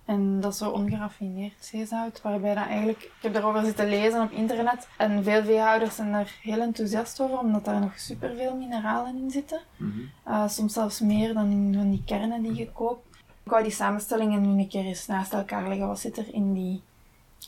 En 0.08 0.40
dat 0.40 0.52
is 0.52 0.58
zo 0.58 0.70
ongeraffineerd 0.70 1.64
zeezout, 1.64 2.22
waarbij 2.22 2.54
dat 2.54 2.66
eigenlijk... 2.66 3.02
Ik 3.02 3.12
heb 3.20 3.34
erover 3.34 3.64
zitten 3.64 3.88
lezen 3.88 4.22
op 4.22 4.30
internet 4.30 4.88
en 4.96 5.24
veel 5.24 5.44
veehouders 5.44 5.94
zijn 5.94 6.12
er 6.12 6.38
heel 6.42 6.60
enthousiast 6.60 7.20
over, 7.20 7.38
omdat 7.38 7.64
daar 7.64 7.80
nog 7.80 7.98
superveel 7.98 8.56
mineralen 8.56 9.16
in 9.16 9.30
zitten. 9.30 9.60
Mhm. 9.76 9.98
Uh, 10.28 10.48
soms 10.48 10.72
zelfs 10.72 11.00
meer 11.00 11.34
dan 11.34 11.50
in 11.50 11.74
van 11.74 11.90
die 11.90 12.02
kernen 12.06 12.42
die 12.42 12.54
je 12.54 12.72
koopt. 12.72 13.16
Ik 13.42 13.50
wou 13.50 13.62
die 13.62 13.72
samenstellingen 13.72 14.40
nu 14.40 14.60
een 14.60 14.68
keer 14.68 14.84
eens 14.84 15.06
naast 15.06 15.32
elkaar 15.32 15.68
leggen. 15.68 15.86
Wat 15.86 16.00
zit 16.00 16.16
er 16.18 16.34
in 16.34 16.52
die 16.52 16.82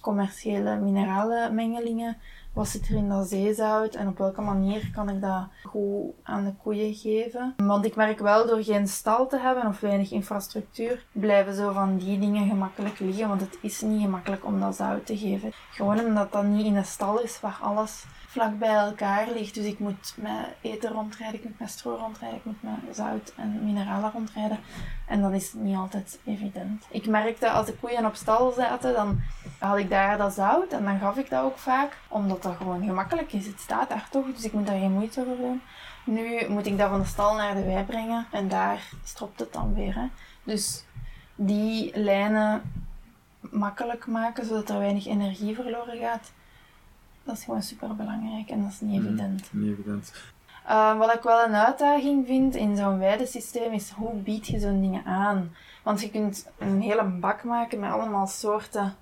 commerciële 0.01 0.77
mineralenmengelingen? 0.77 2.17
Wat 2.53 2.69
zit 2.69 2.89
er 2.89 2.97
in 2.97 3.09
dat 3.09 3.29
zeezout? 3.29 3.95
En 3.95 4.09
op 4.09 4.19
welke 4.19 4.41
manier 4.41 4.91
kan 4.95 5.09
ik 5.09 5.21
dat 5.21 5.49
goed 5.63 6.15
aan 6.23 6.45
de 6.45 6.55
koeien 6.63 6.95
geven? 6.95 7.55
Want 7.57 7.85
ik 7.85 7.97
merk 7.97 8.19
wel, 8.19 8.47
door 8.47 8.63
geen 8.63 8.89
stal 8.89 9.27
te 9.27 9.39
hebben 9.39 9.67
of 9.67 9.81
weinig 9.81 10.11
infrastructuur, 10.11 11.05
blijven 11.13 11.55
zo 11.55 11.73
van 11.73 11.97
die 11.97 12.19
dingen 12.19 12.49
gemakkelijk 12.49 12.99
liggen. 12.99 13.29
Want 13.29 13.41
het 13.41 13.59
is 13.61 13.81
niet 13.81 14.03
gemakkelijk 14.03 14.45
om 14.45 14.61
dat 14.61 14.77
zout 14.77 15.07
te 15.07 15.19
geven. 15.19 15.53
Gewoon 15.71 16.01
omdat 16.01 16.33
dat 16.33 16.45
niet 16.45 16.67
in 16.67 16.77
een 16.77 16.85
stal 16.85 17.21
is 17.21 17.41
waar 17.41 17.59
alles 17.61 18.05
vlak 18.31 18.59
bij 18.59 18.75
elkaar 18.75 19.29
ligt. 19.35 19.55
Dus 19.55 19.65
ik 19.65 19.79
moet 19.79 20.15
met 20.17 20.47
eten 20.61 20.91
rondrijden, 20.91 21.39
ik 21.39 21.45
moet 21.45 21.59
met 21.59 21.71
stro 21.71 21.95
rondrijden, 21.95 22.39
ik 22.39 22.45
moet 22.45 22.63
met 22.63 22.97
zout 22.97 23.33
en 23.37 23.65
mineralen 23.65 24.11
rondrijden. 24.13 24.59
En 25.09 25.21
dat 25.21 25.33
is 25.33 25.53
niet 25.53 25.77
altijd 25.77 26.21
evident. 26.25 26.87
Ik 26.91 27.07
merkte 27.07 27.51
als 27.51 27.67
de 27.67 27.75
koeien 27.75 28.07
op 28.07 28.15
stal 28.15 28.53
zaten, 28.53 28.93
dan 28.93 29.21
had 29.59 29.79
ik 29.79 29.91
daar 29.91 30.19
dat 30.19 30.33
zout 30.33 30.73
en 30.73 30.85
dan 30.85 30.99
gaf 30.99 31.17
ik 31.17 31.31
dat 31.31 31.45
ook 31.45 31.59
vaak, 31.59 31.97
omdat 32.09 32.40
dat 32.43 32.57
gewoon 32.57 32.85
gemakkelijk 32.85 33.33
is. 33.33 33.47
Het 33.47 33.61
staat 33.61 33.89
daar 33.89 34.09
toch, 34.11 34.27
dus 34.35 34.45
ik 34.45 34.53
moet 34.53 34.67
daar 34.67 34.79
geen 34.79 34.93
moeite 34.93 35.25
voor 35.25 35.37
doen. 35.37 35.61
Nu 36.05 36.49
moet 36.49 36.67
ik 36.67 36.79
dat 36.79 36.89
van 36.89 37.01
de 37.01 37.07
stal 37.07 37.35
naar 37.35 37.55
de 37.55 37.65
wei 37.65 37.85
brengen 37.85 38.27
en 38.31 38.49
daar 38.49 38.93
stropt 39.05 39.41
het 39.41 39.53
dan 39.53 39.75
weer. 39.75 39.95
Hè. 39.95 40.07
Dus 40.45 40.85
die 41.35 41.99
lijnen 41.99 42.63
makkelijk 43.41 44.07
maken, 44.07 44.47
zodat 44.47 44.69
er 44.69 44.79
weinig 44.79 45.07
energie 45.07 45.55
verloren 45.55 45.99
gaat, 45.99 46.33
dat 47.25 47.37
is 47.37 47.45
gewoon 47.45 47.63
super 47.63 47.97
belangrijk 47.97 48.51
en 48.51 48.63
dat 48.63 48.71
is 48.71 48.81
niet 48.81 49.03
evident. 49.03 49.53
Niet 49.53 49.73
evident. 49.73 50.13
Uh, 50.69 50.99
wat 50.99 51.15
ik 51.15 51.23
wel 51.23 51.45
een 51.45 51.55
uitdaging 51.55 52.27
vind 52.27 52.55
in 52.55 52.77
zo'n 52.77 52.99
weidesysteem 52.99 53.73
is 53.73 53.91
hoe 53.91 54.15
bied 54.15 54.47
je 54.47 54.59
zo'n 54.59 54.81
dingen 54.81 55.05
aan? 55.05 55.55
Want 55.83 56.01
je 56.01 56.11
kunt 56.11 56.47
een 56.59 56.81
hele 56.81 57.05
bak 57.05 57.45
maken 57.45 57.81
met 57.81 57.93
allemaal 57.93 58.27
soorten 58.27 58.95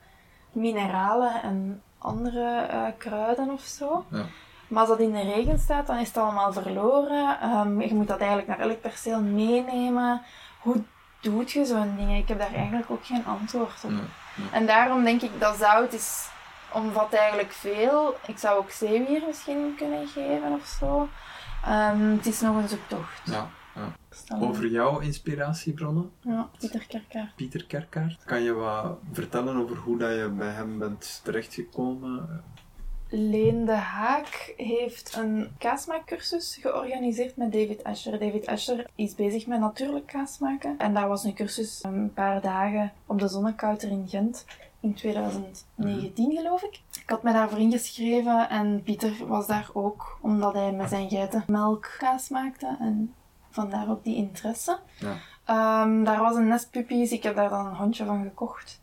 mineralen 0.52 1.42
en 1.42 1.82
andere 1.98 2.68
uh, 2.72 2.82
kruiden 2.98 3.50
of 3.50 3.60
zo. 3.60 4.04
Ja. 4.10 4.24
Maar 4.68 4.80
als 4.80 4.88
dat 4.88 4.98
in 4.98 5.12
de 5.12 5.22
regen 5.22 5.58
staat, 5.58 5.86
dan 5.86 5.98
is 5.98 6.08
het 6.08 6.16
allemaal 6.16 6.52
verloren. 6.52 7.50
Um, 7.50 7.80
je 7.80 7.94
moet 7.94 8.08
dat 8.08 8.18
eigenlijk 8.18 8.48
naar 8.48 8.58
elk 8.58 8.80
perceel 8.80 9.20
meenemen. 9.20 10.22
Hoe 10.58 10.82
doet 11.20 11.50
je 11.50 11.64
zo'n 11.64 11.96
dingen? 11.96 12.16
Ik 12.16 12.28
heb 12.28 12.38
daar 12.38 12.54
eigenlijk 12.54 12.90
ook 12.90 13.04
geen 13.04 13.26
antwoord 13.26 13.84
op. 13.84 13.90
Nee, 13.90 14.00
nee. 14.34 14.48
En 14.52 14.66
daarom 14.66 15.04
denk 15.04 15.22
ik 15.22 15.40
dat 15.40 15.56
zout 15.56 15.92
is, 15.92 16.28
omvat 16.72 17.12
eigenlijk 17.12 17.52
veel. 17.52 18.16
Ik 18.26 18.38
zou 18.38 18.58
ook 18.58 18.70
zeewier 18.70 19.22
misschien 19.26 19.74
kunnen 19.76 20.06
geven 20.06 20.52
of 20.52 20.66
zo. 20.66 21.08
Um, 21.68 22.12
het 22.16 22.26
is 22.26 22.40
nog 22.40 22.56
een 22.56 22.68
zoektocht. 22.68 23.20
Ja, 23.24 23.48
ja. 23.78 24.38
Over 24.40 24.66
jouw 24.66 24.98
inspiratiebronnen, 24.98 26.10
Ja, 26.20 26.48
Pieter 26.58 26.86
Kerkaert. 26.88 27.34
Pieter 27.36 27.64
Kerkaert. 27.64 28.24
Kan 28.24 28.42
je 28.42 28.52
wat 28.52 28.98
vertellen 29.12 29.56
over 29.56 29.76
hoe 29.76 29.98
dat 29.98 30.10
je 30.10 30.28
bij 30.36 30.50
hem 30.50 30.78
bent 30.78 31.20
terechtgekomen? 31.24 32.42
Leen 33.10 33.64
de 33.64 33.72
Haak 33.72 34.52
heeft 34.56 35.16
een 35.16 35.48
kaasmaakcursus 35.58 36.58
georganiseerd 36.60 37.36
met 37.36 37.52
David 37.52 37.84
Asher. 37.84 38.18
David 38.18 38.46
Asher 38.46 38.86
is 38.94 39.14
bezig 39.14 39.46
met 39.46 39.60
natuurlijk 39.60 40.06
kaas 40.06 40.38
maken. 40.38 40.78
En 40.78 40.94
daar 40.94 41.08
was 41.08 41.24
een 41.24 41.34
cursus 41.34 41.82
een 41.82 42.12
paar 42.12 42.40
dagen 42.40 42.92
op 43.06 43.18
de 43.18 43.28
Zonnekouter 43.28 43.90
in 43.90 44.08
Gent. 44.08 44.44
In 44.80 44.94
2019 44.94 46.36
geloof 46.36 46.62
ik. 46.62 46.80
Ik 47.02 47.10
had 47.10 47.22
me 47.22 47.32
daarvoor 47.32 47.58
ingeschreven 47.58 48.48
en 48.48 48.82
Pieter 48.82 49.26
was 49.26 49.46
daar 49.46 49.70
ook, 49.72 50.18
omdat 50.20 50.54
hij 50.54 50.72
met 50.72 50.88
zijn 50.88 51.08
geiten 51.08 51.44
melkkaas 51.46 52.28
maakte. 52.28 52.76
En 52.80 53.14
vandaar 53.60 53.90
ook 53.90 54.04
die 54.04 54.16
interesse. 54.16 54.78
Ja. 54.98 55.16
Ehm, 55.44 56.04
daar 56.04 56.20
was 56.20 56.36
een 56.36 56.48
nest 56.48 56.70
puppies, 56.70 57.12
ik 57.12 57.22
heb 57.22 57.36
daar 57.36 57.48
dan 57.48 57.66
een 57.66 57.76
hondje 57.76 58.04
van 58.04 58.22
gekocht. 58.22 58.80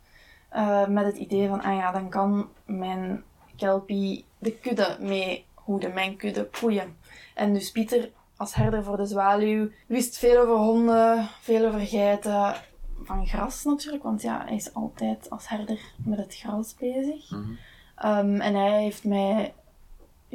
Eh, 0.48 0.86
met 0.86 1.04
het 1.04 1.16
idee 1.16 1.48
van, 1.48 1.62
ah 1.62 1.76
ja, 1.76 1.92
dan 1.92 2.08
kan 2.08 2.48
mijn 2.64 3.24
kelpie 3.56 4.24
de 4.38 4.52
kudde 4.52 4.96
mee 5.00 5.44
hoeden, 5.54 5.94
mijn 5.94 6.16
kudde 6.16 6.48
koeien. 6.60 6.96
En 7.34 7.54
dus 7.54 7.70
Pieter, 7.70 8.10
als 8.36 8.54
herder 8.54 8.84
voor 8.84 8.96
de 8.96 9.06
zwaluw, 9.06 9.68
wist 9.86 10.18
veel 10.18 10.40
over 10.40 10.56
honden, 10.56 11.28
veel 11.40 11.66
over 11.66 11.80
geiten. 11.80 12.54
Van 13.02 13.26
gras 13.26 13.64
natuurlijk, 13.64 14.02
want 14.02 14.22
ja, 14.22 14.44
hij 14.46 14.56
is 14.56 14.74
altijd 14.74 15.30
als 15.30 15.48
herder 15.48 15.80
met 15.96 16.18
het 16.18 16.36
gras 16.36 16.74
bezig. 16.74 17.30
Mhm. 17.30 17.50
Um, 18.04 18.40
en 18.40 18.54
hij 18.54 18.82
heeft 18.82 19.04
mij 19.04 19.54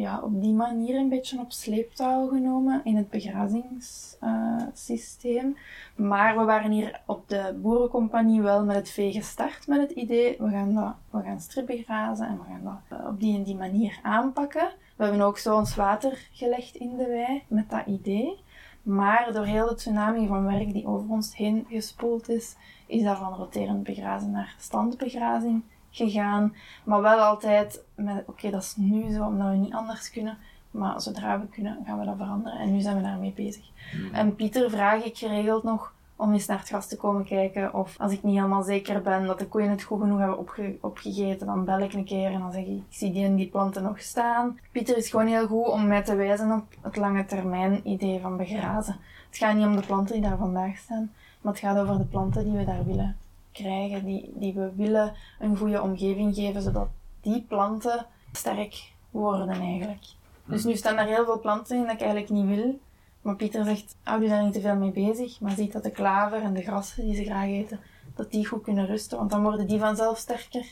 ja, 0.01 0.21
op 0.23 0.41
die 0.41 0.53
manier 0.53 0.95
een 0.95 1.09
beetje 1.09 1.39
op 1.39 1.51
sleeptouw 1.51 2.27
genomen 2.27 2.81
in 2.83 2.95
het 2.95 3.09
begrazingssysteem. 3.09 5.57
maar 5.95 6.37
we 6.37 6.43
waren 6.43 6.71
hier 6.71 7.01
op 7.05 7.29
de 7.29 7.59
boerencompagnie 7.61 8.41
wel 8.41 8.65
met 8.65 8.75
het 8.75 8.89
vee 8.89 9.11
gestart 9.11 9.67
met 9.67 9.81
het 9.81 9.91
idee, 9.91 10.35
we 10.39 10.49
gaan, 10.49 10.73
dat, 10.73 10.93
we 11.09 11.21
gaan 11.21 11.39
strip 11.39 11.65
begrazen 11.65 12.27
en 12.27 12.37
we 12.37 12.43
gaan 12.43 12.63
dat 12.63 12.99
eh, 12.99 13.07
op 13.07 13.19
die 13.19 13.37
en 13.37 13.43
die 13.43 13.55
manier 13.55 13.99
aanpakken. 14.03 14.71
We 14.95 15.03
hebben 15.03 15.21
ook 15.21 15.37
zo 15.37 15.57
ons 15.57 15.75
water 15.75 16.29
gelegd 16.31 16.75
in 16.75 16.97
de 16.97 17.07
wei 17.07 17.43
met 17.47 17.69
dat 17.69 17.85
idee. 17.85 18.43
Maar 18.81 19.33
door 19.33 19.45
heel 19.45 19.67
de 19.67 19.75
tsunami 19.75 20.27
van 20.27 20.45
werk 20.45 20.73
die 20.73 20.87
over 20.87 21.09
ons 21.09 21.35
heen 21.35 21.65
gespoeld 21.69 22.29
is, 22.29 22.55
is 22.87 23.03
dat 23.03 23.17
van 23.17 23.33
roterend 23.33 23.83
begrazen 23.83 24.31
naar 24.31 24.55
standbegrazing 24.57 25.63
gegaan. 25.91 26.55
Maar 26.83 27.01
wel 27.01 27.19
altijd 27.19 27.83
met, 27.95 28.23
oké, 28.27 28.49
dat 28.49 28.61
is 28.61 28.75
nu 28.75 29.11
zo, 29.11 29.25
omdat 29.25 29.47
we 29.49 29.55
niet 29.55 29.73
anders 29.73 30.11
kunnen. 30.11 30.37
Maar 30.71 31.01
zodra 31.01 31.39
we 31.39 31.47
kunnen, 31.47 31.77
gaan 31.85 31.99
we 31.99 32.05
dat 32.05 32.17
veranderen. 32.17 32.59
En 32.59 32.73
nu 32.73 32.79
zijn 32.81 32.95
we 32.95 33.01
daarmee 33.01 33.33
bezig. 33.35 33.65
Mhm. 33.95 34.13
En 34.15 34.35
Pieter 34.35 34.69
vraag 34.69 35.03
ik 35.03 35.17
geregeld 35.17 35.63
nog 35.63 35.93
om 36.15 36.33
eens 36.33 36.45
naar 36.45 36.57
het 36.57 36.67
gras 36.67 36.87
te 36.87 36.97
komen 36.97 37.25
kijken. 37.25 37.73
Of 37.73 37.95
als 37.99 38.11
ik 38.11 38.23
niet 38.23 38.35
helemaal 38.35 38.63
zeker 38.63 39.01
ben 39.01 39.25
dat 39.25 39.39
de 39.39 39.47
koeien 39.47 39.69
het 39.69 39.83
goed 39.83 40.01
genoeg 40.01 40.19
hebben 40.19 40.37
opge- 40.37 40.77
opgegeten, 40.81 41.47
dan 41.47 41.65
bel 41.65 41.79
ik 41.79 41.93
een 41.93 42.05
keer 42.05 42.31
en 42.31 42.39
dan 42.39 42.51
zeg 42.51 42.61
ik, 42.61 42.67
ik 42.67 42.83
zie 42.89 43.11
die 43.11 43.25
en 43.25 43.35
die 43.35 43.49
planten 43.49 43.83
nog 43.83 43.99
staan. 43.99 44.59
Pieter 44.71 44.97
is 44.97 45.09
gewoon 45.09 45.27
heel 45.27 45.47
goed 45.47 45.67
om 45.67 45.87
mij 45.87 46.03
te 46.03 46.15
wijzen 46.15 46.51
op 46.51 46.65
het 46.81 46.95
lange 46.95 47.25
termijn 47.25 47.81
idee 47.83 48.19
van 48.19 48.37
begrazen. 48.37 48.95
Het 49.29 49.37
gaat 49.37 49.55
niet 49.55 49.65
om 49.65 49.75
de 49.75 49.85
planten 49.85 50.13
die 50.13 50.29
daar 50.29 50.37
vandaag 50.37 50.77
staan, 50.77 51.11
maar 51.41 51.53
het 51.53 51.61
gaat 51.61 51.77
over 51.77 51.97
de 51.97 52.05
planten 52.05 52.43
die 52.43 52.57
we 52.57 52.65
daar 52.65 52.85
willen 52.85 53.17
krijgen, 53.51 54.05
die, 54.05 54.31
die 54.35 54.53
we 54.53 54.71
willen 54.75 55.13
een 55.39 55.57
goede 55.57 55.81
omgeving 55.81 56.35
geven, 56.35 56.61
zodat 56.61 56.87
die 57.21 57.41
planten 57.47 58.05
sterk 58.31 58.91
worden 59.09 59.49
eigenlijk. 59.49 60.03
Dus 60.45 60.63
nu 60.63 60.75
staan 60.75 60.95
daar 60.95 61.07
heel 61.07 61.25
veel 61.25 61.39
planten 61.39 61.77
in 61.77 61.83
dat 61.83 61.93
ik 61.93 61.99
eigenlijk 62.01 62.29
niet 62.29 62.45
wil. 62.45 62.79
Maar 63.21 63.35
Pieter 63.35 63.65
zegt, 63.65 63.95
hou 64.03 64.23
je 64.23 64.29
daar 64.29 64.43
niet 64.43 64.53
te 64.53 64.61
veel 64.61 64.75
mee 64.75 64.91
bezig, 64.91 65.39
maar 65.39 65.51
ziet 65.51 65.71
dat 65.71 65.83
de 65.83 65.91
klaver 65.91 66.41
en 66.41 66.53
de 66.53 66.61
grassen 66.61 67.05
die 67.05 67.15
ze 67.15 67.23
graag 67.23 67.47
eten, 67.47 67.79
dat 68.15 68.31
die 68.31 68.47
goed 68.47 68.63
kunnen 68.63 68.85
rusten, 68.85 69.17
want 69.17 69.29
dan 69.31 69.43
worden 69.43 69.67
die 69.67 69.79
vanzelf 69.79 70.17
sterker 70.17 70.65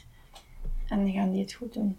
en 0.87 0.97
dan 1.03 1.11
gaan 1.11 1.31
die 1.31 1.41
het 1.41 1.53
goed 1.53 1.73
doen. 1.73 1.97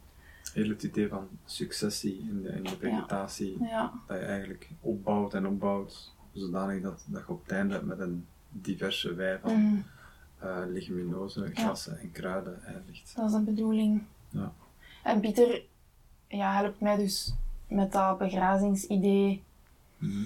Heel 0.54 0.68
het 0.68 0.82
idee 0.82 1.08
van 1.08 1.28
successie 1.44 2.18
in 2.28 2.42
de, 2.42 2.48
in 2.48 2.62
de 2.62 2.76
vegetatie, 2.78 3.56
Ja, 3.60 3.92
dat 4.06 4.18
je 4.18 4.24
eigenlijk 4.24 4.70
opbouwt 4.80 5.34
en 5.34 5.46
opbouwt, 5.46 6.14
zodanig 6.32 6.82
dat, 6.82 7.04
dat 7.06 7.22
je 7.26 7.32
op 7.32 7.42
het 7.42 7.52
einde 7.52 7.82
met 7.82 7.98
een 7.98 8.26
diverse 8.48 9.14
wei 9.14 9.38
van 9.42 9.52
Mhm. 9.52 9.76
Eh 10.40 10.56
leguminozen, 10.66 11.50
grassen 11.56 11.98
en 12.00 12.12
kruiden 12.12 12.62
eindigt. 12.64 13.12
dat 13.16 13.24
is 13.26 13.32
de 13.32 13.40
bedoeling. 13.40 14.02
Ja. 14.28 14.52
En 15.02 15.20
Pieter 15.20 15.62
ja, 16.28 16.52
helpt 16.52 16.80
mij 16.80 16.96
dus 16.96 17.34
met 17.68 17.92
dat 17.92 18.18
begrazingsidee 18.18 19.42
Mhm. 19.98 20.22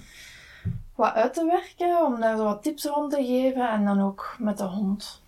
wat 0.95 1.13
uit 1.13 1.33
te 1.33 1.45
werken, 1.45 2.05
om 2.05 2.19
daar 2.19 2.37
zo 2.37 2.43
wat 2.43 2.63
tips 2.63 2.85
rond 2.85 3.11
te 3.11 3.25
geven 3.25 3.69
en 3.69 3.85
dan 3.85 4.01
ook 4.01 4.35
met 4.39 4.57
de 4.57 4.63
hond. 4.63 5.21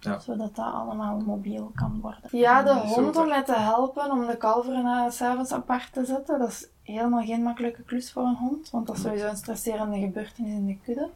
Ja. 0.00 0.18
Zodat 0.18 0.54
dat 0.56 0.72
allemaal 0.74 1.18
mobiel 1.20 1.72
kan 1.74 2.00
worden. 2.00 2.38
Ja, 2.38 2.62
de 2.62 2.72
hond 2.74 3.16
om 3.16 3.28
mij 3.28 3.44
te 3.44 3.58
helpen 3.58 4.10
om 4.10 4.26
de 4.26 4.36
kalveren 4.36 4.84
uh, 4.84 5.10
s'avonds 5.10 5.52
apart 5.52 5.92
te 5.92 6.04
zetten, 6.04 6.38
dat 6.38 6.48
is 6.48 6.68
helemaal 6.82 7.24
geen 7.24 7.42
makkelijke 7.42 7.82
klus 7.82 8.12
voor 8.12 8.22
een 8.22 8.34
hond, 8.36 8.70
want 8.70 8.86
dat 8.86 8.96
is 8.96 9.02
sowieso 9.02 9.28
een 9.28 9.36
stresserende 9.36 9.98
gebeurtenis 9.98 10.50
in 10.52 10.66
de 10.66 10.78
kudde. 10.84 11.08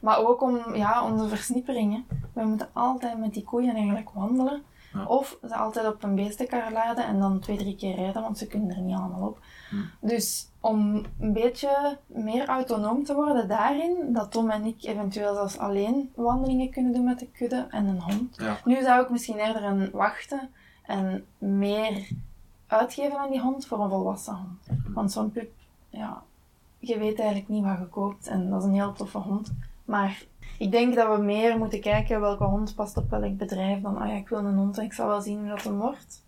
Maar 0.00 0.18
ook 0.18 0.42
om 0.42 0.74
ja, 0.74 1.10
onze 1.12 1.28
versnipperingen. 1.28 2.04
We 2.32 2.44
moeten 2.44 2.68
altijd 2.72 3.18
met 3.18 3.34
die 3.34 3.44
koeien 3.44 3.74
eigenlijk 3.74 4.10
wandelen. 4.10 4.62
Ja. 4.92 5.04
Of 5.04 5.38
ze 5.42 5.54
altijd 5.54 5.86
op 5.86 6.02
een 6.02 6.14
beestenkar 6.14 6.72
laden 6.72 7.06
en 7.06 7.18
dan 7.18 7.38
twee, 7.38 7.56
drie 7.56 7.76
keer 7.76 7.94
rijden, 7.94 8.22
want 8.22 8.38
ze 8.38 8.46
kunnen 8.46 8.70
er 8.70 8.80
niet 8.80 8.96
allemaal 8.96 9.28
op. 9.28 9.40
Hm. 9.70 10.06
Dus 10.06 10.50
om 10.60 11.04
een 11.20 11.32
beetje 11.32 11.98
meer 12.06 12.46
autonoom 12.46 13.04
te 13.04 13.14
worden 13.14 13.48
daarin, 13.48 14.12
dat 14.12 14.32
Tom 14.32 14.50
en 14.50 14.64
ik 14.64 14.84
eventueel 14.84 15.34
zelfs 15.34 15.58
alleen 15.58 16.12
wandelingen 16.14 16.70
kunnen 16.70 16.92
doen 16.92 17.04
met 17.04 17.18
de 17.18 17.28
kudde 17.30 17.66
en 17.70 17.86
een 17.86 18.00
hond. 18.00 18.36
Ja. 18.36 18.58
Nu 18.64 18.82
zou 18.82 19.02
ik 19.02 19.10
misschien 19.10 19.38
eerder 19.38 19.62
een 19.62 19.90
wachten 19.90 20.50
en 20.82 21.26
meer 21.38 22.08
uitgeven 22.66 23.18
aan 23.18 23.30
die 23.30 23.40
hond 23.40 23.66
voor 23.66 23.80
een 23.80 23.90
volwassen 23.90 24.34
hond. 24.34 24.78
Want 24.94 25.12
zo'n 25.12 25.32
pup, 25.32 25.50
ja, 25.90 26.22
je 26.78 26.98
weet 26.98 27.18
eigenlijk 27.18 27.48
niet 27.48 27.64
wat 27.64 27.78
je 27.78 27.86
koopt 27.86 28.26
en 28.26 28.50
dat 28.50 28.62
is 28.62 28.68
een 28.68 28.74
heel 28.74 28.92
toffe 28.92 29.18
hond. 29.18 29.52
Maar 29.88 30.22
ik 30.58 30.70
denk 30.70 30.94
dat 30.94 31.16
we 31.16 31.22
meer 31.22 31.58
moeten 31.58 31.80
kijken 31.80 32.20
welke 32.20 32.44
hond 32.44 32.74
past 32.74 32.96
op 32.96 33.10
welk 33.10 33.36
bedrijf 33.36 33.82
dan, 33.82 33.96
ah 33.96 34.08
ja, 34.08 34.14
ik 34.14 34.28
wil 34.28 34.38
een 34.38 34.56
hond 34.56 34.78
en 34.78 34.84
ik 34.84 34.92
zal 34.92 35.08
wel 35.08 35.20
zien 35.20 35.38
hoe 35.38 35.48
dat 35.48 35.62
hem 35.62 35.78
wordt. 35.78 36.24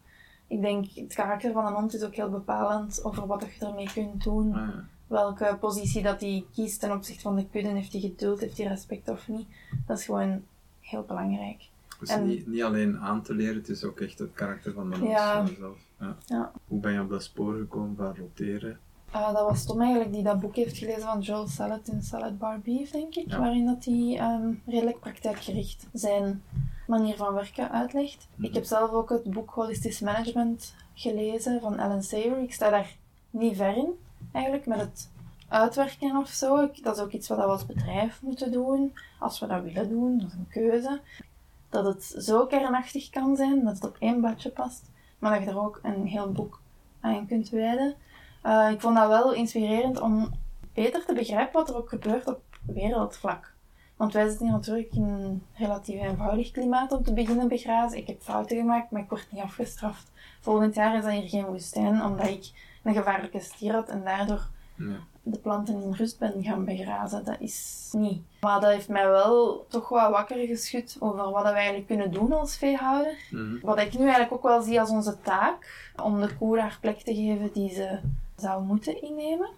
Ik 0.46 0.60
denk, 0.60 0.86
het 0.94 1.14
karakter 1.14 1.52
van 1.52 1.66
een 1.66 1.72
hond 1.72 1.94
is 1.94 2.02
ook 2.04 2.14
heel 2.14 2.30
bepalend 2.30 3.04
over 3.04 3.26
wat 3.26 3.46
je 3.58 3.66
ermee 3.66 3.90
kunt 3.92 4.24
doen. 4.24 4.48
Ja. 4.48 4.84
Welke 5.06 5.56
positie 5.60 6.02
dat 6.02 6.20
hij 6.20 6.44
kiest 6.54 6.80
ten 6.80 6.92
opzichte 6.92 7.20
van 7.22 7.36
de 7.36 7.46
kudde. 7.50 7.68
Heeft 7.68 7.92
hij 7.92 8.00
geduld, 8.00 8.40
heeft 8.40 8.58
hij 8.58 8.66
respect 8.66 9.08
of 9.08 9.28
niet. 9.28 9.46
Dat 9.86 9.98
is 9.98 10.04
gewoon 10.04 10.42
heel 10.80 11.02
belangrijk. 11.02 11.68
Dus 12.00 12.08
En- 12.08 12.26
niet, 12.26 12.46
niet 12.46 12.62
alleen 12.62 12.98
aan 12.98 13.22
te 13.22 13.34
leren, 13.34 13.54
het 13.56 13.68
is 13.68 13.84
ook 13.84 14.00
echt 14.00 14.18
het 14.18 14.32
karakter 14.34 14.72
van 14.72 14.90
de 14.90 14.98
mens 14.98 15.10
Ja. 15.10 15.46
zelf. 15.46 15.78
Ja. 15.98 16.16
Ja. 16.26 16.52
Hoe 16.68 16.80
ben 16.80 16.92
je 16.92 17.00
op 17.00 17.08
dat 17.08 17.22
spoor 17.22 17.54
gekomen 17.54 17.96
van 17.96 18.16
roteren? 18.16 18.78
Uh, 19.14 19.32
dat 19.34 19.48
was 19.48 19.64
Tom 19.64 19.80
eigenlijk 19.80 20.12
die 20.12 20.22
dat 20.22 20.40
boek 20.40 20.56
heeft 20.56 20.76
gelezen 20.78 21.02
van 21.02 21.20
Joel 21.20 21.46
Salad 21.46 21.88
in 21.88 22.02
Salad 22.02 22.38
Bar 22.38 22.60
Beef, 22.60 22.90
denk 22.90 23.14
ik. 23.14 23.30
Ja. 23.30 23.38
Waarin 23.38 23.66
dat 23.66 23.84
hij 23.84 24.16
ehm, 24.18 24.52
redelijk 24.66 25.00
praktijkgericht 25.00 25.86
zijn 25.92 26.42
manier 26.86 27.16
van 27.16 27.34
werken 27.34 27.70
uitlegt. 27.70 28.28
Mhm. 28.34 28.44
Ik 28.44 28.54
heb 28.54 28.64
zelf 28.64 28.90
ook 28.90 29.08
het 29.10 29.30
boek 29.30 29.50
Holistisch 29.50 30.00
Management 30.00 30.74
gelezen 30.94 31.60
van 31.60 31.78
Alan 31.78 32.02
Savory. 32.02 32.42
Ik 32.42 32.52
sta 32.52 32.70
daar 32.70 32.96
niet 33.30 33.56
ver 33.56 33.76
in, 33.76 33.88
eigenlijk, 34.32 34.66
met 34.66 34.80
het 34.80 35.10
uitwerken 35.48 36.16
of 36.16 36.28
zo. 36.28 36.56
Ik- 36.62 36.82
dat 36.84 36.96
is 36.96 37.02
ook 37.02 37.12
iets 37.12 37.28
wat 37.28 37.38
we 37.38 37.44
als 37.44 37.66
bedrijf 37.66 38.22
moeten 38.22 38.52
doen, 38.52 38.92
als 39.18 39.40
we 39.40 39.46
dat 39.46 39.62
willen 39.62 39.88
doen. 39.88 40.18
Dat 40.18 40.26
is 40.28 40.34
een 40.34 40.48
keuze. 40.48 41.00
Dat 41.68 41.84
het 41.84 42.04
zo 42.24 42.46
kernachtig 42.46 43.10
kan 43.10 43.36
zijn, 43.36 43.64
dat 43.64 43.74
het 43.74 43.84
op 43.84 43.96
één 43.98 44.20
bladje 44.20 44.50
past, 44.50 44.90
maar 45.18 45.34
dat 45.34 45.42
je 45.44 45.50
er 45.50 45.60
ook 45.64 45.80
een 45.82 46.06
heel 46.06 46.32
boek 46.32 46.60
aan 47.00 47.26
kunt 47.26 47.48
wijden. 47.50 47.94
Eh, 48.42 48.68
ik 48.70 48.80
vond 48.80 48.96
dat 48.96 49.08
wel 49.08 49.32
inspirerend 49.34 50.00
om 50.00 50.30
beter 50.74 51.04
te 51.06 51.12
begrijpen 51.14 51.52
wat 51.60 51.68
er 51.68 51.76
ook 51.76 51.88
gebeurt 51.88 52.26
op 52.26 52.40
wereldvlak. 52.66 53.52
Want 53.96 54.12
wij 54.12 54.28
zitten 54.28 54.46
hier 54.46 54.54
natuurlijk 54.56 54.92
in 54.94 55.02
een 55.02 55.42
relatief 55.54 56.00
eenvoudig 56.00 56.50
klimaat 56.50 56.92
om 56.92 57.02
te 57.02 57.12
beginnen 57.12 57.48
begrazen. 57.48 57.98
Ik 57.98 58.06
heb 58.06 58.22
fouten 58.22 58.56
gemaakt, 58.56 58.90
maar 58.90 59.02
ik 59.02 59.08
word 59.08 59.26
niet 59.30 59.42
afgestraft. 59.42 60.10
Volgend 60.40 60.74
jaar 60.74 60.96
is 60.96 61.02
dat 61.04 61.12
hier 61.12 61.28
geen 61.28 61.44
woestijn, 61.44 62.02
omdat 62.04 62.26
ik 62.26 62.50
een 62.82 62.94
gevaarlijke 62.94 63.40
stier 63.40 63.72
had 63.72 63.88
en 63.88 64.04
daardoor 64.04 64.46
Ja. 64.76 64.96
de 65.22 65.38
planten 65.38 65.82
in 65.82 65.92
rust 65.92 66.18
ben 66.18 66.42
gaan 66.42 66.64
begrazen. 66.64 67.24
Dat 67.24 67.36
is 67.40 67.88
niet. 67.92 68.22
Maar 68.40 68.60
dat 68.60 68.70
heeft 68.70 68.88
mij 68.88 69.08
wel 69.08 69.66
toch 69.68 69.88
wel 69.88 70.10
wakker 70.10 70.46
geschud 70.46 70.96
over 70.98 71.30
wat 71.30 71.42
we 71.42 71.48
eigenlijk 71.48 71.86
kunnen 71.86 72.12
doen 72.12 72.32
als 72.32 72.56
veehouder. 72.56 73.14
Mhm. 73.30 73.58
Wat 73.62 73.78
ik 73.80 73.92
nu 73.92 74.02
eigenlijk 74.02 74.32
ook 74.32 74.42
wel 74.42 74.62
zie 74.62 74.80
als 74.80 74.90
onze 74.90 75.20
taak, 75.22 75.90
om 76.02 76.20
de 76.20 76.36
koe 76.36 76.60
haar 76.60 76.78
plek 76.80 77.00
te 77.00 77.14
geven 77.14 77.50
die 77.52 77.74
ze 77.74 77.98
zou 78.40 78.64
moeten 78.64 79.02
innemen. 79.02 79.50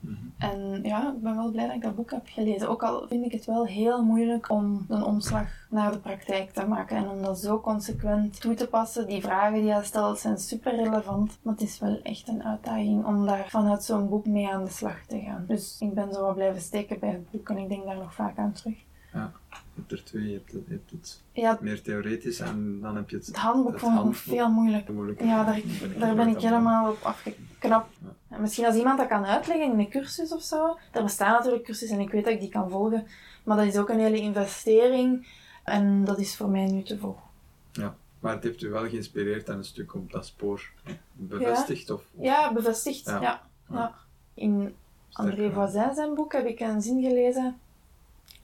Mhm. 0.00 0.14
En 0.38 0.82
ja, 0.82 1.12
ik 1.12 1.22
ben 1.22 1.36
wel 1.36 1.50
blij 1.50 1.66
dat 1.66 1.74
ik 1.74 1.82
dat 1.82 1.94
boek 1.94 2.10
heb 2.10 2.22
gelezen. 2.24 2.68
Ook 2.68 2.82
al 2.82 3.06
vind 3.08 3.24
ik 3.24 3.32
het 3.32 3.44
wel 3.44 3.66
heel 3.66 4.04
moeilijk 4.04 4.50
om 4.50 4.84
een 4.88 5.02
omslag 5.02 5.48
naar 5.70 5.92
de 5.92 5.98
praktijk 5.98 6.50
te 6.50 6.66
maken 6.66 6.96
en 6.96 7.08
om 7.08 7.22
dat 7.22 7.38
zo 7.38 7.60
consequent 7.60 8.40
toe 8.40 8.54
te 8.54 8.66
passen. 8.66 9.06
Die 9.06 9.22
vragen 9.22 9.60
die 9.60 9.72
hij 9.72 9.84
stelt 9.84 10.18
zijn 10.18 10.38
super 10.38 10.76
relevant, 10.76 11.38
maar 11.42 11.52
het 11.52 11.62
is 11.62 11.78
wel 11.78 12.00
echt 12.02 12.28
een 12.28 12.44
uitdaging 12.44 13.04
om 13.04 13.26
daar 13.26 13.46
vanuit 13.48 13.84
zo'n 13.84 14.08
boek 14.08 14.26
mee 14.26 14.48
aan 14.48 14.64
de 14.64 14.70
slag 14.70 15.06
te 15.06 15.20
gaan. 15.20 15.44
Dus 15.48 15.76
ik 15.80 15.94
ben 15.94 16.12
zo 16.12 16.20
wat 16.20 16.34
blijven 16.34 16.60
steken 16.60 16.98
bij 16.98 17.10
het 17.10 17.30
boek 17.30 17.48
en 17.48 17.58
ik 17.58 17.68
denk 17.68 17.84
daar 17.84 17.96
nog 17.96 18.14
vaak 18.14 18.38
aan 18.38 18.52
terug. 18.52 18.76
Je 19.12 19.28
hebt 19.76 19.92
er 19.92 20.04
twee, 20.04 20.26
je 20.28 20.32
hebt, 20.32 20.52
het- 20.52 20.62
je 20.66 20.72
hebt 20.72 20.90
het 20.90 21.20
Ja, 21.32 21.58
meer 21.60 21.82
theoretisch 21.82 22.40
en 22.40 22.80
dan 22.80 22.96
heb 22.96 23.10
je 23.10 23.16
het, 23.16 23.26
het 23.26 23.36
handboek 23.36 23.78
vond 23.78 24.08
ik 24.10 24.14
veel 24.16 24.48
moeilijk. 24.50 24.88
moeilijk. 24.88 25.20
Ja, 25.20 25.44
daar, 25.44 25.60
daar 25.98 26.14
ben 26.14 26.28
ik 26.28 26.40
helemaal 26.40 26.90
op 26.90 27.02
afgeknapt. 27.02 27.96
Ja. 28.02 28.14
En 28.28 28.40
Misschien 28.40 28.64
als 28.64 28.74
iemand 28.76 28.98
dat 28.98 29.08
kan 29.08 29.24
uitleggen 29.24 29.72
in 29.72 29.78
een 29.78 29.88
cursus 29.90 30.32
of 30.32 30.42
zo. 30.42 30.76
Er 30.92 31.02
bestaan 31.02 31.32
natuurlijk 31.32 31.64
cursussen 31.64 31.98
en 31.98 32.04
ik 32.04 32.10
weet 32.10 32.24
dat 32.24 32.32
ik 32.32 32.40
die 32.40 32.48
kan 32.48 32.70
volgen. 32.70 33.06
Maar 33.44 33.56
dat 33.56 33.66
is 33.66 33.76
ook 33.76 33.88
een 33.88 33.98
hele 33.98 34.20
investering. 34.20 35.26
En 35.64 36.04
dat 36.04 36.18
is 36.18 36.36
voor 36.36 36.48
mij 36.48 36.66
nu 36.66 36.82
te 36.82 36.98
vroeg. 36.98 37.18
Maar 38.20 38.34
het 38.34 38.42
heeft 38.44 38.62
u 38.62 38.70
wel 38.70 38.88
geïnspireerd 38.88 39.48
en 39.48 39.56
een 39.56 39.64
stuk 39.64 39.94
op 39.94 40.12
dat 40.12 40.26
spoor 40.26 40.70
bevestigd? 41.12 41.90
Of, 41.90 42.00
of 42.14 42.24
Ja, 42.24 42.52
bevestigd. 42.52 43.06
Ja. 43.06 43.20
Ja. 43.20 43.42
Ja. 43.70 43.94
In 44.34 44.74
André? 45.12 45.52
Voisin 45.52 45.94
zijn 45.94 46.14
boek 46.14 46.32
heb 46.32 46.46
ik 46.46 46.60
een 46.60 46.82
zin 46.82 47.02
gelezen. 47.02 47.58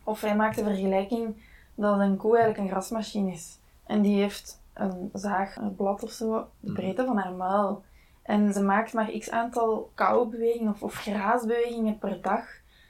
Of 0.05 0.21
hij 0.21 0.37
maakt 0.37 0.57
de 0.57 0.65
vergelijking 0.65 1.35
dat 1.75 1.99
een 1.99 2.17
koe 2.17 2.37
eigenlijk 2.37 2.59
een 2.65 2.71
grasmachine 2.71 3.33
is. 3.33 3.59
En 3.87 4.03
die 4.03 4.21
heeft 4.21 4.61
een 4.75 5.11
zaag, 5.13 5.57
een 5.57 5.77
blad 5.77 6.03
of 6.03 6.11
zo, 6.11 6.33
de 6.61 6.71
Mhm. 6.71 6.75
breedte 6.75 7.05
van 7.05 7.17
haar 7.17 7.33
muil. 7.33 7.83
En 8.23 8.53
ze 8.53 8.63
maakt 8.63 8.93
maar 8.93 9.11
x 9.19 9.31
aantal 9.31 9.91
kauwbewegingen 9.95 10.73
of, 10.73 10.83
of 10.83 10.95
graasbewegingen 10.95 11.99
per 11.99 12.19
dag. 12.23 12.45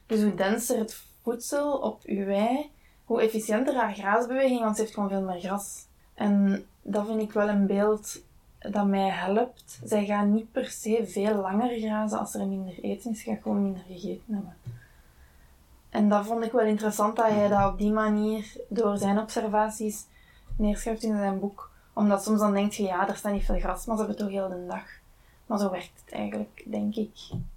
Dus 0.06 0.22
hoe 0.22 0.34
denser 0.34 0.78
het 0.78 1.02
voedsel 1.22 1.72
op 1.78 2.02
uw 2.04 2.24
wei, 2.24 2.70
hoe 3.04 3.20
efficiënter 3.22 3.74
haar 3.74 3.94
graasbeweging, 3.94 4.60
want 4.60 4.76
ze 4.76 4.82
heeft 4.82 4.94
gewoon 4.94 5.08
veel 5.08 5.22
meer 5.22 5.40
gras. 5.40 5.86
En 6.14 6.64
dat 6.82 7.06
vind 7.06 7.20
ik 7.20 7.32
wel 7.32 7.48
een 7.48 7.66
beeld 7.66 8.18
dat 8.58 8.86
mij 8.86 9.08
helpt. 9.08 9.80
Zij 9.84 10.04
gaan 10.04 10.32
niet 10.32 10.52
per 10.52 10.66
se 10.66 11.02
veel 11.06 11.34
langer 11.34 11.78
grazen 11.78 12.18
als 12.18 12.34
er 12.34 12.46
minder 12.46 12.78
eten 12.82 13.10
is. 13.10 13.18
Ze 13.22 13.24
gaan 13.24 13.38
gewoon 13.42 13.62
minder 13.62 13.82
gegeten 13.88 14.34
hebben. 14.34 14.54
En 15.90 16.08
dat 16.08 16.26
vond 16.26 16.44
ik 16.44 16.52
wel 16.52 16.66
interessant 16.66 17.16
dat 17.16 17.28
hij 17.28 17.48
dat 17.48 17.72
op 17.72 17.78
die 17.78 17.92
manier 17.92 18.56
door 18.68 18.96
zijn 18.98 19.18
observaties 19.18 20.06
neerschrijft 20.56 21.02
in 21.02 21.16
zijn 21.16 21.40
boek. 21.40 21.70
Omdat 21.92 22.24
soms 22.24 22.40
dan 22.40 22.52
denk 22.52 22.72
je, 22.72 22.82
ja, 22.82 23.08
er 23.08 23.16
staat 23.16 23.32
niet 23.32 23.44
veel 23.44 23.58
gras, 23.58 23.86
maar 23.86 23.96
ze 23.96 24.02
hebben 24.02 24.24
toch 24.24 24.30
heel 24.30 24.48
de 24.48 24.66
dag. 24.66 24.84
Maar 25.46 25.58
zo 25.58 25.70
werkt 25.70 26.02
het 26.04 26.14
eigenlijk, 26.14 26.64
denk 26.66 26.94
ik, 26.94 27.10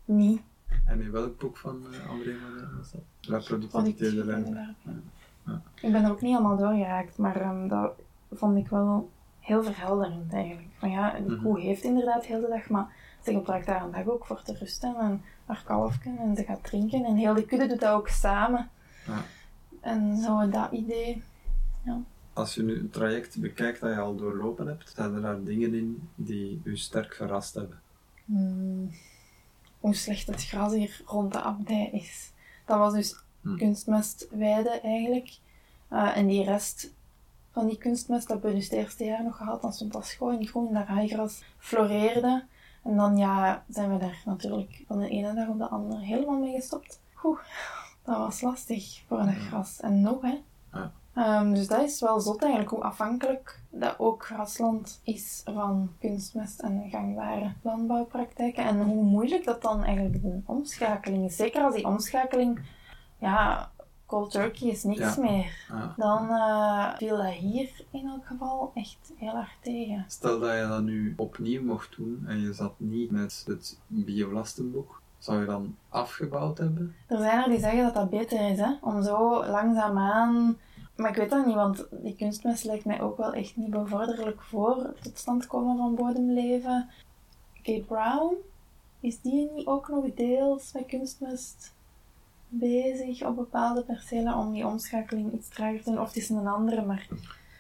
niet. 0.06 0.42
En 0.86 1.02
in 1.02 1.12
welk 1.12 1.40
boek 1.40 1.58
van 1.58 1.86
uh, 1.92 2.10
André 2.10 2.34
Malherbe 2.34 2.78
was 2.78 2.92
dat? 2.92 3.02
La 3.22 3.40
Productiviteit 3.40 4.12
de. 4.12 4.74
Ja. 5.46 5.62
Ik 5.82 5.92
ben 5.92 6.04
er 6.04 6.12
ook 6.12 6.22
niet 6.22 6.36
allemaal 6.36 6.58
doorgeraakt, 6.58 7.18
maar 7.18 7.50
um, 7.50 7.68
dat 7.68 7.92
vond 8.32 8.58
ik 8.58 8.68
wel 8.68 9.10
heel 9.40 9.64
verhelderend 9.64 10.34
eigenlijk. 10.34 10.68
Van 10.78 10.92
ja, 10.92 11.20
die 11.20 11.36
mm 11.36 11.42
koe 11.42 11.60
heeft 11.60 11.84
inderdaad 11.84 12.26
heel 12.26 12.42
de 12.42 12.48
dag, 12.48 12.70
maar 12.70 12.96
ze 13.24 13.32
gebruikt 13.32 13.66
daar 13.66 13.84
een 13.84 13.92
dag 13.92 14.08
ook 14.08 14.26
voor 14.26 14.42
te 14.42 14.54
rusten 14.54 14.96
en 14.96 15.22
haar 15.46 15.64
kalfje 15.66 16.16
en 16.20 16.36
ze 16.36 16.44
gaat 16.44 16.64
drinken 16.64 17.06
en 17.06 17.16
heel 17.16 17.34
de 17.34 17.46
kudde 17.46 17.68
doet 17.68 17.80
dat 17.80 17.94
ook 17.94 18.08
samen. 18.08 18.70
Ja. 19.08 19.24
En 19.82 20.18
zo 20.18 20.50
dat 20.50 20.72
idee, 20.72 21.24
ja. 21.86 22.02
Als 22.34 22.56
je 22.56 22.64
nu 22.64 22.80
een 22.80 22.90
traject 22.90 23.40
bekijkt 23.40 23.80
dat 23.80 23.94
je 23.94 24.00
al 24.00 24.16
doorlopen 24.16 24.68
hebt, 24.68 24.90
staan 24.90 25.16
er 25.16 25.22
daar 25.22 25.44
dingen 25.44 25.74
in 25.74 26.10
die 26.16 26.62
u 26.64 26.78
sterk 26.78 27.14
verrast 27.14 27.54
hebben? 27.54 27.80
Hmm. 28.26 28.92
Hoe 29.80 29.96
slecht 29.96 30.28
het 30.28 30.44
gras 30.44 30.74
hier 30.74 31.02
rond 31.06 31.34
de 31.34 31.42
abdij 31.42 31.90
is. 31.92 32.32
Dat 32.66 32.78
was 32.78 32.94
dus 32.94 33.24
hmm. 33.42 33.58
kunstmestweide 33.58 34.70
eigenlijk. 34.70 35.38
Uh, 35.92 36.18
en 36.18 36.28
die 36.28 36.44
rest 36.44 36.94
van 37.52 37.68
die 37.68 37.78
kunstmest 37.78 38.28
hebben 38.28 38.50
we 38.50 38.56
dus 38.56 38.64
het 38.64 38.74
eerste 38.74 39.04
jaar 39.04 39.24
nog 39.24 39.38
gehad. 39.38 39.62
Dan 39.62 39.74
stond 39.74 39.94
dat 39.94 40.06
schoon 40.06 40.46
groen, 40.46 40.74
dat 40.74 40.86
haaigras 40.86 41.44
floreerde. 41.58 42.46
En 42.84 42.98
dan 42.98 43.18
ja, 43.18 43.64
zijn 43.70 43.92
we 43.92 43.98
daar 43.98 44.22
natuurlijk 44.26 44.84
van 44.88 45.00
de 45.00 45.10
ene 45.10 45.34
dag 45.34 45.48
op 45.48 45.58
de 45.58 45.68
andere 45.68 46.02
helemaal 46.02 46.40
mee 46.40 46.56
gestopt. 46.56 47.02
Oeh, 47.24 47.40
dat 48.04 48.18
was 48.18 48.42
lastig 48.42 49.04
voor 49.08 49.18
dat 49.18 49.36
gras. 49.36 49.80
En 49.80 50.02
nog, 50.02 50.22
hè. 50.22 50.42
Ja. 50.72 50.92
Um, 51.42 51.54
dus 51.54 51.68
dat 51.68 51.82
is 51.82 52.00
wel 52.00 52.20
zot 52.20 52.42
eigenlijk, 52.42 52.72
hoe 52.72 52.84
afhankelijk 52.84 53.60
dat 53.70 54.00
ook 54.00 54.26
grasland 54.26 55.02
is 55.04 55.42
van 55.46 55.92
kunstmest 56.00 56.60
en 56.60 56.90
gangbare 56.90 57.54
landbouwpraktijken. 57.62 58.66
En 58.66 58.82
hoe 58.82 59.04
moeilijk 59.04 59.46
dat 59.46 59.62
dan 59.62 59.84
eigenlijk 59.84 60.22
de 60.22 60.42
omschakeling 60.46 61.26
is. 61.26 61.36
Zeker 61.36 61.64
als 61.64 61.76
die 61.76 61.86
omschakeling, 61.86 62.60
ja, 63.18 63.72
cold 64.14 64.32
turkey 64.32 64.70
is 64.70 64.84
niks 64.84 65.18
meer. 65.18 65.68
Dan 65.98 66.30
uh, 66.30 66.96
viel 66.96 67.18
dat 67.18 67.34
hier 67.34 67.70
in 67.92 68.08
elk 68.08 68.26
geval 68.26 68.72
echt 68.74 69.12
heel 69.16 69.36
erg 69.36 69.56
tegen. 69.62 70.06
Stel 70.08 70.40
dat 70.40 70.54
je 70.58 70.68
dat 70.68 70.84
nu 70.84 71.14
opnieuw 71.18 71.64
mocht 71.64 71.96
doen 71.96 72.24
en 72.28 72.40
je 72.40 72.54
zat 72.54 72.74
niet 72.78 73.12
met 73.12 73.44
het 73.48 73.80
biolastenboek. 73.88 75.02
Zou 75.18 75.40
je 75.40 75.46
dan 75.46 75.76
afgebouwd 75.90 76.58
hebben? 76.58 76.96
Er 77.08 77.18
zijn 77.18 77.44
er 77.44 77.50
die 77.50 77.60
zeggen 77.60 77.84
dat 77.84 77.94
dat 77.94 78.10
beter 78.10 78.50
is, 78.50 78.60
hè? 78.60 78.72
om 78.82 79.04
zo 79.04 79.46
langzaamaan 79.46 80.58
maar 80.96 81.10
ik 81.10 81.16
weet 81.16 81.30
dat 81.30 81.46
niet, 81.46 81.56
want 81.56 81.86
die 81.92 82.16
kunstmest 82.16 82.64
lijkt 82.64 82.86
mij 82.86 83.02
ook 83.02 83.18
wel 83.18 83.34
echt 83.34 83.56
niet 83.56 83.70
bevorderlijk 83.70 84.42
voor 84.42 84.94
tot 85.02 85.18
stand 85.18 85.48
komen 85.48 85.78
van 85.78 85.96
bodemleven. 85.96 86.90
Kate 87.62 87.84
Brown, 87.88 88.36
is 89.00 89.22
die 89.22 89.52
niet 89.52 89.68
ook 89.68 89.88
nog 89.88 90.06
deels 90.14 90.74
met 90.74 90.86
kunstmest 90.86 91.74
bezig 92.60 93.26
op 93.26 93.36
bepaalde 93.36 93.84
percelen 93.84 94.36
om 94.36 94.54
die 94.54 94.66
omschakeling 94.66 95.34
iets 95.34 95.50
trager 95.50 95.84
te 95.84 95.90
doen? 95.90 96.00
Of 96.00 96.08
het 96.08 96.18
is 96.18 96.30
een 96.30 96.48
andere, 96.48 96.86
maar 96.86 97.08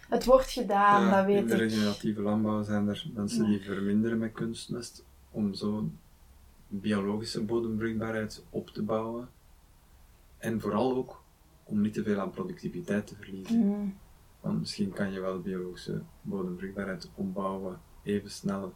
het 0.10 0.26
wordt 0.26 0.50
gedaan, 0.50 1.12
dat 1.12 1.26
weet 1.26 1.36
ik. 1.36 1.42
In 1.42 1.48
de 1.48 1.56
regeneratieve 1.56 2.22
landbouw 2.22 2.64
zijn 2.64 2.88
er 2.88 3.06
mensen 3.14 3.46
die 3.46 3.62
verminderen 3.62 4.18
met 4.18 4.32
kunstmest 4.32 5.06
om 5.32 5.54
zo 5.54 5.90
biologische 6.68 7.44
bodembruikbaarheid 7.44 8.44
op 8.50 8.70
te 8.70 8.84
bouwen. 8.84 9.30
En 10.38 10.62
vooral 10.62 10.96
ook 10.96 11.24
om 11.64 11.82
niet 11.82 11.94
te 11.94 12.04
veel 12.04 12.20
aan 12.20 12.32
productiviteit 12.32 13.08
te 13.08 13.16
verliezen. 13.16 13.68
Mm. 13.68 13.98
Want 14.40 14.60
misschien 14.60 14.94
kan 14.94 15.12
je 15.12 15.20
wel 15.20 15.42
biologische 15.42 16.02
bodembruikbaarheid 16.22 17.10
opbouwen 17.16 17.80
even 18.04 18.32
snel 18.32 18.74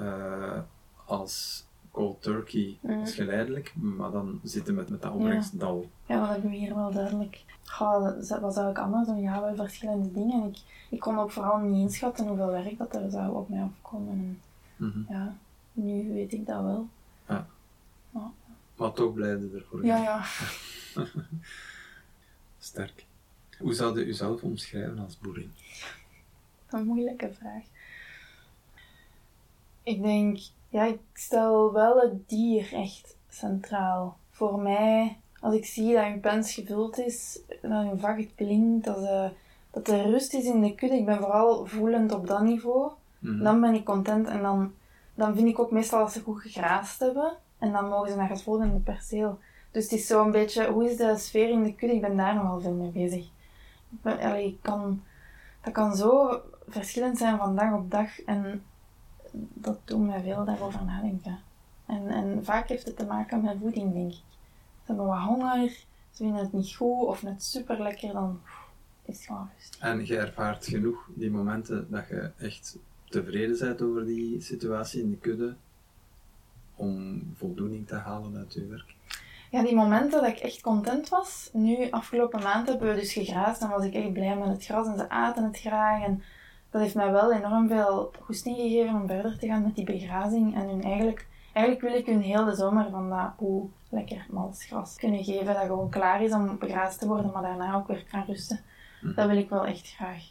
uh, 0.00 0.60
als 1.04 1.65
cold 1.96 2.22
turkey, 2.22 2.78
mm. 2.80 3.00
als 3.00 3.14
geleidelijk, 3.14 3.72
maar 3.74 4.10
dan 4.10 4.40
zitten 4.42 4.74
met, 4.74 4.88
met 4.88 5.02
dat 5.02 5.12
opbrengstdal. 5.12 5.90
Ja. 6.06 6.14
ja, 6.14 6.20
dat 6.20 6.30
hebben 6.30 6.50
we 6.50 6.56
hier 6.56 6.74
wel 6.74 6.92
duidelijk. 6.92 7.44
Goh, 7.64 8.02
wat 8.40 8.54
zou 8.54 8.70
ik 8.70 8.78
anders 8.78 9.06
doen? 9.06 9.20
Ja, 9.20 9.40
wel 9.40 9.54
verschillende 9.54 10.12
dingen. 10.12 10.48
Ik, 10.48 10.58
ik 10.90 11.00
kon 11.00 11.18
ook 11.18 11.30
vooral 11.30 11.58
niet 11.58 11.80
inschatten 11.80 12.26
hoeveel 12.26 12.50
werk 12.50 12.78
dat 12.78 12.94
er 12.94 13.10
zou 13.10 13.34
op 13.34 13.48
mij 13.48 13.62
afkomen. 13.62 14.40
Mm 14.76 14.90
-hmm. 14.90 15.06
Ja, 15.08 15.36
nu 15.72 16.12
weet 16.12 16.32
ik 16.32 16.46
dat 16.46 16.62
wel. 16.62 16.88
Ja. 17.28 17.46
ja. 18.10 18.32
Maar 18.76 18.92
toch 18.92 19.14
blijven 19.14 19.50
ervoor. 19.54 19.84
Ja, 19.84 19.96
ja. 19.96 20.24
Sterk. 22.58 23.06
Hoe 23.58 23.74
zou 23.74 23.98
je 23.98 24.06
jezelf 24.06 24.42
omschrijven 24.42 24.98
als 24.98 25.18
boerin? 25.18 25.52
Een 26.70 26.86
moeilijke 26.86 27.32
vraag. 27.32 27.62
Ik 29.82 30.02
denk, 30.02 30.38
ja, 30.76 30.84
ik 30.84 31.00
stel 31.12 31.72
wel 31.72 32.00
het 32.00 32.28
dier 32.28 32.72
echt 32.72 33.16
centraal. 33.28 34.16
Voor 34.30 34.60
mij, 34.60 35.20
als 35.40 35.54
ik 35.54 35.64
zie 35.64 35.94
dat 35.94 36.04
een 36.04 36.20
pens 36.20 36.54
gevuld 36.54 36.98
is, 36.98 37.40
dat 37.62 37.70
een 37.70 37.98
vak 37.98 38.18
het 38.18 38.34
klinkt, 38.34 38.84
dat, 38.84 38.96
de, 38.96 39.30
dat 39.70 39.88
er 39.88 40.10
rust 40.10 40.34
is 40.34 40.44
in 40.44 40.60
de 40.60 40.74
kudde, 40.74 40.96
ik 40.96 41.04
ben 41.04 41.18
vooral 41.18 41.66
voelend 41.66 42.12
op 42.12 42.26
dat 42.26 42.42
niveau, 42.42 42.90
mhm. 43.18 43.42
dan 43.42 43.60
ben 43.60 43.74
ik 43.74 43.84
content 43.84 44.26
en 44.28 44.42
dan, 44.42 44.72
dan 45.14 45.34
vind 45.34 45.48
ik 45.48 45.58
ook 45.58 45.70
meestal 45.70 45.98
dat 46.00 46.12
ze 46.12 46.22
goed 46.22 46.40
gegraast 46.40 47.00
hebben 47.00 47.36
en 47.58 47.72
dan 47.72 47.88
mogen 47.88 48.10
ze 48.10 48.16
naar 48.16 48.28
het 48.28 48.42
volgende 48.42 48.78
perceel. 48.78 49.38
Dus 49.70 49.82
het 49.82 49.92
is 49.92 50.06
zo'n 50.06 50.30
beetje, 50.30 50.70
hoe 50.70 50.90
is 50.90 50.96
de 50.96 51.16
sfeer 51.16 51.48
in 51.48 51.62
de 51.62 51.74
kudde? 51.74 51.94
Ik 51.94 52.00
ben 52.00 52.16
daar 52.16 52.34
nogal 52.34 52.60
veel 52.60 52.72
mee 52.72 52.90
bezig. 52.90 53.28
Ik 54.36 54.56
kan, 54.62 55.02
dat 55.62 55.72
kan 55.72 55.96
zo 55.96 56.40
verschillend 56.68 57.18
zijn 57.18 57.38
van 57.38 57.56
dag 57.56 57.74
op 57.74 57.90
dag 57.90 58.20
en 58.20 58.62
dat 59.54 59.78
doet 59.84 60.06
mij 60.06 60.22
veel 60.22 60.44
daarover 60.44 60.84
nadenken. 60.84 61.38
En, 61.86 62.08
en 62.08 62.44
vaak 62.44 62.68
heeft 62.68 62.86
het 62.86 62.96
te 62.96 63.06
maken 63.06 63.42
met 63.42 63.56
voeding, 63.60 63.92
denk 63.92 64.12
ik. 64.12 64.18
Ze 64.18 64.92
hebben 64.92 65.06
wat 65.06 65.18
honger, 65.18 65.68
ze 66.10 66.22
vinden 66.22 66.40
het 66.40 66.52
niet 66.52 66.74
goed 66.74 67.06
of 67.06 67.22
net 67.22 67.42
super 67.42 67.82
lekker, 67.82 68.12
dan 68.12 68.40
is 69.02 69.16
het 69.16 69.26
gewoon 69.26 69.50
rustig. 69.56 69.80
En 69.80 70.06
je 70.06 70.18
ervaart 70.18 70.66
genoeg 70.66 71.08
die 71.14 71.30
momenten 71.30 71.90
dat 71.90 72.08
je 72.08 72.30
echt 72.38 72.78
tevreden 73.08 73.58
bent 73.58 73.82
over 73.82 74.04
die 74.04 74.40
situatie 74.40 75.02
in 75.02 75.10
de 75.10 75.16
kudde 75.16 75.56
om 76.74 77.22
voldoening 77.34 77.86
te 77.86 77.94
halen 77.94 78.36
uit 78.36 78.52
je 78.52 78.66
werk? 78.66 78.94
ja, 79.50 79.62
die 79.62 79.74
momenten 79.74 80.22
dat 80.22 80.30
ik 80.30 80.38
echt 80.38 80.60
content 80.60 81.08
was. 81.08 81.50
Nu, 81.52 81.90
afgelopen 81.90 82.42
maand 82.42 82.68
hebben 82.68 82.88
we 82.88 83.00
dus 83.00 83.12
gegraasd 83.12 83.62
en 83.62 83.68
was 83.68 83.84
ik 83.84 83.94
echt 83.94 84.12
blij 84.12 84.36
met 84.36 84.48
het 84.48 84.64
gras 84.64 84.86
en 84.86 84.96
ze 84.96 85.08
aten 85.08 85.44
het 85.44 85.58
graag. 85.58 86.02
En 86.04 86.22
dat 86.76 86.84
heeft 86.84 86.96
mij 86.96 87.12
wel 87.12 87.32
enorm 87.32 87.68
veel 87.68 88.12
goesting 88.20 88.56
gegeven 88.56 88.94
om 88.94 89.06
verder 89.06 89.38
te 89.38 89.46
gaan 89.46 89.62
met 89.62 89.74
die 89.74 89.84
begrazing. 89.84 90.54
En 90.54 90.68
hun 90.68 90.82
eigenlijk, 90.82 91.26
eigenlijk 91.52 91.86
wil 91.86 91.98
ik 92.00 92.06
hun 92.06 92.20
heel 92.20 92.44
de 92.44 92.54
zomer 92.54 92.90
van 92.90 93.10
dat 93.10 93.32
hoe 93.36 93.68
lekker 93.88 94.26
mals 94.30 94.64
gras 94.64 94.96
kunnen 94.96 95.24
geven. 95.24 95.54
Dat 95.54 95.56
gewoon 95.56 95.90
klaar 95.90 96.22
is 96.22 96.32
om 96.32 96.58
begraasd 96.58 96.98
te 96.98 97.06
worden, 97.06 97.30
maar 97.32 97.42
daarna 97.42 97.74
ook 97.74 97.86
weer 97.86 98.04
kan 98.10 98.24
rusten. 98.26 98.60
Mhm. 99.02 99.14
Dat 99.14 99.28
wil 99.28 99.36
ik 99.36 99.48
wel 99.48 99.66
echt 99.66 99.88
graag. 99.88 100.22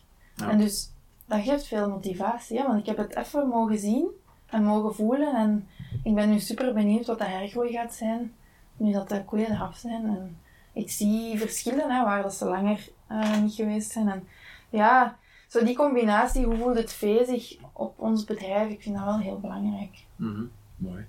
En 0.49 0.57
dus 0.57 0.91
dat 1.25 1.41
geeft 1.41 1.67
veel 1.67 1.89
motivatie, 1.89 2.63
want 2.63 2.79
ik 2.79 2.85
heb 2.85 2.97
het 2.97 3.15
even 3.15 3.47
mogen 3.47 3.77
zien 3.77 4.07
en 4.45 4.63
mogen 4.63 4.95
voelen. 4.95 5.35
En 5.35 5.67
ik 6.03 6.15
ben 6.15 6.29
nu 6.29 6.39
super 6.39 6.73
benieuwd 6.73 7.05
wat 7.05 7.17
de 7.17 7.25
hergroei 7.25 7.71
gaat 7.71 7.93
zijn 7.93 8.33
nu 8.77 8.91
dat 8.91 9.09
de 9.09 9.23
koeien 9.23 9.51
eraf 9.51 9.77
zijn. 9.77 10.05
En 10.05 10.37
ik 10.73 10.89
zie 10.89 11.37
verschillen 11.37 11.91
hè, 11.91 12.03
waar 12.03 12.21
dat 12.21 12.33
ze 12.33 12.45
langer 12.45 12.89
uh, 13.11 13.41
niet 13.41 13.53
geweest 13.53 13.91
zijn. 13.91 14.09
En 14.09 14.27
ja, 14.69 15.17
zo 15.47 15.63
die 15.63 15.75
combinatie, 15.75 16.45
hoe 16.45 16.57
voelt 16.57 16.77
het 16.77 16.93
vee 16.93 17.25
zich 17.25 17.57
op 17.73 17.99
ons 17.99 18.23
bedrijf, 18.23 18.69
ik 18.69 18.81
vind 18.81 18.95
dat 18.95 19.05
wel 19.05 19.19
heel 19.19 19.39
belangrijk. 19.39 20.03
Mm 20.15 20.51
Mooi. 20.75 21.05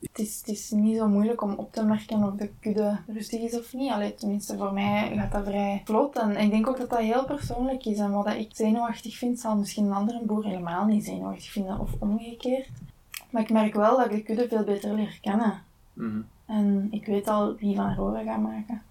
Het, 0.00 0.18
is, 0.18 0.38
het 0.38 0.48
is 0.48 0.70
niet 0.70 0.96
zo 0.96 1.08
moeilijk 1.08 1.42
om 1.42 1.52
op 1.52 1.72
te 1.72 1.84
merken 1.84 2.22
of 2.22 2.34
de 2.34 2.50
kudde 2.60 2.98
rustig 3.06 3.40
is 3.40 3.58
of 3.58 3.72
niet. 3.72 3.90
Allee, 3.90 4.14
tenminste, 4.14 4.56
voor 4.56 4.72
mij 4.72 5.12
gaat 5.14 5.32
dat 5.32 5.44
vrij 5.44 5.82
vlot. 5.84 6.18
En 6.18 6.36
ik 6.36 6.50
denk 6.50 6.68
ook 6.68 6.78
dat 6.78 6.90
dat 6.90 6.98
heel 6.98 7.24
persoonlijk 7.24 7.84
is. 7.84 7.98
En 7.98 8.10
wat 8.10 8.26
ik 8.26 8.50
zenuwachtig 8.52 9.16
vind, 9.16 9.40
zal 9.40 9.56
misschien 9.56 9.84
een 9.84 9.92
andere 9.92 10.20
boer 10.24 10.44
helemaal 10.44 10.84
niet 10.84 11.04
zenuwachtig 11.04 11.50
vinden 11.50 11.78
of 11.78 11.90
omgekeerd. 11.98 12.68
Maar 13.30 13.42
ik 13.42 13.50
merk 13.50 13.74
wel 13.74 13.96
dat 13.96 14.06
ik 14.06 14.12
de 14.12 14.22
kudde 14.22 14.48
veel 14.48 14.64
beter 14.64 14.94
leer 14.94 15.18
kennen. 15.20 15.62
Mm 15.92 16.26
en 16.48 16.88
ik 16.90 17.06
weet 17.06 17.28
al 17.28 17.56
wie 17.56 17.76
van 17.76 17.86
Aurora 17.86 18.22
gaat 18.22 18.42
maken. 18.42 18.82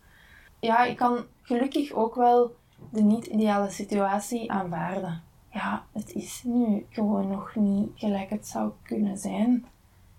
Ja, 0.60 0.84
ik 0.84 0.98
kan 0.98 1.26
gelukkig 1.42 1.92
ook 1.92 2.16
wel 2.16 2.56
de 2.90 3.02
niet-ideale 3.02 3.70
situatie 3.70 4.52
aanvaarden. 4.52 5.22
Ja, 5.52 5.86
het 5.92 6.14
is 6.14 6.42
nu 6.44 6.86
gewoon 6.90 7.28
nog 7.28 7.56
niet 7.56 7.90
gelijk 7.96 8.30
het 8.30 8.48
zou 8.48 8.72
kunnen 8.82 9.18
zijn. 9.18 9.66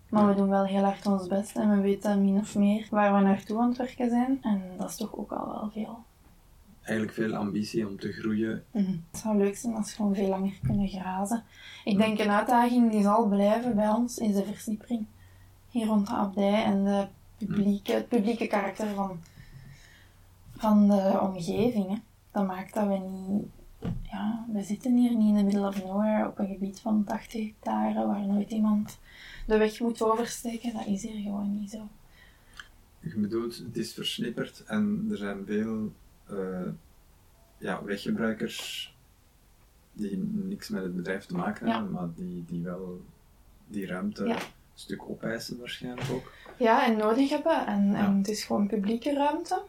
Maar 0.09 0.29
we 0.29 0.35
doen 0.35 0.49
wel 0.49 0.65
heel 0.65 0.83
hard 0.83 1.07
ons 1.07 1.27
best 1.27 1.57
en 1.57 1.71
we 1.71 1.81
weten 1.81 2.25
min 2.25 2.39
of 2.39 2.55
meer 2.55 2.87
waar 2.91 3.15
we 3.15 3.21
naartoe 3.21 3.61
aan 3.61 3.69
het 3.69 3.77
werken 3.77 4.11
zijn. 4.11 4.39
En 4.43 4.63
dat 4.77 4.91
is 4.91 4.97
toch 4.97 5.17
ook 5.17 5.33
al 5.33 5.47
wel 5.47 5.71
veel. 5.73 5.99
Eigenlijk 6.83 7.19
veel 7.19 7.35
ambitie 7.35 7.89
om 7.89 7.99
te 7.99 8.13
groeien. 8.13 8.65
Mhm. 8.71 8.97
Het 9.11 9.21
zou 9.21 9.37
leuk 9.37 9.57
zijn 9.57 9.75
als 9.75 9.91
we 9.91 9.97
gewoon 9.97 10.15
veel 10.15 10.29
langer 10.29 10.59
kunnen 10.63 10.89
grazen. 10.89 11.45
Ik 11.85 11.99
denk 11.99 12.19
een 12.19 12.31
uitdaging 12.31 12.91
die 12.91 13.03
zal 13.03 13.27
blijven 13.27 13.75
bij 13.75 13.89
ons 13.89 14.19
is 14.19 14.35
de 14.35 14.45
versiepering. 14.45 15.07
Hier 15.71 15.87
rond 15.87 16.07
de 16.07 16.13
abdij 16.13 16.65
en 16.65 16.85
de 16.85 17.07
publieke, 17.39 17.93
het 17.93 18.09
publieke 18.09 18.47
karakter 18.47 18.95
van, 18.95 19.21
van 20.57 20.89
de 20.89 21.19
omgeving. 21.23 21.89
Hè. 21.89 21.97
Dat 22.39 22.47
maakt 22.47 22.74
dat 22.74 22.86
we 22.86 22.97
niet, 22.99 23.45
ja, 24.03 24.45
we 24.53 24.62
zitten 24.62 24.97
hier 24.97 25.16
niet 25.16 25.28
in 25.28 25.36
the 25.36 25.43
middle 25.45 25.66
of 25.68 25.84
nowhere 25.84 26.26
op 26.28 26.39
een 26.39 26.47
gebied 26.49 26.80
van 26.80 27.05
80 27.05 27.45
hectare 27.47 28.07
waar 28.07 28.26
nooit 28.26 28.51
iemand 28.51 28.99
de 29.47 29.57
weg 29.57 29.80
moet 29.80 30.03
oversteken. 30.03 30.72
Dat 30.72 30.86
is 30.86 31.03
hier 31.03 31.22
gewoon 31.22 31.61
niet 31.61 31.70
zo. 31.70 31.89
Je 33.01 33.16
bedoelt, 33.18 33.57
het 33.59 33.76
is 33.76 33.95
versnipperd 33.95 34.64
en 34.66 35.07
er 35.11 35.16
zijn 35.16 35.45
veel 35.47 35.93
eh, 36.26 36.68
ja, 37.59 37.84
weggebruikers 37.84 38.95
die 39.93 40.16
niks 40.32 40.68
met 40.68 40.82
het 40.82 40.97
bedrijf 40.97 41.26
te 41.26 41.34
maken 41.36 41.66
Ja. 41.66 41.72
hebben, 41.74 41.93
maar 41.93 42.09
die, 42.14 42.45
die 42.47 42.62
wel 42.62 43.01
die 43.66 43.86
ruimte 43.86 44.24
Ja. 44.24 44.36
een 44.36 44.43
stuk 44.74 45.03
opeisen 45.09 45.59
waarschijnlijk 45.59 46.11
ook. 46.11 46.32
Ja, 46.59 46.86
en 46.86 46.97
nodig 46.97 47.28
hebben. 47.30 47.66
En, 47.66 47.91
Ja. 47.91 48.07
en 48.07 48.16
het 48.16 48.28
is 48.28 48.45
gewoon 48.45 48.66
publieke 48.66 49.12
ruimte. 49.14 49.62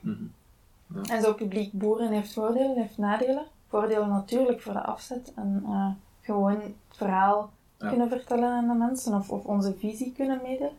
En 1.10 1.22
zo 1.22 1.34
publiek 1.34 1.72
boeren 1.74 2.12
heeft 2.12 2.34
voordelen, 2.34 2.76
heeft 2.76 2.98
nadelen. 2.98 3.46
Voordelen 3.68 4.10
natuurlijk 4.10 4.62
voor 4.62 4.74
de 4.74 4.84
afzet 4.84 5.34
en 5.36 5.64
eh, 5.66 5.88
gewoon 6.22 6.52
het 6.62 6.74
verhaal 6.90 7.50
Ja. 7.78 7.90
kunnen 7.90 8.10
vertellen 8.10 8.50
aan 8.50 8.68
de 8.68 8.74
mensen 8.74 9.14
of, 9.14 9.30
of 9.30 9.46
onze 9.46 9.74
visie 9.78 10.14
kunnen 10.16 10.40
meedelen. 10.44 10.72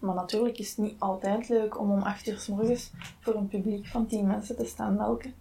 Maar 0.00 0.14
natuurlijk 0.14 0.58
is 0.58 0.68
het 0.68 0.78
niet 0.78 0.94
altijd 0.98 1.48
leuk 1.48 1.80
om 1.80 1.90
om 1.90 2.02
8 2.02 2.26
uur 2.26 2.38
s 2.38 2.48
morgens 2.48 2.92
voor 3.20 3.34
een 3.34 3.48
publiek 3.48 3.86
van 3.86 4.06
10 4.06 4.26
mensen 4.26 4.56
te 4.56 4.64
staan 4.64 4.94
melken. 4.96 5.34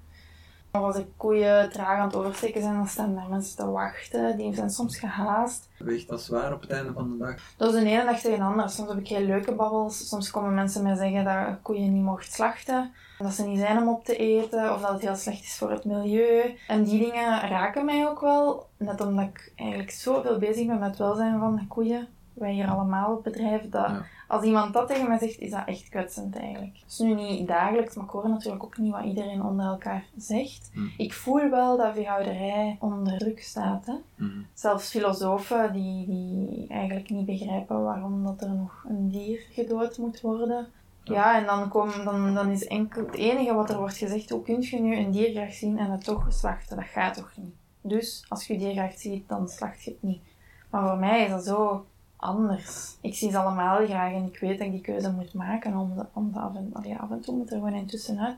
Als 0.84 0.96
de 0.96 1.06
koeien 1.18 1.70
traag 1.70 1.98
aan 2.00 2.08
het 2.08 2.16
oversteken 2.16 2.62
zijn, 2.62 2.74
dan 2.76 2.88
staan 2.88 3.16
daar 3.16 3.30
mensen 3.30 3.56
te 3.58 3.66
wachten. 3.70 4.38
Die 4.38 4.54
zijn 4.54 4.70
soms 4.70 4.98
gehaast. 5.00 5.70
Weegt 5.78 6.08
dat 6.08 6.22
zwaar 6.22 6.54
op 6.54 6.62
het 6.62 6.70
einde 6.70 6.94
van 6.94 7.10
de 7.10 7.18
dag? 7.18 7.36
Dat 7.58 7.74
is 7.74 7.82
de 7.82 7.90
ene 7.90 8.06
dag 8.06 8.20
tegen 8.20 8.40
de 8.40 8.46
andere. 8.46 8.70
Soms 8.70 8.90
heb 8.90 8.98
ik 8.98 9.08
heel 9.08 9.26
leuke 9.26 9.52
babbels. 9.56 10.08
Soms 10.08 10.32
komen 10.32 10.54
mensen 10.54 10.84
mij 10.84 10.96
zeggen 10.96 11.24
dat 11.24 11.62
koeien 11.62 11.94
niet 11.94 12.04
mocht 12.04 12.34
slachten. 12.34 12.92
Dat 13.18 13.34
ze 13.34 13.44
niet 13.48 13.60
zijn 13.60 13.78
om 13.78 13.88
op 13.88 14.06
te 14.06 14.16
eten. 14.16 14.74
Of 14.74 14.82
dat 14.82 14.92
het 14.92 15.02
heel 15.02 15.16
slecht 15.16 15.44
is 15.44 15.58
voor 15.58 15.72
het 15.72 15.86
milieu. 15.86 16.56
En 16.68 16.84
die 16.84 17.00
dingen 17.00 17.40
raken 17.50 17.86
mij 17.86 18.08
ook 18.08 18.20
wel. 18.20 18.68
Net 18.78 19.02
omdat 19.02 19.26
ik 19.26 19.52
eigenlijk 19.56 19.92
zoveel 19.92 20.38
bezig 20.38 20.68
ben 20.68 20.80
met 20.80 20.90
het 20.90 20.98
welzijn 20.98 21.40
van 21.40 21.56
de 21.56 21.68
koeien. 21.68 22.08
Wij 22.34 22.52
hier 22.52 22.68
allemaal 22.68 23.12
op 23.14 23.24
bedrijf. 23.24 23.70
Dat 23.70 23.88
Ja. 23.88 24.06
Als 24.28 24.44
iemand 24.44 24.74
dat 24.74 24.88
tegen 24.88 25.08
mij 25.08 25.18
zegt, 25.20 25.40
is 25.40 25.52
dat 25.52 25.66
echt 25.66 25.90
kwetsend 25.90 26.36
eigenlijk. 26.36 26.78
Het 26.78 26.92
is 26.92 27.00
nu 27.00 27.14
niet 27.14 27.48
dagelijks, 27.48 27.96
maar 27.96 28.06
ik 28.06 28.12
hoor 28.12 28.30
natuurlijk 28.30 28.64
ook 28.64 28.78
niet 28.78 28.92
wat 28.92 29.04
iedereen 29.04 29.44
onder 29.44 29.66
elkaar 29.66 30.06
zegt. 30.18 30.70
Hm. 30.74 30.88
Ik 30.98 31.14
voel 31.14 31.50
wel 31.50 31.78
dat 31.78 31.94
veehouderij 31.94 32.78
onder 32.80 33.18
druk 33.18 33.42
staat. 33.42 33.86
Hè? 33.86 33.94
Mhm. 34.16 34.42
Zelfs 34.54 34.90
filosofen 34.90 35.74
die, 35.74 36.06
die 36.06 36.66
eigenlijk 36.70 37.10
niet 37.10 37.26
begrijpen 37.26 37.84
waarom 37.84 38.24
dat 38.24 38.42
er 38.42 38.50
nog 38.50 38.86
een 38.90 39.10
dier 39.10 39.40
gedood 39.52 39.98
moet 39.98 40.22
worden. 40.22 40.68
Ja, 41.04 41.40
en 41.40 41.46
dan, 41.46 41.70
komen, 41.70 42.06
dan, 42.06 42.34
dan 42.34 42.50
is 42.50 42.68
enkel 42.68 43.06
het 43.06 43.16
enige 43.16 43.54
wat 43.54 43.70
er 43.70 43.78
wordt 43.78 43.98
gezegd, 43.98 44.30
hoe 44.30 44.42
kun 44.42 44.62
je 44.62 44.80
nu 44.80 44.96
een 44.96 45.12
dier 45.12 45.30
graag 45.30 45.54
zien 45.54 45.78
en 45.78 45.92
het 45.92 46.04
toch 46.04 46.26
slachten? 46.30 46.76
Dat 46.76 46.86
gaat 46.86 47.14
toch 47.14 47.32
niet? 47.36 47.56
Dus 47.82 48.26
als 48.30 48.48
je 48.48 48.58
dier 48.58 48.72
graag 48.72 48.94
ziet, 48.94 49.30
dan 49.30 49.50
slacht 49.50 49.84
je 49.84 49.92
het 49.92 50.04
niet. 50.04 50.22
Maar 50.70 50.88
voor 50.88 50.98
mij 50.98 51.24
is 51.24 51.30
dat 51.30 51.46
zo 51.46 51.86
anders. 52.18 52.98
Ik 53.02 53.16
zie 53.16 53.32
ze 53.32 53.38
allemaal 53.38 53.86
graag 53.86 54.14
en 54.14 54.26
ik 54.26 54.40
weet 54.40 54.58
dat 54.58 54.68
ik 54.68 54.74
die 54.74 54.82
keuze 54.82 55.12
moet 55.12 55.34
maken 55.34 55.78
om, 55.78 55.96
de, 55.96 56.06
om 56.14 56.32
de 56.32 56.40
af, 56.40 56.56
en, 56.56 56.70
allee, 56.74 56.98
af 56.98 57.12
en 57.12 57.22
toe 57.22 57.36
moet 57.36 57.50
er 57.52 57.58
gewoon 57.58 57.74
in 57.74 57.86
tussenuit. 57.86 58.38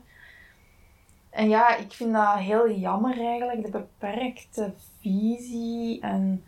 En 1.30 1.48
ja, 1.48 1.76
ik 1.76 1.92
vind 1.92 2.12
dat 2.12 2.34
heel 2.38 2.70
jammer 2.70 3.18
eigenlijk, 3.18 3.64
de 3.64 3.70
beperkte 3.70 4.72
visie 5.00 6.00
en 6.00 6.44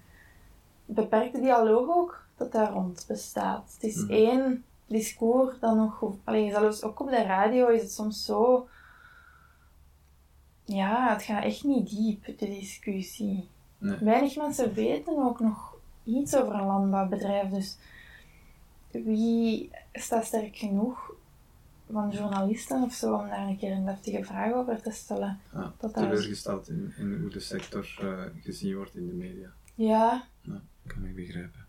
beperkte 0.84 1.40
dialoog 1.40 1.88
ook 1.88 2.24
dat 2.36 2.52
daar 2.52 2.72
rond 2.72 3.04
bestaat. 3.08 3.72
Het 3.74 3.82
is 3.82 3.96
Mhm. 4.02 4.10
één 4.12 4.64
discours 4.86 5.58
dat 5.60 5.76
nog... 5.76 6.04
Allee, 6.24 6.50
zelfs 6.50 6.82
ook 6.82 7.00
op 7.00 7.08
de 7.10 7.22
radio 7.22 7.68
is 7.68 7.82
het 7.82 7.92
soms 7.92 8.24
zo... 8.24 8.68
Ja, 10.64 11.12
het 11.12 11.22
gaat 11.22 11.42
echt 11.44 11.64
niet 11.64 11.90
diep, 11.90 12.38
de 12.38 12.46
discussie. 12.46 13.48
Nee. 13.78 13.98
Weinig 13.98 14.36
mensen 14.36 14.72
weten 14.74 15.24
ook 15.24 15.40
nog 15.40 15.71
iets 16.04 16.36
over 16.36 16.54
een 16.54 16.66
landbouwbedrijf, 16.66 17.50
dus 17.50 17.76
wie 18.90 19.70
staat 19.92 20.24
sterk 20.24 20.56
genoeg 20.56 21.12
van 21.90 22.10
journalisten 22.10 22.82
of 22.82 22.92
zo 22.92 23.14
om 23.14 23.28
daar 23.28 23.46
een 23.48 23.58
keer 23.58 23.72
een 23.72 23.84
deftige 23.84 24.24
vraag 24.24 24.52
over 24.52 24.82
te 24.82 24.90
stellen? 24.90 25.40
Ja, 25.52 25.72
Dat 25.78 25.94
daar 25.94 26.02
is- 26.04 26.08
teleurgesteld 26.10 26.68
in, 26.68 26.92
in 26.98 27.18
hoe 27.20 27.30
de 27.30 27.40
sector 27.40 27.96
eh, 28.00 28.42
gezien 28.42 28.76
wordt 28.76 28.94
in 28.94 29.06
de 29.06 29.12
media. 29.14 29.48
Ja, 29.74 30.24
Kan 30.86 31.04
ik 31.04 31.14
begrijpen. 31.14 31.61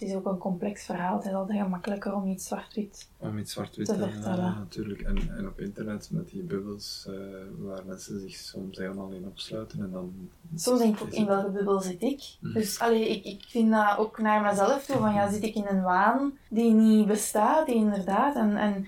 Het 0.00 0.08
is 0.08 0.14
ook 0.14 0.26
een 0.26 0.38
complex 0.38 0.84
verhaal. 0.84 1.16
Het 1.16 1.26
is 1.26 1.32
altijd 1.32 1.60
gemakkelijker 1.60 2.14
om 2.14 2.26
iets 2.26 2.46
zwart-wit. 2.46 3.08
Om 3.18 3.38
iets 3.38 3.52
zwart-wit 3.52 3.86
Te 3.86 3.92
te 3.92 3.98
vertellen. 4.10 4.44
ja, 4.44 4.58
natuurlijk. 4.58 5.00
En, 5.00 5.36
en 5.36 5.48
op 5.48 5.60
internet 5.60 6.10
met 6.10 6.28
die 6.28 6.42
bubbels 6.42 7.06
eh, 7.08 7.14
waar 7.58 7.84
mensen 7.86 8.20
zich 8.20 8.34
soms 8.34 8.78
helemaal 8.78 9.10
in 9.10 9.26
opsluiten 9.26 9.80
en 9.80 9.90
dan... 9.90 10.30
Soms 10.54 10.78
denk 10.78 10.96
ik 10.96 11.02
ook, 11.02 11.10
in 11.10 11.26
welke 11.26 11.50
bubbel 11.50 11.80
zit 11.80 12.02
ik? 12.02 12.36
Mhm. 12.40 12.52
Dus 12.52 12.80
allee, 12.80 13.08
ik, 13.08 13.24
ik 13.24 13.44
vind 13.48 13.70
dat 13.70 13.98
ook 13.98 14.18
naar 14.18 14.42
mezelf 14.42 14.84
toe, 14.86 14.96
van 14.96 15.14
ja, 15.14 15.30
zit 15.30 15.42
ik 15.42 15.54
in 15.54 15.66
een 15.66 15.82
waan 15.82 16.32
die 16.48 16.72
niet 16.72 17.06
bestaat, 17.06 17.66
die 17.66 17.74
inderdaad. 17.74 18.36
En, 18.36 18.56
en 18.56 18.86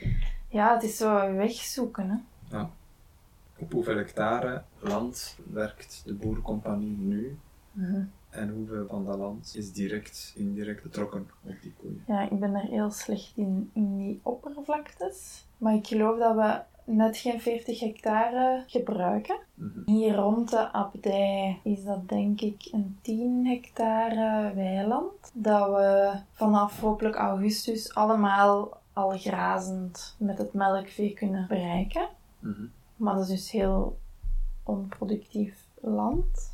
ja, 0.48 0.74
het 0.74 0.82
is 0.82 0.96
zo 0.96 1.34
wegzoeken. 1.34 2.26
Hè. 2.48 2.60
Op 3.58 3.72
hoeveel 3.72 3.96
hectare 3.96 4.62
land 4.78 5.38
werkt 5.52 6.02
de 6.04 6.14
boerencompagnie 6.14 6.96
nu? 6.98 7.38
En 8.32 8.48
hoeveel 8.48 8.86
van 8.88 9.04
dat 9.04 9.18
land 9.18 9.52
is 9.56 9.72
direct, 9.72 10.32
indirect 10.36 10.82
betrokken 10.82 11.30
op 11.44 11.54
die 11.62 11.74
koeien? 11.78 12.04
Ja, 12.06 12.30
ik 12.30 12.40
ben 12.40 12.54
er 12.54 12.68
heel 12.68 12.90
slecht 12.90 13.32
in, 13.36 13.70
in 13.72 13.96
die 13.96 14.20
oppervlaktes. 14.22 15.46
Maar 15.58 15.74
ik 15.74 15.86
geloof 15.86 16.18
dat 16.18 16.34
we 16.34 16.60
net 16.84 17.16
geen 17.16 17.40
40 17.40 17.80
hectare 17.80 18.64
gebruiken. 18.66 19.38
Mhm. 19.54 19.80
Hier 19.84 20.14
rond 20.14 20.50
de 20.50 20.72
abdij 20.72 21.60
is 21.62 21.84
dat 21.84 22.08
denk 22.08 22.40
ik 22.40 22.68
een 22.70 22.98
10 23.02 23.46
hectare 23.46 24.54
weiland. 24.54 25.30
Dat 25.34 25.68
we 25.68 26.12
vanaf 26.30 26.80
hopelijk 26.80 27.16
augustus 27.16 27.94
allemaal 27.94 28.80
al 28.92 29.10
grazend 29.10 30.16
met 30.18 30.38
het 30.38 30.52
melkvee 30.52 31.14
kunnen 31.14 31.46
bereiken. 31.48 32.08
Mhm. 32.38 32.64
Maar 32.96 33.14
dat 33.14 33.22
is 33.22 33.28
dus 33.28 33.50
heel 33.50 33.98
onproductief 34.62 35.66
land. 35.80 36.51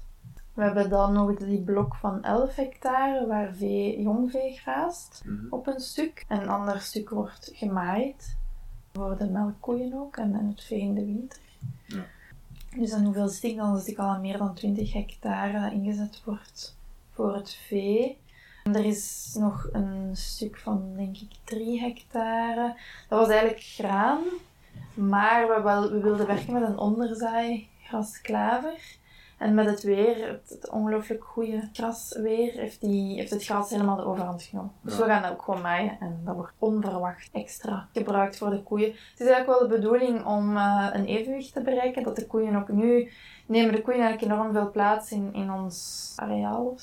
We 0.59 0.65
hebben 0.65 0.91
dan 0.91 1.13
nog 1.13 1.35
die 1.35 1.61
blok 1.61 1.95
van 1.95 2.23
11 2.23 2.55
hectare 2.55 3.27
waar 3.27 3.55
vee, 3.55 4.03
jongvee 4.03 4.53
graast 4.57 5.23
Mhm. 5.25 5.47
op 5.51 5.67
een 5.67 5.81
stuk. 5.81 6.25
En 6.29 6.41
een 6.43 6.49
ander 6.49 6.81
stuk 6.81 7.11
wordt 7.11 7.51
gemaaid 7.55 8.37
voor 8.93 9.17
de 9.19 9.29
melkkoeien 9.31 9.95
ook 9.95 10.17
en, 10.17 10.35
het 10.35 10.65
vee 10.65 10.81
in 10.81 10.95
de 10.95 11.05
winter. 11.05 11.39
Ja. 11.87 12.05
Dus 12.77 12.91
dan 12.91 13.05
hoeveel 13.05 13.29
zit 13.29 13.43
ik 13.51 13.57
dan? 13.57 13.79
Zit 13.79 13.89
ik 13.89 13.99
al 13.99 14.09
aan 14.09 14.21
meer 14.21 14.39
dan 14.39 14.55
20 14.55 14.93
hectare 14.93 15.61
dat 15.61 15.73
ingezet 15.73 16.23
wordt 16.25 16.77
voor 17.13 17.35
het 17.35 17.55
vee. 17.55 18.19
En 18.65 18.75
er 18.77 18.85
is 18.85 19.35
nog 19.39 19.69
een 19.73 20.11
stuk 20.17 20.57
van, 20.57 20.93
denk 20.97 21.17
ik, 21.17 21.31
3 21.45 21.81
hectare. 21.81 22.75
Dat 23.09 23.19
was 23.19 23.29
eigenlijk 23.29 23.61
graan, 23.63 24.19
maar 24.95 25.49
we, 25.49 25.63
wel, 25.63 25.91
we 25.91 26.01
wilden 26.01 26.27
werken 26.27 26.53
met 26.53 26.63
een 26.63 26.79
onderzaai 26.79 27.69
grasklaver. 27.83 28.97
En 29.39 29.55
met 29.55 29.67
het 29.67 29.83
weer, 29.83 30.29
het, 30.29 30.49
het 30.49 30.71
ongelooflijk 30.71 31.25
goede 31.25 31.69
grasweer, 31.73 32.53
heeft, 32.53 32.81
die, 32.81 33.15
heeft 33.15 33.31
het 33.31 33.45
gras 33.45 33.71
helemaal 33.71 33.97
de 33.97 34.05
overhand 34.05 34.43
genomen. 34.43 34.73
Dus 34.83 34.97
Ja. 34.97 35.05
we 35.05 35.11
gaan 35.11 35.23
dat 35.23 35.31
ook 35.31 35.43
gewoon 35.43 35.61
maaien 35.61 35.97
en 36.01 36.21
dat 36.25 36.35
wordt 36.35 36.53
onverwacht 36.59 37.29
extra 37.33 37.89
gebruikt 37.93 38.39
voor 38.39 38.51
de 38.51 38.63
koeien. 38.63 38.89
Het 38.91 39.21
is 39.21 39.27
eigenlijk 39.27 39.59
wel 39.59 39.69
de 39.69 39.75
bedoeling 39.75 40.25
om 40.25 40.57
eh, 40.57 40.89
een 40.93 41.05
evenwicht 41.05 41.53
te 41.53 41.63
bereiken, 41.63 42.03
dat 42.03 42.17
de 42.17 42.27
koeien 42.27 42.57
ook 42.57 42.69
nu 42.69 43.11
nemen 43.47 43.75
de 43.75 43.83
koeien 43.83 44.01
eigenlijk 44.01 44.33
enorm 44.33 44.53
veel 44.53 44.71
plaats 44.71 45.11
in, 45.13 45.35
in 45.35 45.53
ons 45.53 46.13
areaal. 46.17 46.75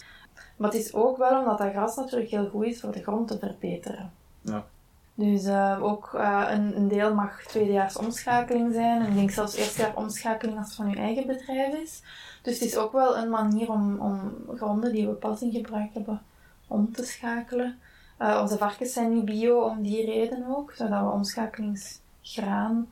Maar 0.58 0.72
het 0.72 0.80
is 0.80 0.94
ook 0.94 1.18
wel 1.18 1.40
omdat 1.40 1.58
dat 1.58 1.72
gras 1.72 1.96
natuurlijk 1.96 2.32
heel 2.32 2.50
goed 2.50 2.66
is 2.66 2.80
voor 2.80 2.92
de 2.92 3.04
grond 3.04 3.28
te 3.28 3.40
verbeteren. 3.40 4.12
Ja. 4.42 4.66
Dus 5.14 5.46
eh, 5.46 5.78
ook 5.82 6.14
eh, 6.14 6.46
een, 6.50 6.78
een 6.78 6.88
deel 6.88 7.14
mag 7.14 7.44
tweedejaars 7.44 7.98
omschakeling 7.98 8.74
zijn. 8.74 9.02
En 9.02 9.08
ik 9.08 9.16
denk 9.16 9.32
zelfs 9.32 9.56
eerstejaars 9.56 9.96
omschakeling 9.96 10.58
als 10.58 10.68
het 10.68 10.76
van 10.76 10.90
je 10.90 10.96
eigen 10.96 11.28
bedrijf 11.28 11.74
is. 11.74 12.04
Dus 12.46 12.60
het 12.60 12.70
is 12.70 12.78
ook 12.78 12.92
wel 12.92 13.18
een 13.18 13.30
manier 13.30 13.70
om, 13.70 14.00
om 14.00 14.34
gronden 14.56 14.92
die 14.92 15.08
we 15.08 15.14
pas 15.14 15.42
in 15.42 15.52
gebruik 15.52 15.94
hebben 15.94 16.22
om 16.68 16.94
te 16.94 17.06
schakelen. 17.06 17.80
Eh, 18.18 18.40
onze 18.42 18.58
varkens 18.58 18.94
zijn 18.94 19.14
niet 19.14 19.26
bio 19.26 19.62
om 19.62 19.82
die 19.82 20.06
reden 20.06 20.46
ook, 20.56 20.72
zodat 20.72 21.04
we 21.04 21.10
omschakelingsgraan 21.10 22.92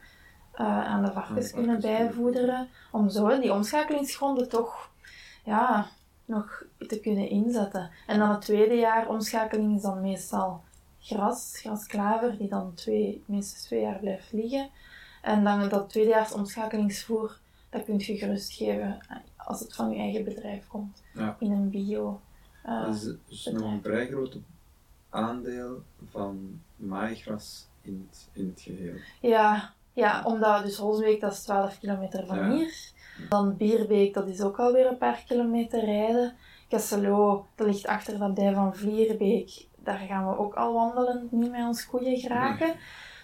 eh, 0.51 0.85
aan 0.85 1.05
de 1.05 1.11
varkens 1.11 1.49
Ja, 1.49 1.55
kunnen 1.55 1.81
bijvoederen. 1.81 2.67
Om 2.91 3.09
zo 3.09 3.39
die 3.39 3.53
omschakelingsgronden 3.53 4.49
toch 4.49 4.89
ja, 5.43 5.87
nog 6.25 6.63
te 6.87 6.99
kunnen 6.99 7.29
inzetten. 7.29 7.89
En 8.07 8.19
dan 8.19 8.29
het 8.29 8.41
tweede 8.41 8.75
jaar 8.75 9.07
omschakeling 9.07 9.75
is 9.75 9.81
dan 9.81 10.01
meestal 10.01 10.63
gras, 10.99 11.59
grasklaver, 11.59 12.37
die 12.37 12.49
dan 12.49 12.73
twee, 12.73 13.23
minstens 13.25 13.63
twee 13.63 13.81
jaar 13.81 13.99
blijft 13.99 14.31
liggen. 14.31 14.69
En 15.21 15.43
dan 15.43 15.69
dat 15.69 15.89
tweedejaars 15.89 16.31
omschakelingsvoer, 16.31 17.37
dat 17.69 17.83
kun 17.83 17.97
je 17.97 18.17
gerust 18.17 18.53
geven 18.53 18.99
als 19.45 19.59
het 19.59 19.75
van 19.75 19.89
je 19.91 19.99
eigen 19.99 20.23
bedrijf 20.23 20.67
komt. 20.67 21.03
Ja. 21.13 21.35
In 21.39 21.51
een 21.51 21.69
bio. 21.69 22.21
eh, 22.63 22.85
Dat 22.85 22.95
is 22.95 23.03
dus 23.27 23.45
nog 23.45 23.71
een 23.71 23.81
vrij 23.83 24.07
groot 24.07 24.37
aandeel 25.09 25.81
van 26.11 26.61
maaigras 26.75 27.67
in 27.81 28.07
het, 28.09 28.27
in 28.33 28.47
het 28.47 28.61
geheel. 28.61 28.93
ja, 29.21 29.73
Ja, 29.95 30.23
omdat 30.25 30.63
dus 30.63 30.77
Holsbeek, 30.77 31.21
dat 31.21 31.31
is 31.31 31.43
12 31.43 31.79
kilometer 31.79 32.25
van 32.25 32.37
Ja. 32.37 32.51
hier. 32.51 32.91
Dan 33.29 33.57
Bierbeek, 33.57 34.13
dat 34.13 34.27
is 34.27 34.41
ook 34.41 34.59
alweer 34.59 34.87
een 34.87 34.97
paar 34.97 35.23
kilometer 35.27 35.85
rijden. 35.85 36.33
Kesselo, 36.67 37.45
dat 37.55 37.67
ligt 37.67 37.87
achter 37.87 38.17
dat 38.19 38.35
dij 38.35 38.53
van 38.53 38.75
Vlierbeek. 38.75 39.67
Daar 39.83 39.97
gaan 39.97 40.27
we 40.29 40.37
ook 40.37 40.53
al 40.53 40.73
wandelend 40.73 41.31
niet 41.31 41.51
met 41.51 41.65
ons 41.65 41.85
koeien 41.85 42.17
geraken. 42.19 42.73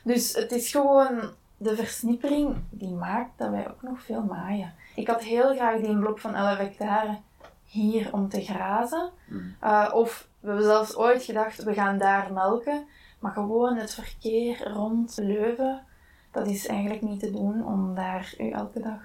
Dus 0.04 0.34
het 0.36 0.52
is 0.52 0.72
gewoon 0.72 1.32
de 1.58 1.76
versnippering 1.76 2.56
die 2.70 2.94
maakt 2.94 3.38
dat 3.38 3.50
wij 3.50 3.70
ook 3.70 3.82
nog 3.82 4.02
veel 4.02 4.24
maaien. 4.24 4.74
Ik 5.00 5.08
had 5.08 5.24
heel 5.24 5.56
graag 5.56 5.82
die 5.82 6.00
blok 6.00 6.20
van 6.20 6.36
11 6.36 6.58
hectare 6.58 7.18
hier 7.64 8.14
om 8.14 8.30
te 8.30 8.42
grazen. 8.42 9.12
Mm. 9.28 9.56
Uh, 9.64 9.92
of 9.94 10.30
we 10.40 10.48
hebben 10.48 10.66
zelfs 10.66 10.96
ooit 10.96 11.24
gedacht, 11.24 11.64
we 11.64 11.74
gaan 11.74 11.98
daar 11.98 12.34
melken. 12.34 12.86
Maar 13.20 13.32
gewoon 13.32 13.78
het 13.78 13.94
verkeer 13.94 14.72
rond 14.74 15.18
Leuven, 15.22 15.84
dat 16.32 16.48
is 16.48 16.68
eigenlijk 16.68 17.02
niet 17.02 17.20
te 17.20 17.32
doen 17.32 17.66
om 17.66 17.96
daar 17.96 18.34
u 18.38 18.50
elke 18.50 18.80
dag 18.80 19.02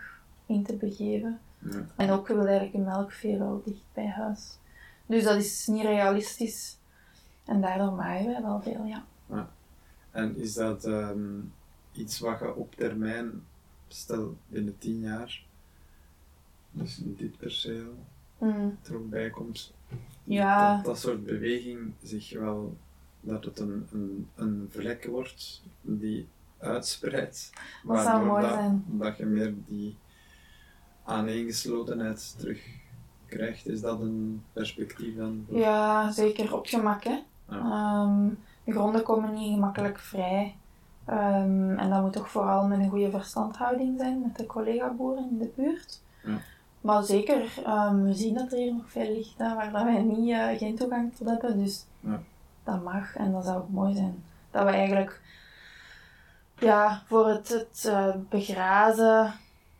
in 0.46 0.64
te 0.64 0.76
begeven. 0.76 1.40
Ja. 1.58 1.86
En 1.96 2.10
ook 2.10 2.28
wil 2.28 2.46
eigenlijk 2.46 2.74
een 2.74 2.84
melkvee 2.84 3.38
wel 3.38 3.62
dicht 3.64 3.84
bij 3.92 4.08
huis. 4.08 4.58
Dus 5.06 5.24
dat 5.24 5.36
is 5.36 5.66
niet 5.66 5.84
realistisch. 5.84 6.78
En 7.44 7.60
daardoor 7.60 7.92
maaien 7.92 8.26
wij 8.26 8.42
wel 8.42 8.62
veel, 8.62 8.84
ja. 8.84 9.04
En 10.10 10.36
is 10.36 10.54
dat 10.54 10.84
ehm, 10.84 11.40
iets 11.92 12.18
wat 12.18 12.38
je 12.38 12.54
op 12.54 12.74
termijn, 12.74 13.44
stel 13.88 14.36
binnen 14.48 14.78
tien 14.78 15.00
jaar, 15.00 15.44
dus 16.74 17.00
dit 17.02 17.36
perceel 17.36 17.94
Mm. 18.38 18.78
er 18.82 18.96
ook 18.96 19.10
bij 19.10 19.30
komt, 19.30 19.72
Ja. 20.22 20.76
dat 20.76 20.84
dat 20.84 20.98
soort 20.98 21.24
beweging 21.24 21.92
zich 22.02 22.32
wel, 22.38 22.76
dat 23.20 23.44
het 23.44 23.58
een, 23.58 23.86
een, 23.92 24.28
een 24.34 24.68
vlek 24.70 25.04
wordt 25.04 25.62
die 25.80 26.28
uitspreidt. 26.58 27.50
Dat 27.84 28.00
zou 28.02 28.24
mooi 28.26 28.42
dat, 28.42 28.50
zijn. 28.52 28.84
Dat 28.86 29.16
je 29.16 29.24
meer 29.24 29.54
die 29.66 29.96
aaneengeslotenheid 31.04 32.34
terug 32.38 32.60
krijgt. 33.26 33.66
Is 33.68 33.80
dat 33.80 34.00
een 34.00 34.42
perspectief 34.52 35.16
dan? 35.16 35.46
Ja, 35.48 36.10
zeker 36.12 36.54
op 36.54 36.66
gemak, 36.66 37.04
hè. 37.04 37.18
Ehm, 37.48 38.28
de 38.64 38.72
gronden 38.72 39.02
komen 39.02 39.34
niet 39.34 39.52
gemakkelijk 39.54 39.98
vrij. 39.98 40.56
Ehm, 41.04 41.70
en 41.78 41.90
dat 41.90 42.02
moet 42.02 42.12
toch 42.12 42.30
vooral 42.30 42.66
met 42.66 42.78
een 42.78 42.88
goede 42.90 43.10
verstandhouding 43.10 43.98
zijn 43.98 44.20
met 44.20 44.36
de 44.36 44.46
collega-boeren 44.46 45.28
in 45.30 45.38
de 45.38 45.50
buurt. 45.56 46.00
Ja. 46.24 46.38
Maar 46.84 47.02
zeker, 47.02 47.62
ehm, 47.64 48.02
we 48.02 48.14
zien 48.14 48.34
dat 48.34 48.52
er 48.52 48.58
hier 48.58 48.72
nog 48.74 48.90
veel 48.90 49.12
ligt 49.12 49.38
hè, 49.38 49.54
waar 49.54 49.72
dat 49.72 49.82
wij 49.82 50.02
niet, 50.02 50.30
eh, 50.30 50.58
geen 50.58 50.76
toegang 50.76 51.14
tot 51.14 51.28
hebben. 51.28 51.58
Dus 51.58 51.86
Ja. 52.00 52.20
dat 52.64 52.82
mag 52.82 53.16
en 53.16 53.32
dat 53.32 53.44
zou 53.44 53.56
ook 53.58 53.68
mooi 53.68 53.94
zijn. 53.94 54.24
Dat 54.50 54.64
we 54.64 54.70
eigenlijk 54.70 55.20
ja, 56.58 57.02
voor 57.06 57.28
het, 57.28 57.48
het 57.48 57.84
eh, 57.88 58.14
begrazen 58.28 59.32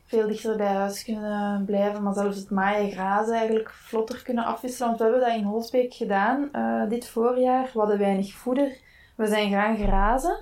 veel 0.05 0.29
dichter 0.29 0.57
bij 0.57 0.73
huis 0.73 1.05
kunnen 1.05 1.65
blijven, 1.65 2.03
maar 2.03 2.15
zelfs 2.15 2.37
het 2.37 2.51
maaien 2.51 2.91
grazen 2.91 3.35
eigenlijk 3.35 3.71
vlotter 3.71 4.23
kunnen 4.23 4.45
afwisselen. 4.45 4.89
Want 4.89 5.01
we 5.01 5.05
hebben 5.09 5.29
dat 5.29 5.39
in 5.39 5.45
Holsbeek 5.45 5.95
gedaan 5.95 6.53
eh, 6.53 6.89
dit 6.89 7.09
voorjaar. 7.09 7.71
We 7.73 7.79
hadden 7.79 7.99
weinig 7.99 8.33
voeder. 8.33 8.77
We 9.15 9.27
zijn 9.27 9.51
gaan 9.51 9.77
grazen. 9.77 10.37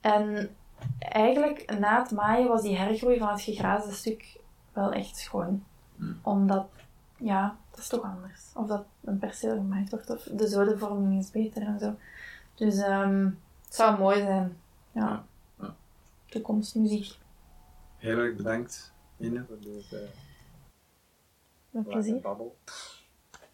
En 0.00 0.56
eigenlijk 0.98 1.78
na 1.78 2.02
het 2.02 2.10
maaien 2.10 2.48
was 2.48 2.62
die 2.62 2.76
hergroei 2.76 3.18
van 3.18 3.28
het 3.28 3.42
gegraasde 3.42 3.92
stuk 3.92 4.42
wel 4.74 4.92
echt 4.92 5.16
schoon. 5.16 5.64
Hmm. 5.96 6.18
Omdat, 6.22 6.66
ja, 7.16 7.56
dat 7.70 7.78
is 7.78 7.88
toch 7.88 8.02
anders. 8.02 8.50
Of 8.54 8.66
dat 8.66 8.84
een 9.04 9.18
perceel 9.18 9.54
gemaaid 9.56 9.90
wordt, 9.90 10.10
of 10.10 10.22
de 10.22 10.48
zodenvorming 10.48 11.20
is 11.20 11.30
beter 11.30 11.62
en 11.62 11.78
zo. 11.78 11.94
Dus 12.54 12.78
ehm, 12.78 13.24
het 13.64 13.74
zou 13.74 13.98
mooi 13.98 14.16
zijn. 14.20 14.56
Ja. 14.92 15.00
Ja, 15.00 15.24
ja. 15.60 15.74
Toekomstmuziek. 16.26 17.18
Heel 17.96 18.18
erg 18.18 18.36
bedankt, 18.36 18.92
Ine, 19.18 19.44
voor 19.48 19.58
deze 19.60 20.08
Met 21.70 21.88
plezier. 21.88 22.20
babbel. 22.20 22.56